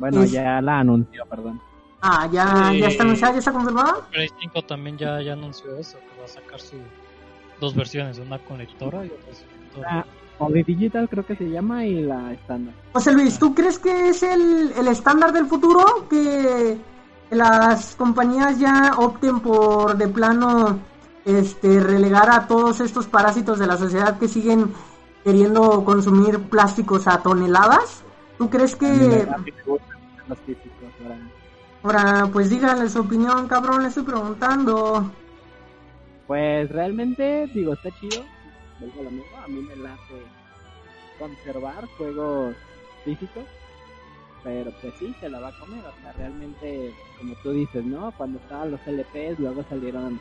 Bueno, 0.00 0.24
ya 0.24 0.60
la 0.60 0.80
anunció, 0.80 1.24
perdón. 1.26 1.60
Ah, 2.02 2.26
ya, 2.32 2.72
ya 2.72 2.88
está 2.88 2.90
Sí. 2.90 3.00
anunciada, 3.02 3.32
ya 3.34 3.38
está 3.38 3.52
confirmada. 3.52 3.94
Play 4.10 4.28
5 4.40 4.62
también 4.62 4.96
ya, 4.96 5.20
ya 5.20 5.34
anunció 5.34 5.76
eso, 5.76 5.98
que 5.98 6.18
va 6.18 6.24
a 6.24 6.28
sacar 6.28 6.58
su 6.58 6.76
dos 7.60 7.74
versiones, 7.76 8.18
una 8.18 8.38
con 8.38 8.56
lectora 8.58 9.04
y 9.04 9.08
otra 9.10 9.34
sin 9.34 9.46
lectora. 9.64 9.88
Ah, 10.00 10.04
Omni 10.38 10.62
Digital 10.62 11.06
creo 11.10 11.26
que 11.26 11.36
se 11.36 11.50
llama 11.50 11.84
y 11.84 12.00
la 12.02 12.32
estándar. 12.32 12.74
José 12.94 13.12
Luis, 13.12 13.38
¿tú 13.38 13.54
crees 13.54 13.78
que 13.78 14.08
es 14.08 14.22
el, 14.22 14.72
el 14.78 14.88
estándar 14.88 15.32
del 15.34 15.44
futuro? 15.46 15.84
Que, 16.08 16.78
que 17.28 17.36
las 17.36 17.94
compañías 17.96 18.58
ya 18.58 18.94
opten 18.96 19.40
por 19.40 19.98
de 19.98 20.08
plano 20.08 20.78
este 21.26 21.78
relegar 21.80 22.30
a 22.30 22.46
todos 22.46 22.80
estos 22.80 23.06
parásitos 23.06 23.58
de 23.58 23.66
la 23.66 23.76
sociedad 23.76 24.18
que 24.18 24.26
siguen 24.28 24.72
queriendo 25.22 25.84
consumir 25.84 26.40
plásticos 26.44 27.06
a 27.06 27.22
toneladas. 27.22 28.02
¿Tú 28.38 28.48
crees 28.48 28.74
que 28.74 29.28
Los 30.30 30.38
físicos, 30.38 30.92
ahora. 31.02 31.18
ahora 31.82 32.30
pues 32.32 32.50
díganle 32.50 32.88
su 32.88 33.00
opinión, 33.00 33.48
cabrón, 33.48 33.82
le 33.82 33.88
estoy 33.88 34.04
preguntando? 34.04 35.10
Pues 36.28 36.70
realmente, 36.70 37.50
digo, 37.52 37.72
está 37.72 37.90
chido. 37.98 38.24
Lo 38.80 39.10
mismo, 39.10 39.36
a 39.44 39.48
mí 39.48 39.60
me 39.60 39.74
late 39.74 40.22
conservar 41.18 41.84
juegos 41.98 42.54
físicos. 43.04 43.44
Pero 44.44 44.70
pues 44.80 44.94
sí, 45.00 45.14
se 45.20 45.28
la 45.28 45.40
va 45.40 45.48
a 45.48 45.58
comer. 45.58 45.84
O 45.84 46.00
sea, 46.00 46.12
realmente, 46.12 46.94
como 47.18 47.34
tú 47.42 47.50
dices, 47.50 47.84
¿no? 47.84 48.12
Cuando 48.12 48.38
estaban 48.38 48.70
los 48.70 48.80
LPs, 48.86 49.38
luego 49.40 49.64
salieron 49.68 50.20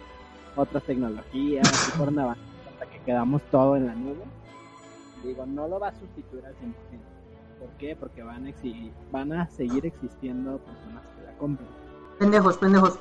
otras 0.56 0.84
tecnologías 0.84 1.88
y 1.88 1.92
fueron 1.92 2.18
avanzando 2.18 2.70
hasta 2.74 2.86
que 2.88 3.00
quedamos 3.06 3.42
todo 3.52 3.76
en 3.78 3.86
la 3.86 3.94
nube. 3.94 4.24
Digo, 5.24 5.46
no 5.46 5.68
lo 5.68 5.80
va 5.80 5.90
a 5.90 6.00
sustituir 6.00 6.46
al 6.46 6.56
100%. 6.56 7.09
¿Por 7.60 7.70
qué? 7.78 7.96
Porque 7.96 8.24
van 8.24 8.46
a, 8.46 8.50
exi- 8.50 8.92
van 9.12 9.34
a 9.34 9.48
seguir 9.50 9.86
existiendo 9.86 10.58
personas 10.60 11.04
que 11.18 11.26
la 11.26 11.38
compren. 11.38 11.68
Pendejos, 12.18 12.58
pendejos. 12.58 13.00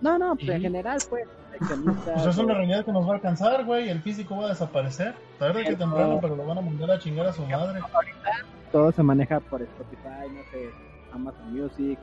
No, 0.00 0.18
no, 0.18 0.34
pues 0.34 0.48
en 0.48 0.62
general, 0.62 0.98
pues, 1.08 1.24
Pues 2.04 2.26
es 2.26 2.38
una 2.38 2.54
realidad 2.54 2.84
que 2.84 2.92
nos 2.92 3.06
va 3.06 3.12
a 3.12 3.14
alcanzar, 3.16 3.64
güey. 3.64 3.88
El 3.90 4.00
físico 4.00 4.36
va 4.36 4.46
a 4.46 4.48
desaparecer. 4.48 5.14
Tarde 5.38 5.64
que 5.64 5.76
temprano, 5.76 6.18
pero 6.20 6.36
lo 6.36 6.46
van 6.46 6.58
a 6.58 6.60
mandar 6.62 6.90
a 6.92 6.98
chingar 6.98 7.26
a 7.26 7.32
su 7.32 7.42
madre. 7.44 7.80
todo 8.72 8.92
se 8.92 9.02
maneja 9.02 9.40
por 9.40 9.60
Spotify, 9.60 10.28
no 10.32 10.42
sé, 10.50 10.70
Amazon 11.12 11.52
Music, 11.52 11.98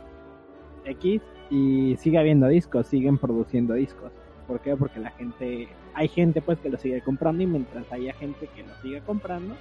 X, 0.86 1.22
y 1.50 1.96
sigue 1.98 2.17
habiendo 2.20 2.48
discos, 2.48 2.88
siguen 2.88 3.17
produciendo 3.17 3.74
discos. 3.74 4.12
¿Por 4.48 4.60
qué? 4.60 4.76
Porque 4.76 5.00
la 5.00 5.10
gente, 5.12 5.67
hay 5.93 6.08
gente 6.08 6.41
pues 6.41 6.60
que 6.60 6.70
lo 6.70 6.78
sigue 6.78 7.02
comprando 7.02 7.41
y 7.43 7.48
mientras 7.48 7.91
haya 7.91 8.13
gente 8.13 8.48
que 8.48 8.63
lo 8.63 8.74
siga 8.82 9.02
comprando, 9.02 9.56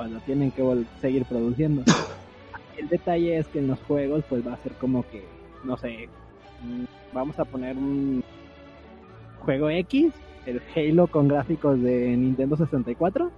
pues 0.00 0.12
lo 0.12 0.20
tienen 0.20 0.50
que 0.50 0.62
seguir 1.02 1.26
produciendo. 1.26 1.82
El 2.78 2.88
detalle 2.88 3.36
es 3.36 3.46
que 3.48 3.58
en 3.58 3.66
los 3.66 3.78
juegos 3.82 4.24
pues 4.30 4.46
va 4.46 4.54
a 4.54 4.62
ser 4.62 4.72
como 4.72 5.02
que, 5.10 5.22
no 5.62 5.76
sé, 5.76 6.08
mm, 6.62 6.84
vamos 7.12 7.38
a 7.38 7.44
poner 7.44 7.76
un 7.76 8.24
juego 9.40 9.68
X, 9.68 10.14
el 10.46 10.62
Halo 10.74 11.06
con 11.06 11.28
gráficos 11.28 11.82
de 11.82 12.16
Nintendo 12.16 12.56
64. 12.56 13.30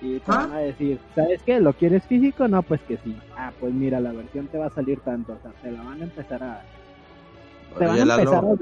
Y 0.00 0.20
te 0.20 0.32
¿Ah? 0.32 0.36
van 0.36 0.52
a 0.52 0.58
decir, 0.60 0.98
¿sabes 1.14 1.42
qué? 1.42 1.60
¿Lo 1.60 1.74
quieres 1.74 2.02
físico? 2.04 2.48
No, 2.48 2.62
pues 2.62 2.80
que 2.88 2.96
sí. 2.96 3.14
Ah, 3.36 3.52
pues 3.60 3.74
mira, 3.74 4.00
la 4.00 4.12
versión 4.12 4.46
te 4.46 4.56
va 4.56 4.68
a 4.68 4.70
salir 4.70 5.00
tanto. 5.00 5.34
O 5.34 5.38
sea, 5.42 5.50
te 5.62 5.70
la 5.70 5.82
van 5.82 6.00
a 6.00 6.04
empezar 6.04 6.42
a... 6.42 6.62
Te 7.78 7.84
van 7.84 8.10
a 8.10 8.14
empezar 8.14 8.42
a 8.42 8.56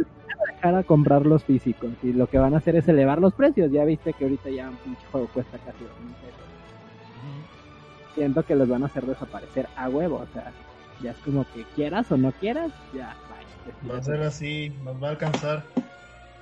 dejar 0.63 0.77
a 0.77 0.85
comprar 0.85 1.27
los 1.27 1.45
físicos. 1.45 1.91
Y 2.03 2.13
lo 2.13 2.29
que 2.29 2.39
van 2.39 2.55
a 2.55 2.59
hacer 2.59 2.77
es 2.77 2.87
elevar 2.89 3.21
los 3.21 3.35
precios. 3.35 3.71
Ya 3.73 3.85
viste 3.85 4.13
que 4.13 4.25
ahorita 4.25 4.51
ya 4.51 4.69
un 4.69 4.77
pinche 4.77 5.03
juego 5.11 5.29
cuesta 5.29 5.59
casi 5.59 5.85
dos 5.85 6.01
mil 6.01 6.15
pesos. 6.15 6.41
Siento 8.15 8.45
que 8.45 8.55
los 8.55 8.69
van 8.69 8.83
a 8.83 8.87
hacer 8.87 9.07
desaparecer 9.07 9.69
a 9.77 9.89
huevo. 9.89 10.17
O 10.17 10.27
sea, 10.33 10.53
ya 11.03 11.11
es 11.11 11.17
como 11.19 11.45
que 11.53 11.65
quieras 11.75 12.11
o 12.13 12.17
no 12.17 12.33
quieras, 12.33 12.71
ya, 12.95 13.17
bye. 13.29 13.91
Va 13.91 13.99
a 13.99 14.03
ser 14.03 14.23
así, 14.23 14.73
nos 14.85 15.03
va 15.03 15.09
a 15.09 15.11
alcanzar. 15.11 15.65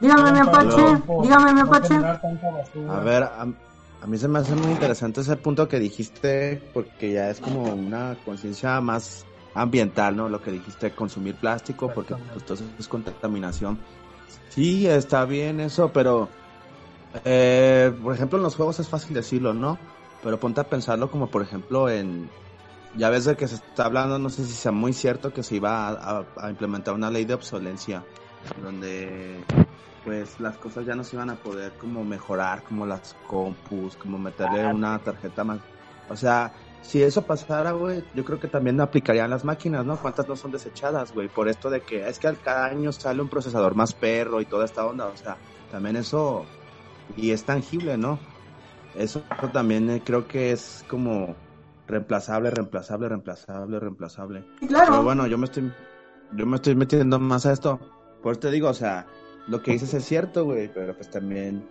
Dígame, 0.00 0.32
mi 0.32 0.38
Apache, 0.38 0.82
dígame, 1.22 1.54
mi 1.54 1.60
Apache. 1.60 1.94
A 1.94 3.00
ver, 3.00 3.22
a, 3.22 3.46
a 4.02 4.06
mí 4.06 4.16
se 4.16 4.28
me 4.28 4.38
hace 4.38 4.54
muy 4.54 4.72
interesante 4.72 5.20
ese 5.20 5.36
punto 5.36 5.68
que 5.68 5.78
dijiste, 5.78 6.60
porque 6.72 7.12
ya 7.12 7.30
es 7.30 7.38
como 7.38 7.64
una 7.64 8.16
conciencia 8.24 8.80
más 8.80 9.26
ambiental, 9.54 10.16
¿no? 10.16 10.28
Lo 10.28 10.40
que 10.40 10.50
dijiste, 10.52 10.94
consumir 10.94 11.38
plástico, 11.38 11.92
porque 11.92 12.16
pues 12.16 12.44
todo 12.44 12.54
eso 12.56 12.76
es 12.78 12.88
contaminación. 12.88 13.86
Sí, 14.48 14.86
está 14.86 15.24
bien 15.26 15.60
eso, 15.60 15.92
pero, 15.92 16.40
eh, 17.24 17.92
por 18.02 18.14
ejemplo, 18.14 18.38
en 18.38 18.44
los 18.44 18.56
juegos 18.56 18.80
es 18.80 18.88
fácil 18.88 19.14
decirlo, 19.14 19.54
¿no? 19.54 19.80
Pero 20.20 20.40
ponte 20.40 20.60
a 20.60 20.68
pensarlo 20.68 21.10
como, 21.10 21.30
por 21.30 21.42
ejemplo, 21.42 21.88
en... 21.90 22.36
Ya 22.92 23.10
ves 23.10 23.24
de 23.26 23.36
que 23.36 23.48
se 23.48 23.56
está 23.56 23.86
hablando, 23.86 24.18
no 24.18 24.30
sé 24.30 24.46
si 24.46 24.54
sea 24.54 24.72
muy 24.72 24.92
cierto, 24.94 25.32
que 25.32 25.42
se 25.44 25.56
iba 25.56 25.88
a, 25.88 26.20
a- 26.20 26.32
a 26.36 26.50
implementar 26.50 26.94
una 26.94 27.10
ley 27.10 27.24
de 27.26 27.34
obsolencia, 27.34 28.08
donde 28.56 29.44
pues 30.02 30.40
las 30.40 30.58
cosas 30.58 30.86
ya 30.86 30.94
no 30.94 31.04
se 31.04 31.16
iban 31.16 31.30
a 31.30 31.42
poder 31.42 31.76
como 31.76 32.04
mejorar, 32.04 32.62
como 32.64 32.86
las 32.86 33.14
compus, 33.14 33.96
como 33.96 34.18
meterle 34.18 34.66
una 34.66 35.02
tarjeta 35.02 35.44
más. 35.44 35.62
O 36.06 36.16
sea, 36.16 36.52
si 36.82 37.02
eso 37.02 37.22
pasara, 37.22 37.72
güey, 37.72 38.02
yo 38.14 38.24
creo 38.24 38.40
que 38.40 38.48
también 38.48 38.80
aplicarían 38.80 39.30
las 39.30 39.44
máquinas, 39.44 39.84
¿no? 39.84 39.96
¿Cuántas 39.96 40.28
no 40.28 40.36
son 40.36 40.50
desechadas, 40.50 41.12
güey? 41.12 41.28
Por 41.28 41.48
esto 41.48 41.70
de 41.70 41.82
que 41.82 42.08
es 42.08 42.18
que 42.18 42.28
al 42.28 42.38
cada 42.40 42.66
año 42.66 42.92
sale 42.92 43.22
un 43.22 43.28
procesador 43.28 43.74
más 43.74 43.92
perro 43.92 44.40
y 44.40 44.46
toda 44.46 44.64
esta 44.64 44.86
onda, 44.86 45.06
o 45.06 45.16
sea, 45.16 45.36
también 45.70 45.96
eso, 45.96 46.44
y 47.16 47.30
es 47.30 47.44
tangible, 47.44 47.96
¿no? 47.96 48.18
Eso 48.94 49.22
también 49.52 49.88
eh, 49.90 50.02
creo 50.04 50.26
que 50.26 50.52
es 50.52 50.84
como 50.88 51.36
reemplazable, 51.86 52.50
reemplazable, 52.50 53.08
reemplazable, 53.08 53.78
reemplazable. 53.78 54.44
Claro. 54.66 54.86
Pero 54.90 55.02
bueno, 55.02 55.26
yo 55.26 55.38
me 55.38 55.44
estoy, 55.44 55.72
yo 56.32 56.46
me 56.46 56.56
estoy 56.56 56.74
metiendo 56.74 57.18
más 57.18 57.46
a 57.46 57.52
esto. 57.52 57.78
Por 58.22 58.32
eso 58.32 58.40
te 58.40 58.50
digo, 58.50 58.68
o 58.68 58.74
sea, 58.74 59.06
lo 59.46 59.62
que 59.62 59.72
dices 59.72 59.94
es 59.94 60.04
cierto, 60.04 60.44
güey, 60.44 60.72
pero 60.72 60.94
pues 60.94 61.10
también, 61.10 61.68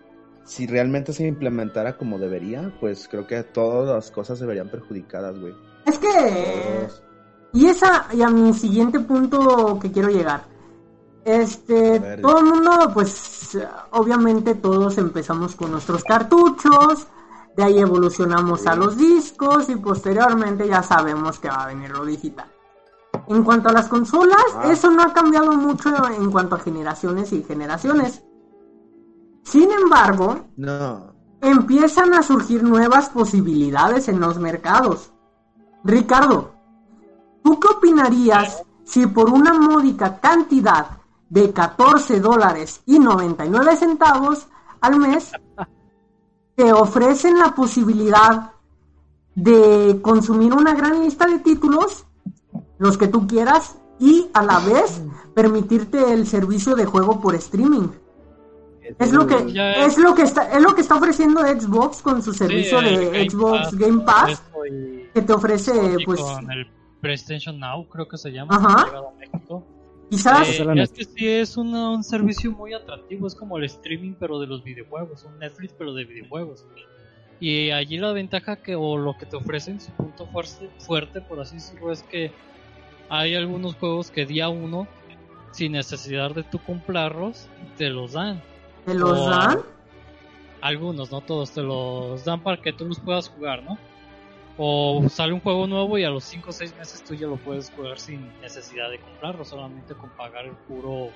si 0.50 0.66
realmente 0.66 1.14
se 1.14 1.28
implementara 1.28 1.96
como 1.96 2.18
debería, 2.18 2.74
pues 2.80 3.08
creo 3.08 3.28
que 3.28 3.44
todas 3.44 3.96
las 3.96 4.10
cosas 4.10 4.40
se 4.40 4.48
verían 4.48 4.68
perjudicadas, 4.68 5.40
güey. 5.40 5.54
Es 5.86 6.00
que... 6.00 6.08
Todos. 6.08 7.04
Y 7.54 7.68
esa, 7.68 8.08
y 8.14 8.24
a 8.24 8.30
mi 8.30 8.52
siguiente 8.56 9.00
punto 9.00 9.78
que 9.80 9.92
quiero 9.92 10.10
llegar. 10.10 10.42
Este, 11.24 12.00
ver. 12.00 12.22
todo 12.22 12.40
el 12.40 12.46
mundo, 12.46 12.72
pues, 12.96 13.60
obviamente 13.92 14.56
todos 14.56 14.98
empezamos 14.98 15.56
con 15.56 15.72
nuestros 15.72 16.04
cartuchos, 16.04 17.06
de 17.56 17.64
ahí 17.64 17.78
evolucionamos 17.78 18.66
a 18.66 18.76
los 18.76 18.98
discos 18.98 19.70
y 19.70 19.76
posteriormente 19.76 20.68
ya 20.68 20.82
sabemos 20.82 21.38
que 21.38 21.50
va 21.50 21.66
a 21.66 21.68
venir 21.68 21.92
lo 21.92 22.06
digital. 22.06 22.48
En 23.28 23.44
cuanto 23.44 23.70
a 23.70 23.74
las 23.74 23.88
consolas, 23.88 24.42
Ah. 24.56 24.72
eso 24.72 24.90
no 24.90 25.04
ha 25.04 25.14
cambiado 25.14 25.52
mucho 25.54 25.92
en 26.08 26.32
cuanto 26.32 26.56
a 26.56 26.60
generaciones 26.60 27.34
y 27.34 27.44
generaciones. 27.44 28.24
Sin 29.50 29.72
embargo, 29.72 30.46
No, 30.58 31.12
empiezan 31.42 32.14
a 32.14 32.22
surgir 32.22 32.62
nuevas 32.62 33.10
posibilidades 33.10 34.08
en 34.08 34.20
los 34.20 34.38
mercados. 34.38 35.12
Ricardo, 35.84 36.52
¿tú 37.44 37.60
qué 37.60 37.68
opinarías 37.68 38.62
si 38.84 39.08
por 39.08 39.32
una 39.32 39.56
módica 39.56 40.20
cantidad 40.20 41.00
de 41.30 41.52
14 41.52 42.20
dólares 42.20 42.82
y 42.86 43.00
99 43.00 43.76
centavos 43.76 44.48
al 44.82 45.00
mes 45.00 45.32
te 46.56 46.72
ofrecen 46.72 47.40
la 47.40 47.56
posibilidad 47.56 48.52
de 49.34 50.00
consumir 50.04 50.54
una 50.54 50.76
gran 50.76 51.02
lista 51.04 51.26
de 51.26 51.40
títulos, 51.40 52.06
los 52.78 53.00
que 53.00 53.08
tú 53.08 53.26
quieras, 53.26 53.78
y 53.98 54.30
a 54.32 54.44
la 54.44 54.60
vez 54.60 55.02
permitirte 55.34 56.14
el 56.14 56.28
servicio 56.28 56.76
de 56.76 56.86
juego 56.86 57.20
por 57.20 57.34
streaming? 57.34 57.88
Es 58.98 59.12
lo 59.12 59.28
que 59.28 59.52
Ya 59.54 59.74
es 59.86 59.98
lo 59.98 60.16
que 60.16 60.24
está 60.24 60.52
es 60.52 60.62
lo 60.62 60.74
que 60.74 60.82
está 60.82 60.96
ofreciendo 60.96 61.42
Xbox 61.42 62.02
con 62.02 62.22
su 62.24 62.34
servicio 62.34 62.80
Sí, 62.80 62.86
de 62.86 63.06
Game 63.06 63.30
Xbox 63.30 63.60
Pass, 63.60 63.78
Game 63.78 64.04
Pass 64.04 64.44
y- 64.72 65.04
que 65.14 65.22
te 65.22 65.34
ofrece 65.34 65.72
y 66.00 66.06
pues 66.06 66.20
con 66.22 66.52
el 66.52 66.68
PlayStation 67.02 67.60
Now, 67.60 67.88
creo 67.88 68.08
que 68.08 68.18
se 68.18 68.32
llama. 68.32 68.56
Ajá. 68.56 68.88
México. 69.20 69.66
quizás 70.10 70.50
Eh, 70.60 70.66
es 70.78 70.92
que 70.92 71.04
sí 71.06 71.28
es 71.28 71.56
una- 71.58 71.92
un 71.92 72.04
servicio 72.04 72.52
muy 72.52 72.74
atractivo, 72.74 73.28
es 73.28 73.36
como 73.36 73.58
el 73.58 73.66
streaming 73.66 74.16
pero 74.20 74.40
de 74.40 74.48
los 74.48 74.64
videojuegos, 74.64 75.24
un 75.24 75.38
Netflix 75.40 75.74
pero 75.78 75.94
de 75.94 76.06
videojuegos. 76.06 76.66
Y 77.40 77.72
allí 77.72 77.98
la 78.00 78.12
ventaja 78.12 78.58
que 78.58 78.76
o 78.76 78.98
lo 78.98 79.18
que 79.18 79.26
te 79.26 79.36
ofrecen, 79.38 79.80
su 79.80 79.92
punto 79.94 80.26
fuerte, 80.28 80.70
fuerte 80.80 81.22
por 81.22 81.40
así 81.40 81.56
decirlo, 81.56 81.92
es 81.92 82.04
que 82.04 82.32
hay 83.08 83.36
algunos 83.36 83.76
juegos 83.76 84.12
que 84.12 84.26
día 84.26 84.50
uno, 84.50 84.88
sin 85.52 85.72
necesidad 85.72 86.32
de 86.36 86.44
tú 86.44 86.60
comprarlos, 86.60 87.48
te 87.78 87.90
los 87.90 88.12
dan. 88.14 88.42
Te 88.94 89.00
los 89.00 89.20
o- 89.20 89.30
dan. 89.30 89.60
Algunos, 90.62 91.10
no 91.12 91.22
todos, 91.22 91.54
te 91.54 91.62
los 91.62 92.26
dan 92.26 92.44
para 92.44 92.62
que 92.62 92.74
tú 92.74 92.86
los 92.86 93.00
puedas 93.00 93.30
jugar, 93.30 93.64
¿no? 93.64 93.78
O 94.58 95.08
sale 95.08 95.32
un 95.32 95.40
juego 95.40 95.68
nuevo 95.68 95.98
y 95.98 96.04
a 96.04 96.10
los 96.10 96.26
5 96.26 96.50
o 96.50 96.54
6 96.54 96.76
meses 96.76 97.02
tú 97.06 97.14
ya 97.16 97.28
lo 97.28 97.38
puedes 97.38 97.70
jugar 97.72 97.98
sin 97.98 98.38
necesidad 98.42 98.90
de 98.90 99.00
comprarlo, 99.00 99.46
solamente 99.46 99.96
con 99.96 100.10
pagar 100.12 100.46
el 100.46 100.56
puro... 100.68 101.12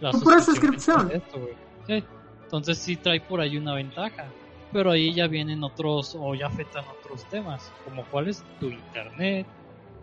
La 0.00 0.12
pura 0.12 0.40
suscripción 0.40 1.10
esto. 1.10 1.48
Sí. 1.86 2.04
Entonces 2.44 2.78
sí 2.78 2.96
trae 2.96 3.20
por 3.20 3.40
ahí 3.40 3.56
una 3.56 3.74
ventaja. 3.74 4.32
Pero 4.72 4.90
ahí 4.90 5.12
ya 5.14 5.26
vienen 5.28 5.62
otros, 5.62 6.16
o 6.18 6.34
ya 6.34 6.46
afectan 6.46 6.84
otros 6.88 7.28
temas, 7.28 7.72
como 7.84 8.04
cuál 8.10 8.28
es 8.28 8.44
tu 8.58 8.70
internet, 8.70 9.46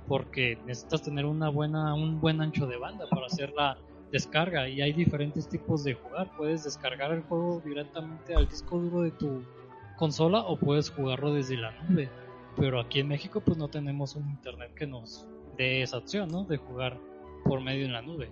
porque 0.08 0.58
necesitas 0.66 1.04
tener 1.04 1.26
una 1.26 1.50
buena, 1.50 1.94
un 1.94 2.20
buen 2.22 2.40
ancho 2.42 2.66
de 2.68 2.78
banda 2.78 3.06
para 3.10 3.26
hacer 3.26 3.52
la 3.54 3.78
descarga 4.12 4.68
y 4.68 4.82
hay 4.82 4.94
diferentes 4.94 5.48
tipos 5.48 5.84
de 5.84 5.94
jugar. 5.94 6.30
Puedes 6.38 6.64
descargar 6.64 7.12
el 7.12 7.22
juego 7.22 7.62
directamente 7.64 8.36
al 8.36 8.48
disco 8.48 8.78
duro 8.78 9.02
de 9.02 9.12
tu 9.12 9.44
consola 9.98 10.40
o 10.40 10.58
puedes 10.58 10.90
jugarlo 10.90 11.34
desde 11.34 11.58
la 11.58 11.72
nube. 11.84 12.10
Pero 12.58 12.80
aquí 12.80 13.00
en 13.00 13.08
México 13.08 13.42
pues 13.42 13.58
no 13.58 13.68
tenemos 13.70 14.16
un 14.16 14.30
internet 14.30 14.74
que 14.76 14.86
nos 14.86 15.26
dé 15.58 15.82
esa 15.82 15.98
opción, 15.98 16.30
¿no? 16.30 16.44
De 16.44 16.58
jugar 16.58 16.98
por 17.46 17.62
medio 17.62 17.86
de 17.86 17.94
la 17.94 18.02
nube. 18.02 18.32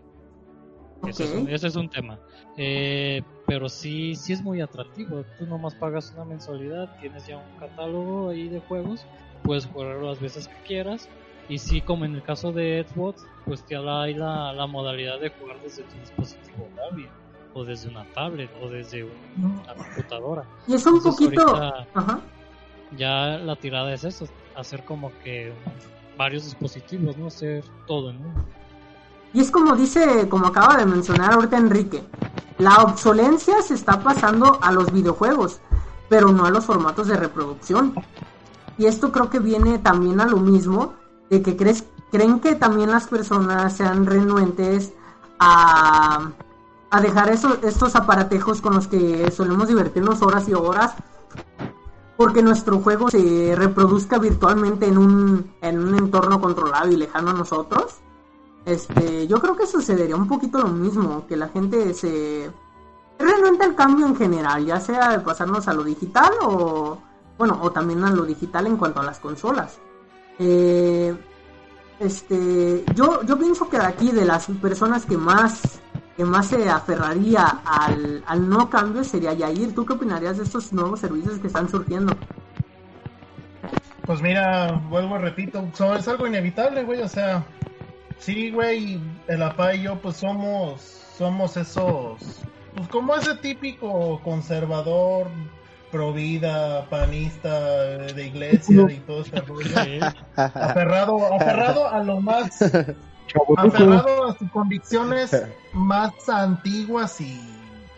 Ok. 1.01 1.09
Ese, 1.09 1.23
es 1.23 1.31
un, 1.31 1.49
ese 1.49 1.67
es 1.67 1.75
un 1.75 1.89
tema. 1.89 2.19
Eh, 2.57 3.21
pero 3.47 3.69
sí, 3.69 4.15
sí 4.15 4.33
es 4.33 4.41
muy 4.41 4.61
atractivo. 4.61 5.23
Tú 5.37 5.45
nomás 5.45 5.73
pagas 5.75 6.11
una 6.13 6.25
mensualidad, 6.25 6.99
tienes 6.99 7.25
ya 7.25 7.37
un 7.37 7.59
catálogo 7.59 8.29
ahí 8.29 8.49
de 8.49 8.59
juegos, 8.59 9.05
puedes 9.43 9.65
jugarlo 9.65 10.09
las 10.09 10.19
veces 10.19 10.47
que 10.47 10.57
quieras. 10.67 11.09
Y 11.49 11.57
sí, 11.57 11.81
como 11.81 12.05
en 12.05 12.15
el 12.15 12.23
caso 12.23 12.51
de 12.51 12.85
Xbox, 12.87 13.25
pues 13.45 13.63
te 13.63 13.75
da 13.75 14.03
ahí 14.03 14.13
la, 14.13 14.53
la 14.53 14.67
modalidad 14.67 15.19
de 15.19 15.31
jugar 15.31 15.59
desde 15.61 15.83
tu 15.83 15.97
dispositivo 15.99 16.69
móvil, 16.75 17.09
o 17.53 17.65
desde 17.65 17.89
una 17.89 18.05
tablet, 18.13 18.51
o 18.61 18.69
desde 18.69 19.03
una 19.03 19.73
computadora. 19.73 20.45
Y 20.67 20.75
es 20.75 20.85
un 20.85 20.97
Entonces, 20.97 21.27
poquito... 21.27 21.55
Ajá. 21.93 22.19
Ya 22.97 23.37
la 23.37 23.55
tirada 23.55 23.93
es 23.93 24.03
eso, 24.03 24.25
hacer 24.55 24.83
como 24.83 25.11
que 25.23 25.53
varios 26.17 26.45
dispositivos, 26.45 27.17
no 27.17 27.27
hacer 27.27 27.63
todo 27.85 28.09
en 28.09 28.17
uno. 28.17 28.45
Y 29.31 29.41
es 29.41 29.51
como 29.51 29.75
dice, 29.75 30.27
como 30.27 30.47
acaba 30.47 30.77
de 30.77 30.85
mencionar 30.85 31.33
ahorita 31.33 31.57
Enrique, 31.57 32.03
la 32.57 32.77
obsolencia 32.77 33.61
se 33.61 33.75
está 33.75 33.99
pasando 34.01 34.59
a 34.61 34.71
los 34.71 34.91
videojuegos, 34.91 35.61
pero 36.09 36.31
no 36.31 36.45
a 36.45 36.49
los 36.49 36.65
formatos 36.65 37.07
de 37.07 37.15
reproducción. 37.15 37.93
Y 38.77 38.85
esto 38.87 39.11
creo 39.11 39.29
que 39.29 39.39
viene 39.39 39.77
también 39.77 40.19
a 40.19 40.25
lo 40.25 40.37
mismo, 40.37 40.95
de 41.29 41.41
que 41.41 41.55
crees, 41.55 41.83
creen 42.11 42.39
que 42.39 42.55
también 42.55 42.91
las 42.91 43.07
personas 43.07 43.75
sean 43.75 44.05
renuentes 44.05 44.93
a, 45.39 46.31
a 46.89 47.01
dejar 47.01 47.29
esos, 47.29 47.63
estos 47.63 47.95
aparatejos 47.95 48.61
con 48.61 48.73
los 48.73 48.87
que 48.87 49.31
solemos 49.31 49.67
divertirnos 49.67 50.21
horas 50.21 50.47
y 50.49 50.53
horas, 50.53 50.95
porque 52.17 52.41
nuestro 52.43 52.79
juego 52.79 53.09
se 53.09 53.55
reproduzca 53.55 54.17
virtualmente 54.17 54.87
en 54.87 54.97
un, 54.97 55.53
en 55.61 55.79
un 55.79 55.95
entorno 55.95 56.41
controlado 56.41 56.91
y 56.91 56.97
lejano 56.97 57.29
a 57.29 57.33
nosotros. 57.33 57.95
Este, 58.65 59.25
yo 59.27 59.39
creo 59.39 59.55
que 59.55 59.65
sucedería 59.65 60.15
un 60.15 60.27
poquito 60.27 60.59
lo 60.59 60.67
mismo, 60.67 61.25
que 61.27 61.37
la 61.37 61.47
gente 61.47 61.93
se 61.93 62.51
renuente 63.17 63.63
al 63.63 63.75
cambio 63.75 64.05
en 64.05 64.15
general, 64.15 64.65
ya 64.65 64.79
sea 64.79 65.11
de 65.11 65.19
pasarnos 65.19 65.67
a 65.67 65.73
lo 65.73 65.83
digital 65.83 66.31
o 66.41 66.97
bueno, 67.37 67.57
o 67.61 67.71
también 67.71 68.03
a 68.03 68.11
lo 68.11 68.23
digital 68.23 68.67
en 68.67 68.75
cuanto 68.75 68.99
a 68.99 69.03
las 69.03 69.19
consolas. 69.19 69.79
Eh, 70.39 71.15
este, 71.99 72.87
yo 72.93 73.23
yo 73.23 73.37
pienso 73.39 73.69
que 73.69 73.77
de 73.79 73.85
aquí 73.85 74.11
de 74.11 74.25
las 74.25 74.47
personas 74.61 75.05
que 75.05 75.17
más 75.17 75.81
que 76.17 76.25
más 76.25 76.47
se 76.49 76.69
aferraría 76.69 77.45
al, 77.65 78.23
al 78.27 78.49
no 78.49 78.69
cambio 78.69 79.03
sería 79.05 79.33
Yair. 79.33 79.73
¿Tú 79.75 79.85
qué 79.85 79.93
opinarías 79.93 80.37
de 80.37 80.43
estos 80.43 80.73
nuevos 80.73 80.99
servicios 81.01 81.39
que 81.39 81.47
están 81.47 81.69
surgiendo? 81.69 82.25
Pues 84.05 84.21
mira, 84.21 84.73
vuelvo 84.89 85.17
repito, 85.17 85.69
so- 85.73 85.95
es 85.95 86.07
algo 86.07 86.27
inevitable, 86.27 86.83
güey, 86.83 87.01
o 87.01 87.07
sea, 87.07 87.45
sí, 88.17 88.51
güey, 88.51 88.99
el 89.27 89.41
APA 89.43 89.75
y 89.75 89.83
yo 89.83 90.01
pues 90.01 90.17
somos, 90.17 90.81
somos 90.81 91.57
esos, 91.57 92.47
pues 92.73 92.87
como 92.89 93.15
ese 93.15 93.35
típico 93.37 94.21
conservador, 94.23 95.27
pro 95.91 96.13
vida, 96.13 96.85
panista, 96.89 97.49
eh, 97.49 98.13
de 98.13 98.27
iglesia 98.27 98.85
y 98.89 98.99
todo 98.99 99.21
ese 99.21 99.41
rollo, 99.41 99.75
aferrado, 100.35 101.33
aferrado 101.33 101.89
a 101.89 102.03
lo 102.03 102.21
más, 102.21 102.61
aferrado 103.57 104.27
a 104.27 104.37
sus 104.37 104.49
convicciones 104.51 105.31
más 105.73 106.11
antiguas 106.29 107.19
y 107.21 107.39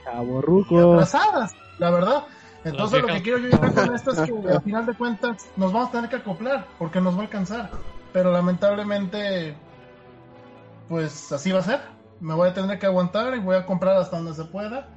Chaborruco. 0.04 0.94
atrasadas, 0.94 1.54
la 1.80 1.90
verdad. 1.92 2.24
Entonces 2.64 3.02
lo 3.02 3.08
que 3.08 3.22
quiero 3.22 3.40
yo 3.40 3.50
llegar 3.50 3.74
con 3.74 3.96
esto 3.96 4.12
es 4.12 4.22
que 4.22 4.50
al 4.50 4.62
final 4.62 4.86
de 4.86 4.94
cuentas 4.94 5.50
nos 5.58 5.74
vamos 5.74 5.90
a 5.90 5.92
tener 5.94 6.10
que 6.10 6.18
acoplar 6.18 6.68
porque 6.78 7.02
nos 7.02 7.16
va 7.16 7.20
a 7.20 7.24
alcanzar. 7.24 7.72
Pero 8.14 8.32
lamentablemente, 8.32 9.56
pues 10.90 11.32
así 11.32 11.52
va 11.52 11.60
a 11.60 11.64
ser. 11.64 11.80
Me 12.20 12.36
voy 12.36 12.50
a 12.50 12.54
tener 12.54 12.78
que 12.78 12.86
aguantar 12.86 13.36
y 13.36 13.40
voy 13.40 13.56
a 13.56 13.66
comprar 13.66 13.98
hasta 13.98 14.18
donde 14.18 14.36
se 14.36 14.46
pueda. 14.46 14.88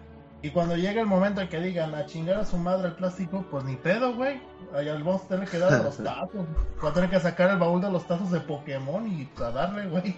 Y 0.44 0.50
cuando 0.50 0.76
llegue 0.76 1.00
el 1.00 1.06
momento 1.06 1.40
en 1.40 1.48
que 1.48 1.58
digan 1.58 1.94
a 1.94 2.04
chingar 2.04 2.36
a 2.36 2.44
su 2.44 2.58
madre 2.58 2.88
el 2.88 2.94
plástico, 2.96 3.42
pues 3.50 3.64
ni 3.64 3.76
pedo, 3.76 4.14
güey. 4.14 4.42
Allá 4.74 4.92
vamos 4.92 5.22
a 5.22 5.28
tener 5.28 5.48
que 5.48 5.58
dar 5.58 5.82
los 5.82 5.96
tazos. 6.04 6.46
Voy 6.82 6.90
a 6.90 6.92
tener 6.92 7.08
que 7.08 7.18
sacar 7.18 7.48
el 7.52 7.56
baúl 7.56 7.80
de 7.80 7.90
los 7.90 8.06
tazos 8.06 8.30
de 8.30 8.40
Pokémon 8.40 9.08
y 9.08 9.26
a 9.38 9.50
darle, 9.50 9.86
güey. 9.88 10.14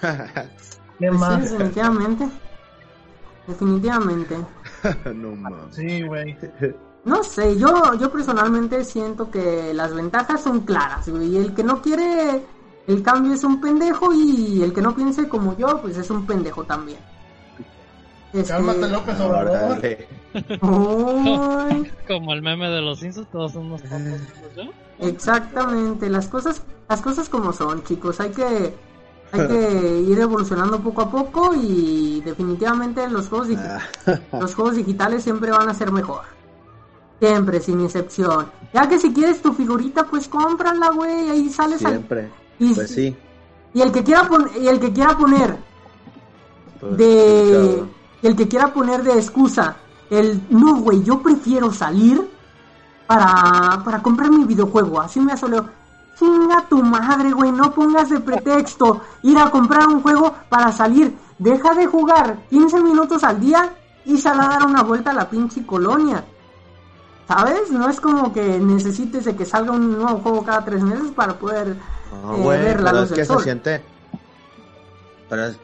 ¿Qué 0.00 1.08
Pues 1.10 1.20
sí, 1.20 1.52
definitivamente. 1.52 2.28
Definitivamente. 3.46 4.36
no 5.14 5.36
mames. 5.36 5.76
Sí, 5.76 6.00
güey. 6.00 6.38
No 7.04 7.22
sé, 7.22 7.58
yo, 7.58 7.92
yo 8.00 8.10
personalmente 8.10 8.82
siento 8.82 9.30
que 9.30 9.74
las 9.74 9.92
ventajas 9.92 10.40
son 10.40 10.60
claras, 10.60 11.06
güey. 11.06 11.34
Y 11.34 11.36
el 11.36 11.52
que 11.52 11.64
no 11.64 11.82
quiere 11.82 12.42
el 12.86 13.02
cambio 13.02 13.34
es 13.34 13.44
un 13.44 13.60
pendejo 13.60 14.10
y 14.14 14.62
el 14.62 14.72
que 14.72 14.80
no 14.80 14.96
piense 14.96 15.28
como 15.28 15.54
yo, 15.54 15.82
pues 15.82 15.98
es 15.98 16.08
un 16.08 16.24
pendejo 16.24 16.64
también. 16.64 17.00
Este, 18.34 18.48
Cálmate, 18.52 18.88
López 18.88 19.20
Obrador. 19.20 19.80
Como 22.08 22.32
el 22.32 22.42
meme 22.42 22.68
de 22.68 22.80
los 22.80 22.98
Simpsons, 23.00 23.28
todos 23.30 23.52
son 23.52 23.66
unos 23.66 23.82
tontos. 23.82 24.20
¿no? 24.56 24.72
exactamente, 25.08 26.08
las 26.08 26.28
cosas, 26.28 26.62
las 26.88 27.00
cosas 27.00 27.28
como 27.28 27.52
son, 27.52 27.82
chicos. 27.84 28.20
Hay 28.20 28.30
que, 28.30 28.74
hay 29.32 29.46
que 29.48 30.00
ir 30.08 30.18
evolucionando 30.18 30.80
poco 30.80 31.02
a 31.02 31.10
poco 31.10 31.54
y 31.54 32.20
definitivamente 32.24 33.08
los 33.08 33.28
juegos, 33.28 33.48
digi- 33.48 33.80
los 34.40 34.54
juegos 34.54 34.76
digitales 34.76 35.22
siempre 35.22 35.50
van 35.50 35.68
a 35.68 35.74
ser 35.74 35.90
mejor. 35.92 36.22
Siempre, 37.20 37.60
sin 37.60 37.80
excepción. 37.80 38.50
Ya 38.72 38.88
que 38.88 38.98
si 38.98 39.12
quieres 39.12 39.40
tu 39.40 39.52
figurita, 39.52 40.04
pues 40.06 40.28
cómprala, 40.28 40.90
güey. 40.90 41.30
Ahí 41.30 41.48
sales 41.48 41.84
al... 41.84 41.92
Siempre. 41.92 42.30
Y, 42.58 42.74
Pues 42.74 42.90
sí. 42.90 43.16
y 43.72 43.80
el 43.80 43.92
que 43.92 44.02
quiera 44.04 44.24
pon- 44.28 44.50
y 44.60 44.66
el 44.68 44.78
que 44.80 44.92
quiera 44.92 45.16
poner 45.16 45.56
Pues, 46.80 46.96
de. 46.96 47.84
El 48.28 48.36
que 48.36 48.48
quiera 48.48 48.72
poner 48.72 49.02
de 49.02 49.12
excusa 49.14 49.76
el 50.10 50.42
no 50.50 50.76
güey 50.76 51.02
yo 51.02 51.22
prefiero 51.22 51.72
salir 51.72 52.28
para 53.06 53.82
para 53.84 54.02
comprar 54.02 54.30
mi 54.30 54.44
videojuego 54.44 55.00
así 55.00 55.20
me 55.20 55.32
asoleo 55.32 55.68
chinga 56.18 56.66
tu 56.68 56.82
madre 56.82 57.32
güey 57.32 57.52
no 57.52 57.72
pongas 57.72 58.10
de 58.10 58.20
pretexto 58.20 59.00
ir 59.22 59.38
a 59.38 59.50
comprar 59.50 59.86
un 59.88 60.02
juego 60.02 60.34
para 60.48 60.72
salir 60.72 61.14
deja 61.38 61.74
de 61.74 61.86
jugar 61.86 62.38
15 62.50 62.82
minutos 62.82 63.24
al 63.24 63.40
día 63.40 63.74
y 64.04 64.18
sal 64.18 64.40
a 64.40 64.48
dar 64.48 64.66
una 64.66 64.82
vuelta 64.82 65.10
a 65.10 65.14
la 65.14 65.28
pinche 65.28 65.64
colonia 65.64 66.24
¿Sabes? 67.26 67.70
No 67.70 67.88
es 67.88 68.00
como 68.00 68.32
que 68.32 68.58
necesites 68.58 69.24
de 69.24 69.34
que 69.34 69.46
salga 69.46 69.72
un 69.72 69.98
nuevo 69.98 70.18
juego 70.18 70.44
cada 70.44 70.62
tres 70.64 70.82
meses 70.82 71.10
para 71.12 71.32
poder 71.38 71.68
eh, 71.68 72.42
güey, 72.42 72.60
ver 72.60 72.82
la 72.82 72.92
luz 72.92 73.10
del 73.10 73.24
sol. 73.24 73.38
se 73.38 73.44
siente. 73.44 73.82
Pero 75.30 75.46
es, 75.46 75.58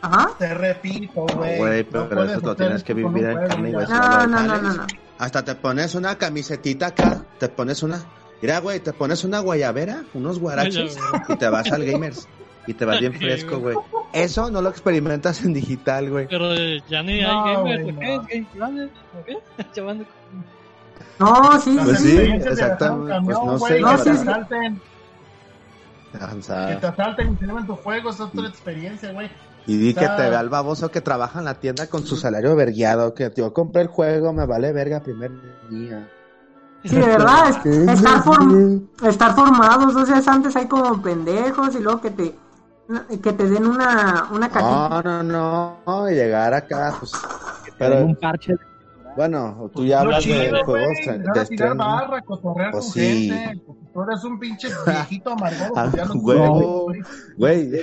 Ajá. 0.00 0.30
Te 0.38 0.54
repito, 0.54 1.26
güey. 1.36 1.58
güey, 1.58 1.84
pero 1.84 2.08
puedes 2.08 2.32
eso 2.32 2.40
lo 2.46 2.54
tienes 2.56 2.84
que 2.84 2.94
vivir 2.94 3.24
en 3.24 3.32
juego, 3.32 3.48
carne 3.48 3.70
y 3.70 3.74
hueso. 3.74 3.92
No, 3.94 4.26
no, 4.26 4.42
no, 4.42 4.58
no, 4.58 4.74
no. 4.74 4.86
Hasta 5.18 5.44
te 5.44 5.54
pones 5.56 5.94
una 5.96 6.16
camisetita 6.16 6.86
acá, 6.88 7.24
te 7.38 7.48
pones 7.48 7.82
una. 7.82 8.04
Mira, 8.40 8.60
güey, 8.60 8.78
te 8.78 8.92
pones 8.92 9.24
una 9.24 9.40
guayabera, 9.40 10.04
unos 10.14 10.38
guaraches 10.38 10.96
y 11.28 11.36
te 11.36 11.48
vas 11.48 11.72
al 11.72 11.84
gamers. 11.84 12.28
Y 12.68 12.74
te 12.74 12.84
vas 12.84 13.00
bien 13.00 13.12
Sí, 13.18 13.18
fresco, 13.18 13.58
güey. 13.58 13.76
Eso 14.12 14.50
no 14.50 14.62
lo 14.62 14.68
experimentas 14.68 15.42
en 15.44 15.52
digital, 15.54 16.08
güey. 16.10 16.28
Pero 16.28 16.54
eh, 16.54 16.80
ya 16.88 17.02
ni 17.02 17.20
No, 17.20 17.44
hay 17.46 17.54
gamers, 17.56 17.82
¿o 17.82 17.86
qué? 17.86 17.92
no. 17.92 18.22
¿Es 18.22 18.28
Game 18.28 18.46
Planet? 18.54 18.90
¿O 19.18 19.24
qué? 19.24 19.80
Van 19.82 19.98
de- 19.98 20.06
No, 21.18 21.60
sí, 21.60 21.76
Pues 21.84 21.98
sí, 21.98 22.08
sí, 22.10 22.16
sí. 22.16 22.32
exactamente, 22.48 23.20
pues 23.24 23.38
no 23.44 23.58
sé, 23.58 23.74
que 23.74 23.80
la 23.80 23.96
te 23.96 24.10
verdad. 24.10 24.28
asalten, 24.30 24.80
que 26.12 26.76
te 26.80 26.86
asalten 26.86 27.32
y 27.32 27.36
te 27.36 27.46
lleven 27.46 27.66
tus 27.66 27.78
juegos, 27.80 28.14
es 28.14 28.20
otra 28.20 28.46
experiencia, 28.48 29.12
güey. 29.12 29.28
Y 29.68 29.76
di 29.76 29.92
que 29.94 30.08
te 30.08 30.28
vea 30.30 30.40
el 30.40 30.48
baboso 30.48 30.90
que 30.90 31.00
trabaja 31.02 31.38
en 31.38 31.44
la 31.44 31.54
tienda 31.54 31.86
con 31.88 32.04
su 32.06 32.16
salario 32.16 32.56
vergueado, 32.56 33.12
que 33.14 33.30
yo 33.36 33.52
compré 33.52 33.82
el 33.82 33.88
juego, 33.88 34.32
me 34.32 34.46
vale 34.46 34.72
verga 34.72 35.00
primer 35.00 35.30
día. 35.70 36.08
Sí, 36.84 36.96
de 36.96 37.06
verdad, 37.06 37.50
es- 37.50 37.66
estar, 37.66 38.22
form- 38.24 38.88
estar 39.06 39.34
formados 39.34 39.92
dos 39.94 40.08
días 40.08 40.26
antes 40.26 40.56
hay 40.56 40.66
como 40.66 41.02
pendejos 41.02 41.74
y 41.74 41.80
luego 41.80 42.00
que 42.00 42.10
te 42.10 42.34
que 43.22 43.32
te 43.34 43.46
den 43.46 43.66
una, 43.66 44.28
una 44.32 44.48
cajita. 44.48 45.02
No, 45.04 45.22
no, 45.22 45.76
no, 45.86 46.10
y 46.10 46.14
llegar 46.14 46.54
acá, 46.54 46.94
pues. 46.98 47.12
Pero 47.76 48.06
un 48.06 48.16
parche. 48.16 48.54
bueno, 49.14 49.70
tú 49.74 49.84
ya 49.84 50.00
hablas 50.00 50.24
chido, 50.24 50.38
de 50.38 50.48
güey, 50.50 50.64
juegos 50.64 50.96
de 51.04 51.18
tirar 51.18 51.36
estreno. 51.38 51.74
barra, 51.76 52.22
cotorrear 52.22 52.70
Pues 52.70 52.84
con 52.84 52.92
sí. 52.94 53.28
gente. 53.30 53.62
Tú 53.92 54.02
eres 54.02 54.24
un 54.24 54.38
pinche 54.38 54.68
viejito 54.86 55.30
amargado. 55.32 55.74
Ah, 55.76 55.90
güey. 56.14 57.02
Güey, 57.36 57.70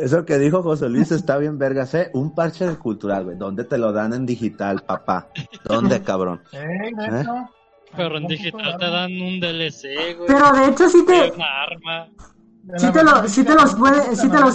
eso 0.00 0.24
que 0.24 0.38
dijo 0.38 0.62
José 0.62 0.88
Luis 0.88 1.10
está 1.12 1.38
bien 1.38 1.58
vergas, 1.58 1.94
¿eh? 1.94 2.10
Un 2.14 2.34
parche 2.34 2.66
cultural, 2.76 3.24
güey. 3.24 3.36
¿Dónde 3.36 3.64
te 3.64 3.78
lo 3.78 3.92
dan 3.92 4.12
en 4.12 4.26
digital, 4.26 4.82
papá? 4.86 5.28
¿Dónde, 5.64 6.02
cabrón? 6.04 6.40
¿Eh? 6.52 6.90
hecho, 6.90 7.50
Pero 7.96 8.16
en 8.18 8.26
digital 8.26 8.76
te 8.78 8.90
dan 8.90 9.12
un 9.20 9.40
DLC, 9.40 10.16
güey. 10.16 10.26
Pero 10.28 10.52
de 10.52 10.68
hecho 10.68 10.88
sí 10.88 11.04
te 11.06 11.32
Una 11.32 11.62
arma. 11.62 12.08
Sí 12.76 12.92
te, 12.92 13.02
lo, 13.02 13.12
verdad, 13.14 13.28
sí 13.28 13.44
te 13.44 13.54
los 13.54 13.74
puede, 13.74 14.16
sí 14.16 14.28
te 14.28 14.38
los 14.38 14.54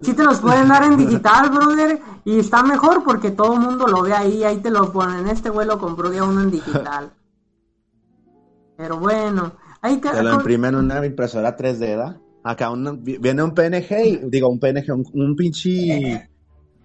sí 0.00 0.12
te 0.12 0.22
los 0.22 0.38
pueden 0.40 0.68
dar 0.68 0.84
en 0.84 0.96
digital, 0.96 1.50
brother, 1.50 1.98
y 2.24 2.38
está 2.38 2.62
mejor 2.62 3.02
porque 3.04 3.30
todo 3.30 3.54
el 3.54 3.60
mundo 3.60 3.86
lo 3.86 4.02
ve 4.02 4.12
ahí, 4.12 4.44
ahí 4.44 4.58
te 4.58 4.70
lo 4.70 4.92
ponen. 4.92 5.26
Este 5.28 5.50
güey 5.50 5.66
lo 5.66 5.78
compró 5.78 6.10
día 6.10 6.24
uno 6.24 6.42
en 6.42 6.50
digital. 6.50 7.10
Pero 8.76 8.98
bueno, 8.98 9.52
hay 9.80 10.00
que 10.00 10.10
Te 10.10 10.22
lo 10.22 10.34
imprimen 10.34 10.74
en 10.74 10.80
una 10.80 11.04
impresora 11.04 11.56
3D, 11.56 11.96
¿da? 11.96 12.20
Acá 12.44 12.70
un- 12.70 13.02
viene 13.02 13.42
un 13.42 13.52
PNG, 13.54 14.06
y, 14.06 14.16
digo, 14.30 14.48
un 14.48 14.58
PNG, 14.60 14.92
un, 14.92 15.04
un 15.12 15.36
pinche. 15.36 16.28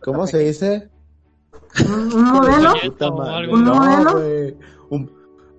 ¿Cómo 0.01 0.28
se 0.28 0.39
dice? 0.39 0.89
¿Un, 1.88 2.24
modelo? 2.34 2.74
¿Un 3.51 3.64
no, 3.64 3.76
modelo? 3.76 4.14
güey. 4.20 4.58
Un- 4.89 5.12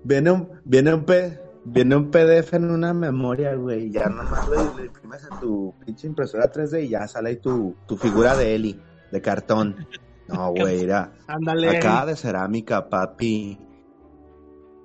viene 0.03 0.31
un, 0.31 0.49
viene 0.63 0.93
un 0.93 1.03
P, 1.05 1.39
viene 1.65 1.95
un 1.95 2.11
PDF 2.11 2.53
en 2.53 2.69
una 2.69 2.93
memoria, 2.93 3.55
güey. 3.55 3.89
Ya 3.89 4.07
nomás 4.07 4.47
lo, 4.47 4.55
lo 4.75 4.85
imprimes 4.85 5.27
en 5.31 5.39
tu 5.39 5.73
pinche 5.83 6.07
impresora 6.07 6.51
3D 6.51 6.83
y 6.85 6.89
ya 6.89 7.07
sale 7.07 7.29
ahí 7.29 7.35
tu, 7.37 7.75
tu 7.87 7.97
figura 7.97 8.35
de 8.35 8.53
Eli, 8.55 8.79
de 9.11 9.21
cartón. 9.21 9.87
No, 10.27 10.51
güey, 10.55 10.81
era 10.83 11.13
Ándale. 11.27 11.77
acá 11.77 12.05
de 12.05 12.15
cerámica, 12.15 12.87
papi. 12.89 13.57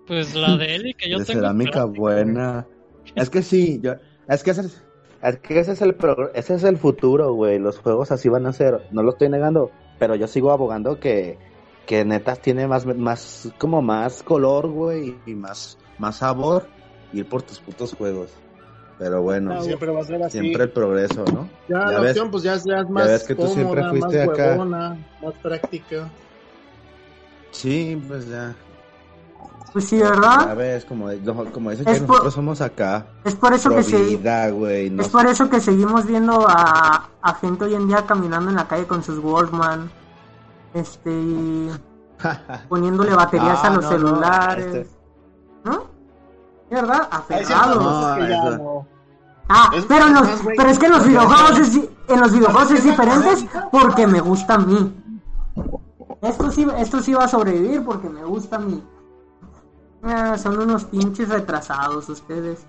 Pues 0.07 0.35
la 0.35 0.57
de 0.57 0.75
Eli 0.75 0.95
que 0.95 1.11
yo 1.11 1.19
de 1.19 1.25
tengo. 1.27 1.41
cerámica 1.41 1.85
buena. 1.85 2.67
Es 3.15 3.29
que 3.31 3.43
sí, 3.43 3.79
yo, 3.83 3.95
es 4.29 4.43
que 4.43 4.51
es, 4.53 4.83
es 5.23 5.39
que 5.39 5.59
ese 5.61 5.73
es 5.73 5.83
el 5.83 5.97
progr- 5.97 6.31
ese 6.35 6.55
es 6.55 6.65
el 6.65 6.77
futuro, 6.79 7.33
güey. 7.35 7.59
Los 7.59 7.79
juegos 7.79 8.11
así 8.11 8.29
van 8.29 8.47
a 8.47 8.53
ser. 8.53 8.81
No 8.91 9.03
lo 9.03 9.11
estoy 9.11 9.29
negando, 9.29 9.71
pero 9.99 10.15
yo 10.15 10.27
sigo 10.27 10.51
abogando 10.53 10.99
que 11.01 11.39
que 11.87 12.05
netas 12.05 12.41
tiene 12.41 12.69
más 12.69 12.87
más 12.87 13.53
como 13.59 13.83
más 13.83 14.23
color, 14.23 14.69
güey, 14.69 15.17
y 15.27 15.35
más 15.35 15.77
más 15.99 16.17
sabor 16.19 16.69
ir 17.13 17.29
por 17.29 17.43
tus 17.43 17.59
putos 17.61 17.95
juegos. 17.95 18.31
Pero 18.99 19.23
bueno, 19.23 19.63
Siempre 19.63 19.91
va 19.91 20.01
a 20.01 20.05
ser 20.05 20.23
así. 20.23 20.39
siempre 20.39 20.65
el 20.65 20.71
progreso, 20.71 21.25
¿no? 21.25 21.49
Ya, 21.69 21.79
Ya 21.87 21.91
la 21.93 22.01
ves- 22.01 22.11
opción 22.11 22.31
pues 22.31 22.43
ya, 22.43 22.57
ya 22.57 22.81
es 22.81 22.89
más 22.91 23.09
ves 23.09 23.25
que 23.25 23.35
tú 23.35 23.47
siempre 23.49 23.83
fuiste 23.89 24.27
más 24.27 24.29
acá. 24.29 24.49
huevona, 24.51 24.99
más 25.23 25.35
práctica. 25.43 26.09
Sí, 27.51 28.01
pues 28.07 28.29
ya. 28.29 28.55
Pues 29.73 29.85
sí, 29.87 29.99
¿verdad? 29.99 30.57
ves, 30.57 30.85
como, 30.85 31.09
como 31.53 31.71
dice 31.71 31.85
Es 31.87 32.01
que 32.01 32.07
por- 32.07 32.09
nosotros 32.17 32.35
somos 32.35 32.61
acá. 32.61 33.07
Es 33.25 33.35
por 33.37 33.53
eso 33.53 33.71
que 33.71 33.83
se... 33.85 34.19
No 34.91 35.03
Es 35.03 35.09
por 35.09 35.27
eso 35.27 35.49
que 35.49 35.61
seguimos 35.61 36.07
viendo 36.07 36.45
a, 36.49 37.09
a 37.23 37.35
gente 37.35 37.65
hoy 37.67 37.75
en 37.75 37.87
día 37.87 38.05
caminando 38.05 38.51
en 38.51 38.57
la 38.57 38.67
calle 38.67 38.87
con 38.87 39.03
sus 39.05 39.19
Walkman, 39.19 39.89
este, 40.75 41.69
poniéndole 42.69 43.15
baterías 43.15 43.61
Ah, 43.63 43.67
a 43.69 43.71
los 43.71 43.85
no, 43.85 43.91
no, 43.91 43.97
celulares, 43.97 44.67
este- 44.67 44.89
¿no? 45.65 45.85
¿De 46.69 46.77
verdad? 46.77 47.09
Aferrados. 47.11 47.77
No, 47.77 47.83
cosas 47.83 48.17
que 48.19 48.29
ya 48.29 48.37
eso- 48.39 48.57
no. 48.59 48.87
Ah, 49.49 49.71
Es- 49.75 49.85
pero, 49.87 50.07
los- 50.09 50.29
pero 50.57 50.69
es 50.69 50.79
que 50.79 50.87
en 50.87 50.93
los 50.93 51.07
videojuegos 51.07 51.59
es, 51.59 51.81
en 52.09 52.21
los 52.21 52.33
videojuegos 52.33 52.71
es 52.73 52.79
Es 52.79 52.83
que 52.85 52.91
diferente 52.91 53.49
la- 53.55 53.69
porque 53.71 54.07
me 54.07 54.21
gusta 54.21 54.55
a 54.55 54.59
mí. 54.59 54.97
Esto 56.23 56.51
sí, 56.51 56.67
esto 56.77 57.01
sí 57.01 57.15
va 57.15 57.25
a 57.25 57.29
sobrevivir 57.29 57.85
porque 57.85 58.09
me 58.09 58.23
gusta 58.25 58.57
a 58.57 58.59
mí. 58.59 58.83
Ah, 60.03 60.37
son 60.39 60.59
unos 60.59 60.85
pinches 60.85 61.29
retrasados 61.29 62.09
ustedes. 62.09 62.67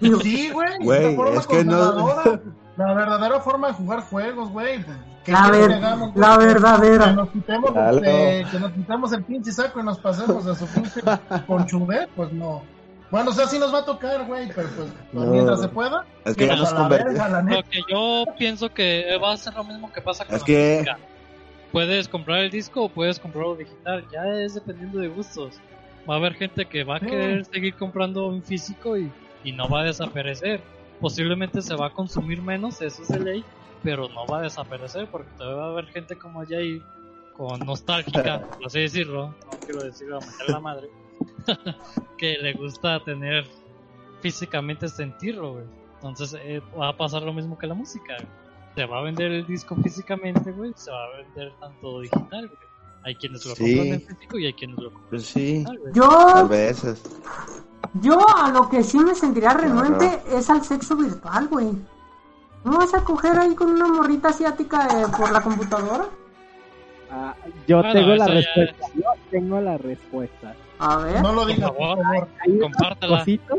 Digo, 0.00 0.18
Sí, 0.22 0.50
güey. 0.50 0.78
Güey, 0.80 1.36
es 1.36 1.46
que 1.46 1.64
no- 1.64 2.08
La 2.76 2.92
verdadera 2.92 3.40
forma 3.40 3.68
de 3.68 3.72
jugar 3.74 4.00
juegos, 4.02 4.50
güey. 4.50 4.84
¿qué 5.24 5.32
La 5.32 5.50
ver- 5.50 5.68
que 5.70 5.78
güey? 5.78 6.12
la 6.14 6.38
Que- 6.38 6.44
verdadera. 6.44 7.04
Que 7.06 7.12
nos, 7.14 7.28
quitemos, 7.30 7.70
Claro. 7.72 8.00
eh, 8.04 8.46
que 8.50 8.58
nos 8.60 8.72
quitemos 8.72 9.12
el 9.12 9.24
pinche 9.24 9.50
saco 9.52 9.80
y 9.80 9.82
nos 9.82 9.98
pasemos 9.98 10.46
a 10.46 10.54
su 10.54 10.66
pinche 10.66 11.00
conchudet, 11.46 12.10
pues 12.14 12.32
no. 12.32 12.62
Bueno, 13.10 13.30
o 13.30 13.32
sea, 13.32 13.46
sí 13.46 13.58
nos 13.58 13.72
va 13.72 13.78
a 13.78 13.84
tocar, 13.86 14.26
güey, 14.26 14.48
pero 14.48 14.68
pues, 14.76 14.90
pues, 15.12 15.24
No. 15.24 15.30
mientras 15.32 15.60
se 15.62 15.68
pueda. 15.68 16.04
Es 16.24 16.36
que 16.36 16.48
ya 16.48 16.56
nos 16.56 16.72
Lo 16.72 16.88
neta. 16.88 17.62
que 17.70 17.80
yo 17.88 18.24
pienso 18.36 18.68
que 18.74 19.16
va 19.22 19.32
a 19.32 19.36
ser 19.38 19.54
lo 19.54 19.64
mismo 19.64 19.90
que 19.92 20.02
pasa 20.02 20.24
con 20.26 20.34
Es 20.34 20.42
la 20.42 20.46
que- 20.46 20.74
música. 20.80 20.98
Puedes 21.72 22.08
comprar 22.08 22.38
el 22.40 22.50
disco 22.50 22.82
o 22.84 22.88
puedes 22.88 23.18
comprarlo 23.18 23.54
digital, 23.54 24.04
ya 24.12 24.24
es 24.26 24.54
dependiendo 24.54 24.98
de 24.98 25.08
gustos. 25.08 25.54
Va 26.08 26.14
a 26.14 26.16
haber 26.18 26.34
gente 26.34 26.66
que 26.66 26.84
va 26.84 26.96
a 26.96 27.00
querer 27.00 27.44
seguir 27.44 27.74
comprando 27.74 28.32
en 28.32 28.42
físico 28.42 28.96
y, 28.96 29.10
y 29.44 29.52
no 29.52 29.68
va 29.68 29.80
a 29.80 29.84
desaparecer. 29.84 30.60
Posiblemente 31.00 31.62
se 31.62 31.74
va 31.74 31.88
a 31.88 31.90
consumir 31.90 32.40
menos, 32.40 32.80
eso 32.80 33.02
es 33.02 33.08
de 33.08 33.20
ley, 33.20 33.44
pero 33.82 34.08
no 34.08 34.26
va 34.26 34.38
a 34.38 34.42
desaparecer 34.42 35.08
porque 35.08 35.30
todavía 35.36 35.56
va 35.60 35.66
a 35.66 35.70
haber 35.70 35.86
gente 35.86 36.16
como 36.16 36.44
Jair 36.46 36.82
con 37.36 37.58
nostálgica, 37.60 38.40
por 38.56 38.66
así 38.66 38.80
decirlo, 38.80 39.34
no 39.52 39.58
quiero 39.64 39.82
decirlo 39.82 40.16
a 40.16 40.20
meter 40.20 40.48
la 40.48 40.60
madre, 40.60 40.88
que 42.18 42.38
le 42.38 42.54
gusta 42.54 42.98
tener 43.04 43.46
físicamente 44.20 44.88
sentirlo, 44.88 45.54
güey. 45.54 45.64
Entonces 45.96 46.38
eh, 46.42 46.60
va 46.78 46.88
a 46.88 46.96
pasar 46.96 47.22
lo 47.22 47.32
mismo 47.32 47.58
que 47.58 47.66
la 47.66 47.74
música. 47.74 48.14
güey. 48.16 48.28
Se 48.74 48.84
va 48.84 48.98
a 48.98 49.02
vender 49.02 49.32
el 49.32 49.46
disco 49.46 49.74
físicamente, 49.76 50.50
güey. 50.52 50.72
Se 50.76 50.90
va 50.90 51.04
a 51.04 51.16
vender 51.18 51.52
tanto 51.60 52.00
digital, 52.00 52.48
güey. 52.48 52.65
Hay 53.06 53.14
quienes 53.14 53.46
lo 53.46 53.54
Sí. 53.54 53.76
compran 53.76 53.94
en 53.94 54.02
físico 54.02 54.38
y 54.38 54.46
hay 54.46 54.52
quienes 54.52 54.76
lo 54.78 54.90
compran 54.90 55.10
Pues 55.10 55.26
sí, 55.26 55.64
güey. 55.64 55.78
a 55.90 55.92
yo, 55.94 56.48
veces. 56.48 57.04
yo 57.94 58.18
a 58.36 58.50
lo 58.50 58.68
que 58.68 58.82
sí 58.82 58.98
me 58.98 59.14
sentiría 59.14 59.54
renuente 59.54 60.22
es 60.32 60.50
al 60.50 60.64
sexo 60.64 60.96
virtual, 60.96 61.46
güey. 61.46 61.68
¿No 62.64 62.78
vas 62.78 62.92
a 62.94 63.04
coger 63.04 63.38
ahí 63.38 63.54
con 63.54 63.70
una 63.70 63.86
morrita 63.86 64.30
asiática 64.30 64.88
eh, 65.00 65.06
por 65.16 65.30
la 65.30 65.40
computadora? 65.40 66.06
Ah, 67.08 67.32
yo 67.68 67.76
Bueno, 67.78 67.92
tengo 67.92 68.14
la 68.16 68.26
respuesta. 68.26 68.86
Yo 68.96 69.02
tengo 69.30 69.60
la 69.60 69.78
respuesta. 69.78 70.56
A 70.80 70.96
ver. 70.98 71.22
No 71.22 71.32
lo 71.32 71.46
digas, 71.46 71.70
por 71.70 71.96
favor. 72.02 72.28
Hay 72.44 72.58
Compártela. 72.58 73.18
cositos, 73.18 73.58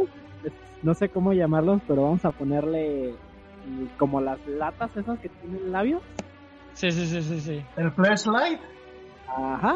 no 0.84 0.94
sé 0.94 1.08
cómo 1.08 1.32
llamarlos, 1.32 1.82
pero 1.88 2.04
vamos 2.04 2.26
a 2.26 2.32
ponerle 2.32 3.16
mm, 3.66 3.98
como 3.98 4.20
las 4.20 4.46
latas 4.46 4.92
esas 4.98 5.18
que 5.20 5.30
tienen 5.30 5.72
labios. 5.72 6.02
Sí, 6.74 6.92
sí, 6.92 7.08
sí, 7.08 7.22
sí, 7.22 7.40
sí. 7.40 7.64
El 7.78 7.92
flashlight. 7.94 8.60
Ajá. 9.28 9.76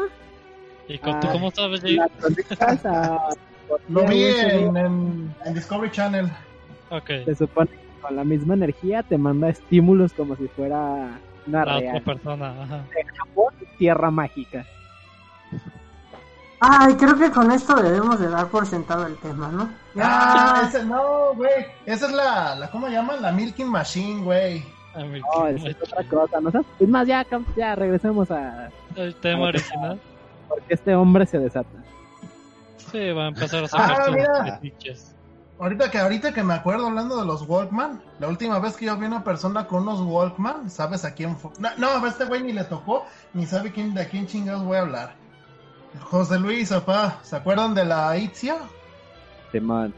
¿Y 0.88 0.98
con, 0.98 1.20
tú 1.20 1.26
Ah, 1.28 1.32
cómo 1.32 1.50
sabes, 1.50 1.80
Jair? 1.80 1.96
Las 1.98 2.10
conectas 2.20 2.86
a- 2.86 3.18
Lo 3.88 4.04
vi 4.06 4.24
en, 4.24 4.76
en, 4.76 5.34
en 5.44 5.54
Discovery 5.54 5.90
Channel. 5.90 6.30
Ok. 6.90 7.06
Se 7.24 7.34
supone 7.36 7.70
que 7.70 8.00
con 8.02 8.16
la 8.16 8.24
misma 8.24 8.54
energía 8.54 9.02
te 9.02 9.16
manda 9.16 9.48
estímulos 9.48 10.12
como 10.12 10.36
si 10.36 10.46
fuera 10.48 11.18
una 11.46 11.64
La 11.64 11.76
otra 11.76 11.78
real. 11.78 12.02
persona, 12.02 12.62
ajá. 12.62 12.84
Japón, 13.16 13.54
tierra 13.78 14.10
mágica. 14.10 14.66
Ay, 16.60 16.94
creo 16.94 17.16
que 17.18 17.30
con 17.32 17.50
esto 17.50 17.74
debemos 17.82 18.20
de 18.20 18.28
dar 18.28 18.46
por 18.48 18.66
sentado 18.66 19.06
el 19.06 19.16
tema, 19.16 19.48
¿no? 19.48 19.68
Ah, 20.00 20.60
Ya. 20.62 20.68
ese, 20.68 20.84
no, 20.84 21.34
güey. 21.34 21.66
Esa 21.86 22.06
es 22.06 22.12
la, 22.12 22.54
la, 22.54 22.70
¿cómo 22.70 22.88
llaman? 22.88 23.20
La 23.20 23.32
Milking 23.32 23.66
Machine, 23.68 24.22
güey. 24.22 24.62
No, 24.94 25.46
es 25.48 25.64
otra 25.82 26.04
cosa. 26.04 26.40
¿no? 26.40 26.50
Es 26.78 26.88
más, 26.88 27.06
ya, 27.06 27.26
ya 27.56 27.74
regresemos 27.74 28.30
a 28.30 28.68
El 28.96 29.14
tema 29.16 29.44
original. 29.48 29.98
porque 30.48 30.74
este 30.74 30.94
hombre 30.94 31.26
se 31.26 31.38
desata. 31.38 31.68
Sí, 32.76 33.10
va 33.12 33.24
a 33.24 33.28
empezar 33.28 33.64
a 33.64 33.68
sacar 33.68 34.02
Ah, 34.02 34.10
mira. 34.10 34.60
Ahorita 35.58 35.90
que, 35.90 35.98
ahorita 35.98 36.34
que 36.34 36.42
me 36.42 36.54
acuerdo 36.54 36.86
hablando 36.88 37.16
de 37.20 37.24
los 37.24 37.48
Walkman, 37.48 38.02
la 38.18 38.28
última 38.28 38.58
vez 38.58 38.76
que 38.76 38.86
yo 38.86 38.96
vi 38.96 39.06
una 39.06 39.22
persona 39.22 39.66
con 39.66 39.82
unos 39.82 40.00
Walkman, 40.00 40.68
¿sabes 40.68 41.04
a 41.04 41.14
quién 41.14 41.36
fue? 41.36 41.52
No, 41.58 41.68
no 41.78 42.04
a 42.04 42.08
este 42.08 42.24
güey 42.24 42.42
ni 42.42 42.52
le 42.52 42.64
tocó, 42.64 43.04
ni 43.32 43.46
sabe 43.46 43.70
quién, 43.70 43.94
de 43.94 44.08
quién 44.08 44.26
chingados 44.26 44.64
voy 44.64 44.76
a 44.78 44.80
hablar. 44.80 45.14
José 46.00 46.38
Luis, 46.40 46.70
papá, 46.70 47.18
¿se 47.22 47.36
acuerdan 47.36 47.74
de 47.74 47.84
la 47.84 48.16
Itzia? 48.16 48.56
Simón. 49.52 49.94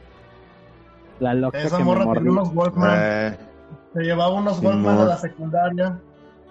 La 1.20 1.32
loca 1.32 1.59
Esa 1.59 1.78
que 1.78 1.84
me 1.84 1.90
morra 1.90 2.12
tenía 2.12 2.32
unos 2.32 2.49
Walkman, 2.53 2.90
Eh, 3.01 3.38
se 3.95 4.01
llevaba 4.03 4.34
unos. 4.34 4.61
Walkman 4.61 4.99
a 4.99 5.05
la 5.05 5.16
secundaria, 5.18 5.99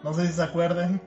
no 0.04 0.14
sé 0.14 0.28
si 0.28 0.34
se 0.34 0.44
acuerden. 0.44 1.00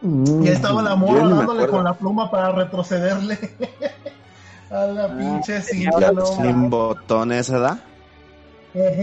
mm, 0.00 0.42
Y 0.42 0.48
ahí 0.48 0.54
estaba 0.54 0.82
la 0.82 0.96
morra 0.96 1.28
dándole 1.28 1.66
con 1.68 1.84
la 1.84 1.94
pluma 1.94 2.30
para 2.30 2.50
retrocederle. 2.52 3.38
a 4.70 4.86
la 4.86 5.04
Ah, 5.04 5.16
pinche 5.16 5.62
cinta, 5.62 6.10
no. 6.12 6.24
Sin 6.26 6.70
botones, 6.70 7.50
¿verdad? 7.50 7.78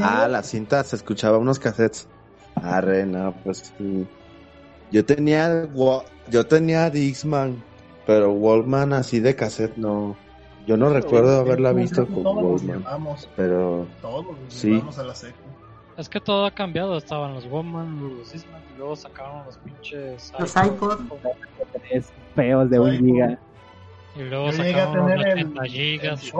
Ah, 0.01 0.27
la 0.27 0.43
cinta 0.43 0.83
se 0.83 0.97
escuchaba 0.97 1.37
unos 1.37 1.59
cassettes. 1.59 2.07
Arre, 2.55 3.05
no, 3.05 3.33
pues 3.43 3.73
sí. 3.77 4.05
Yo 4.91 5.05
tenía 5.05 5.69
yo 6.29 6.45
tenía 6.47 6.89
Dixman, 6.89 7.63
pero 8.05 8.33
Wallman 8.33 8.91
así 8.93 9.19
de 9.21 9.35
cassette 9.35 9.77
no. 9.77 10.17
Yo 10.67 10.75
no 10.77 10.89
recuerdo 10.89 11.39
haberla 11.39 11.71
visto 11.71 12.05
con 12.05 12.23
Todos 12.23 12.43
los 12.43 12.61
Wallman, 12.61 12.79
llevamos, 12.79 13.29
pero 13.35 13.87
todos 14.01 14.25
los 14.25 14.35
Sí. 14.53 14.69
llevamos 14.71 14.99
a 14.99 15.03
la 15.03 15.15
secu. 15.15 15.39
Es 15.97 16.09
que 16.09 16.19
todo 16.19 16.45
ha 16.45 16.51
cambiado. 16.51 16.97
Estaban 16.97 17.33
los 17.33 17.47
Woman, 17.49 18.17
los 18.17 18.31
Discman, 18.31 18.61
y 18.73 18.77
luego 18.77 18.95
sacaron 18.95 19.45
los 19.45 19.57
pinches. 19.57 20.31
Los 20.39 20.55
iPod, 20.55 20.99
Es 21.89 22.11
feos 22.35 22.69
de 22.69 22.79
un 22.79 22.97
giga. 22.97 23.37
Y 24.15 24.23
luego 24.23 24.51
Yo 24.51 24.63
llegué 24.63 24.81
a 24.81 24.85
sacaron 24.85 25.09
los 25.09 25.19
tener 25.21 25.37
el, 25.37 25.45
80 25.47 25.63
gigas. 25.65 26.23
eh. 26.23 26.31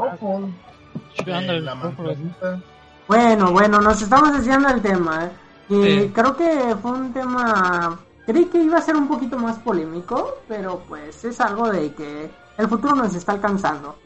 Bueno, 3.08 3.52
bueno, 3.52 3.82
nos 3.82 4.02
estamos 4.02 4.34
desviando 4.34 4.70
del 4.70 4.82
tema. 4.82 5.26
¿eh? 5.26 5.32
Y 5.70 5.84
Sí. 6.02 6.12
creo 6.14 6.36
que 6.36 6.76
fue 6.82 6.92
un 6.92 7.14
tema. 7.14 8.00
Creí 8.26 8.46
que 8.46 8.60
iba 8.64 8.78
a 8.78 8.82
ser 8.82 8.96
un 8.96 9.08
poquito 9.08 9.38
más 9.38 9.58
polémico, 9.60 10.38
pero 10.48 10.84
pues 10.88 11.24
es 11.26 11.42
algo 11.42 11.70
de 11.70 11.94
que 11.94 12.30
el 12.58 12.68
futuro 12.68 12.96
nos 12.96 13.14
está 13.16 13.34
alcanzando. 13.34 13.98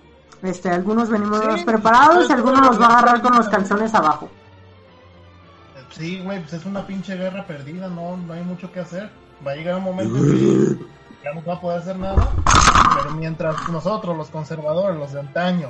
Este, 0.42 0.70
algunos 0.70 1.10
venimos 1.10 1.40
Sí, 1.42 1.48
más 1.48 1.64
preparados 1.64 2.26
y 2.26 2.28
pues, 2.28 2.32
algunos 2.32 2.62
nos 2.62 2.82
va 2.82 2.86
a 2.86 2.98
agarrar 3.00 3.22
con 3.22 3.36
los 3.36 3.46
está. 3.46 3.58
calzones 3.58 3.94
abajo. 3.94 4.30
Sí, 5.98 6.20
güey, 6.20 6.42
pues 6.42 6.52
es 6.52 6.66
una 6.66 6.86
pinche 6.86 7.16
guerra 7.16 7.48
perdida, 7.48 7.88
no, 7.88 8.18
no 8.18 8.34
hay 8.34 8.44
mucho 8.44 8.70
que 8.70 8.82
hacer. 8.82 9.10
Va 9.46 9.52
a 9.52 9.56
llegar 9.56 9.76
un 9.76 9.84
momento 9.84 10.18
en 10.18 10.78
que 10.78 10.86
ya 11.24 11.34
no 11.34 11.42
va 11.46 11.54
a 11.54 11.62
poder 11.62 11.80
hacer 11.80 11.98
nada. 11.98 12.34
Pero 12.98 13.12
mientras 13.12 13.70
nosotros, 13.70 14.18
los 14.18 14.30
conservadores, 14.30 14.98
los 14.98 15.14
de 15.14 15.22
antaño, 15.22 15.70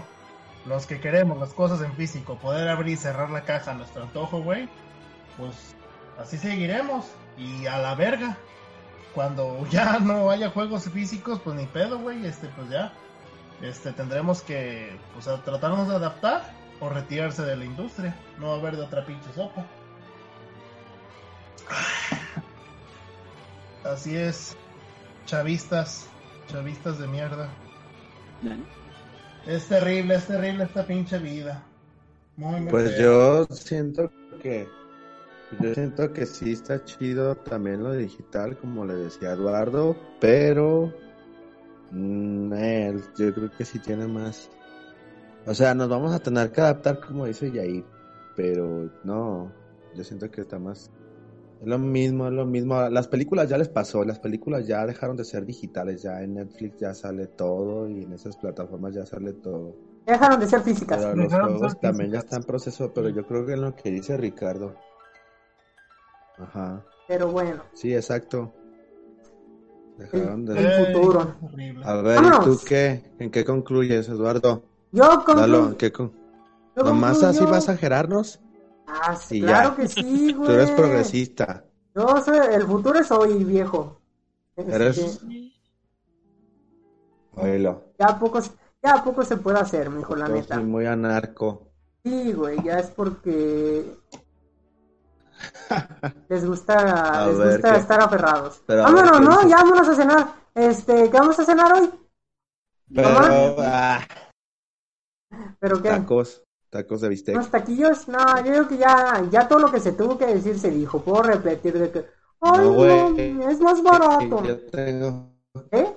los 0.65 0.88
que 0.88 0.99
queremos 0.99 1.38
las 1.38 1.53
cosas 1.53 1.82
en 1.82 1.93
físico, 1.93 2.39
poder 2.39 2.67
abrir 2.69 2.93
y 2.93 2.97
cerrar 2.97 3.30
la 3.30 3.41
caja 3.41 3.71
a 3.71 3.73
nuestro 3.76 4.01
antojo, 4.01 4.41
güey, 4.41 4.67
pues 5.38 5.76
así 6.17 6.38
seguiremos. 6.38 7.05
Y 7.38 7.67
a 7.67 7.78
la 7.78 7.93
verga. 7.93 8.38
Cuando 9.13 9.65
ya 9.69 9.99
no 9.99 10.32
haya 10.32 10.49
juegos 10.49 10.89
físicos, 10.89 11.39
pues 11.39 11.55
ni 11.55 11.67
pedo, 11.67 11.99
güey, 11.99 12.26
este, 12.26 12.47
pues 12.47 12.69
ya, 12.69 12.91
este, 13.61 13.91
tendremos 13.93 14.41
que, 14.41 14.97
pues, 15.13 15.26
tratarnos 15.43 15.88
de 15.88 15.95
adaptar 15.95 16.51
o 16.80 16.89
retirarse 16.89 17.43
de 17.43 17.55
la 17.55 17.65
industria. 17.65 18.15
No 18.39 18.47
va 18.47 18.55
a 18.55 18.57
haber 18.57 18.76
de 18.76 18.84
otra 18.84 19.05
pinche 19.05 19.32
sopa. 19.34 19.65
Así 23.86 24.15
es, 24.15 24.57
chavistas, 25.25 26.07
chavistas 26.47 26.99
de 26.99 27.07
mierda. 27.07 27.49
Es 29.45 29.67
terrible, 29.67 30.15
es 30.15 30.25
terrible 30.25 30.63
esta 30.63 30.86
pinche 30.86 31.19
vida. 31.19 31.63
Muy, 32.36 32.61
muy 32.61 32.71
Pues 32.71 32.97
yo 32.97 33.45
siento 33.45 34.11
que 34.41 34.67
yo 35.59 35.73
siento 35.73 36.11
que 36.11 36.25
sí 36.25 36.53
está 36.53 36.83
chido 36.83 37.36
también 37.36 37.83
lo 37.83 37.93
digital, 37.93 38.57
como 38.57 38.86
le 38.86 38.95
decía 38.95 39.33
Eduardo, 39.33 39.95
pero 40.19 40.91
mm, 41.91 42.53
él, 42.53 43.03
yo 43.17 43.33
creo 43.33 43.51
que 43.55 43.65
sí 43.65 43.79
tiene 43.79 44.07
más. 44.07 44.49
O 45.45 45.53
sea, 45.53 45.75
nos 45.75 45.88
vamos 45.88 46.11
a 46.13 46.19
tener 46.19 46.51
que 46.51 46.61
adaptar, 46.61 46.99
como 46.99 47.25
dice 47.25 47.51
Yair, 47.51 47.86
pero 48.36 48.89
no, 49.03 49.51
yo 49.95 50.03
siento 50.03 50.29
que 50.31 50.41
está 50.41 50.57
más. 50.57 50.89
Es 51.61 51.67
lo 51.67 51.79
mismo, 51.79 52.27
es 52.27 52.33
lo 52.33 52.45
mismo. 52.45 52.89
Las 52.89 53.07
películas 53.07 53.49
ya 53.49 53.57
les 53.57 53.69
pasó, 53.69 54.03
las 54.03 54.19
películas 54.19 54.67
ya 54.67 54.85
dejaron 54.85 55.15
de 55.15 55.23
ser 55.23 55.45
digitales, 55.45 56.01
ya 56.01 56.21
en 56.21 56.35
Netflix 56.35 56.79
ya 56.79 56.93
sale 56.93 57.27
todo 57.27 57.89
y 57.89 58.03
en 58.03 58.13
esas 58.13 58.35
plataformas 58.37 58.93
ya 58.93 59.05
sale 59.05 59.33
todo. 59.33 59.75
Dejaron 60.05 60.39
de 60.39 60.47
ser 60.47 60.61
físicas. 60.61 61.03
Pero 61.03 61.15
los 61.15 61.33
juegos 61.33 61.79
también 61.79 62.11
ya 62.11 62.19
están 62.19 62.41
en 62.41 62.47
proceso, 62.47 62.91
pero 62.93 63.09
yo 63.09 63.25
creo 63.25 63.45
que 63.45 63.53
en 63.53 63.61
lo 63.61 63.75
que 63.75 63.89
dice 63.89 64.17
Ricardo. 64.17 64.75
Ajá, 66.37 66.83
Pero 67.07 67.31
bueno, 67.31 67.63
sí, 67.73 67.95
exacto. 67.95 68.53
Dejaron 69.97 70.45
de... 70.45 70.59
el 70.59 70.85
futuro. 70.85 71.35
A 71.83 71.95
ver, 72.01 72.19
¿y 72.21 72.43
tú 72.43 72.59
qué? 72.67 73.03
¿En 73.19 73.31
qué 73.31 73.45
concluyes, 73.45 74.09
Eduardo? 74.09 74.63
Yo 74.91 75.03
Dalo, 75.03 75.23
concluyo. 75.25 75.67
¿en 75.69 75.75
qué 75.75 75.91
con... 75.91 76.11
yo 76.75 76.83
¿Nomás 76.83 77.23
así 77.23 77.45
vas 77.45 77.69
a 77.69 77.77
gerarnos? 77.77 78.41
Ah, 78.88 79.15
sí, 79.15 79.38
y 79.38 79.41
claro 79.41 79.69
ya. 79.71 79.75
que 79.75 79.88
sí, 79.88 80.33
güey. 80.33 80.47
Tú 80.47 80.53
eres 80.53 80.71
progresista. 80.71 81.65
Yo 81.95 82.21
soy, 82.21 82.39
el 82.53 82.63
futuro 82.63 82.99
es 82.99 83.11
hoy, 83.11 83.43
viejo. 83.43 83.99
Eres- 84.57 85.19
Oílo. 87.38 87.83
ya 87.99 88.05
a 88.07 88.19
poco, 88.19 88.39
ya 88.81 88.93
a 88.95 89.03
poco 89.03 89.23
se 89.23 89.38
puede 89.38 89.59
hacer, 89.59 89.89
mijo, 89.89 90.15
la 90.15 90.27
neta. 90.27 90.55
soy 90.55 90.63
muy 90.63 90.86
anarco. 90.86 91.67
Sí, 92.03 92.33
güey, 92.33 92.61
ya 92.63 92.79
es 92.79 92.88
porque 92.91 93.97
les 96.29 96.45
gusta, 96.45 97.23
A 97.23 97.27
les 97.27 97.38
ver, 97.38 97.51
gusta 97.53 97.75
estar 97.75 98.01
aferrados. 98.01 98.61
Pero 98.65 98.81
a 98.81 98.91
Vámonos, 98.91 99.11
ver, 99.11 99.19
¿qué 99.19 99.25
¿no? 99.25 99.49
Ya 99.49 99.57
vámonos 99.57 99.89
a 99.89 99.95
cenar. 99.95 100.33
Este, 100.53 101.09
¿qué 101.09 101.17
vamos 101.19 101.39
a 101.39 101.43
cenar 101.45 101.73
hoy? 101.73 101.91
Pero, 102.93 103.07
ah, 103.59 103.99
¿Pero 105.59 105.81
qué? 105.81 105.89
tacos, 105.89 106.43
tacos 106.76 106.99
de 106.99 107.07
bistec. 107.09 107.36
¿Unos 107.36 107.49
taquillos? 107.49 108.07
No, 108.09 108.19
yo 108.39 108.43
creo 108.43 108.67
que 108.67 108.78
ya, 108.78 109.23
ya 109.32 109.47
todo 109.47 109.59
lo 109.59 109.71
que 109.71 109.80
se 109.80 109.93
tuvo 109.93 110.17
que 110.17 110.26
decir 110.26 110.59
se 110.59 110.71
dijo. 110.71 110.99
Puedo 111.01 111.23
repetir 111.23 111.80
de 111.80 111.89
que, 111.89 112.05
ay, 112.41 112.59
No, 112.59 113.49
es 113.49 113.61
más 113.61 113.82
barato. 113.82 114.43
Yo 114.43 114.59
tengo, 114.67 115.32
¿Eh? 115.71 115.95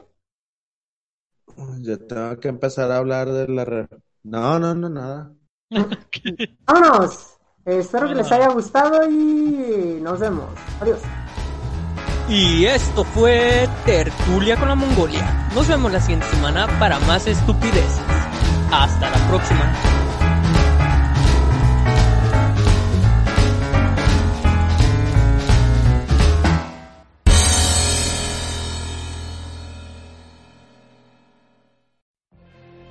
yo 1.80 1.98
tengo 2.06 2.38
que 2.38 2.48
empezar 2.48 2.92
a 2.92 2.98
hablar 2.98 3.28
de 3.28 3.48
la... 3.48 3.64
re- 3.64 3.88
No, 4.22 4.58
no, 4.60 4.72
no, 4.74 4.88
nada. 4.88 5.32
Vámonos. 6.64 7.34
Eh, 7.64 7.78
espero 7.80 8.06
que 8.08 8.14
les 8.14 8.30
haya 8.30 8.48
gustado 8.50 9.04
y 9.10 9.98
nos 10.00 10.20
vemos. 10.20 10.48
Adiós. 10.80 11.00
Y 12.28 12.66
esto 12.66 13.02
fue 13.04 13.68
Tertulia 13.84 14.56
con 14.56 14.68
la 14.68 14.74
Mongolia. 14.76 15.48
Nos 15.56 15.66
vemos 15.66 15.90
la 15.90 16.00
siguiente 16.00 16.26
semana 16.28 16.68
para 16.78 17.00
más 17.00 17.26
estupideces. 17.26 18.00
Hasta 18.70 19.10
la 19.10 19.28
próxima. 19.28 19.97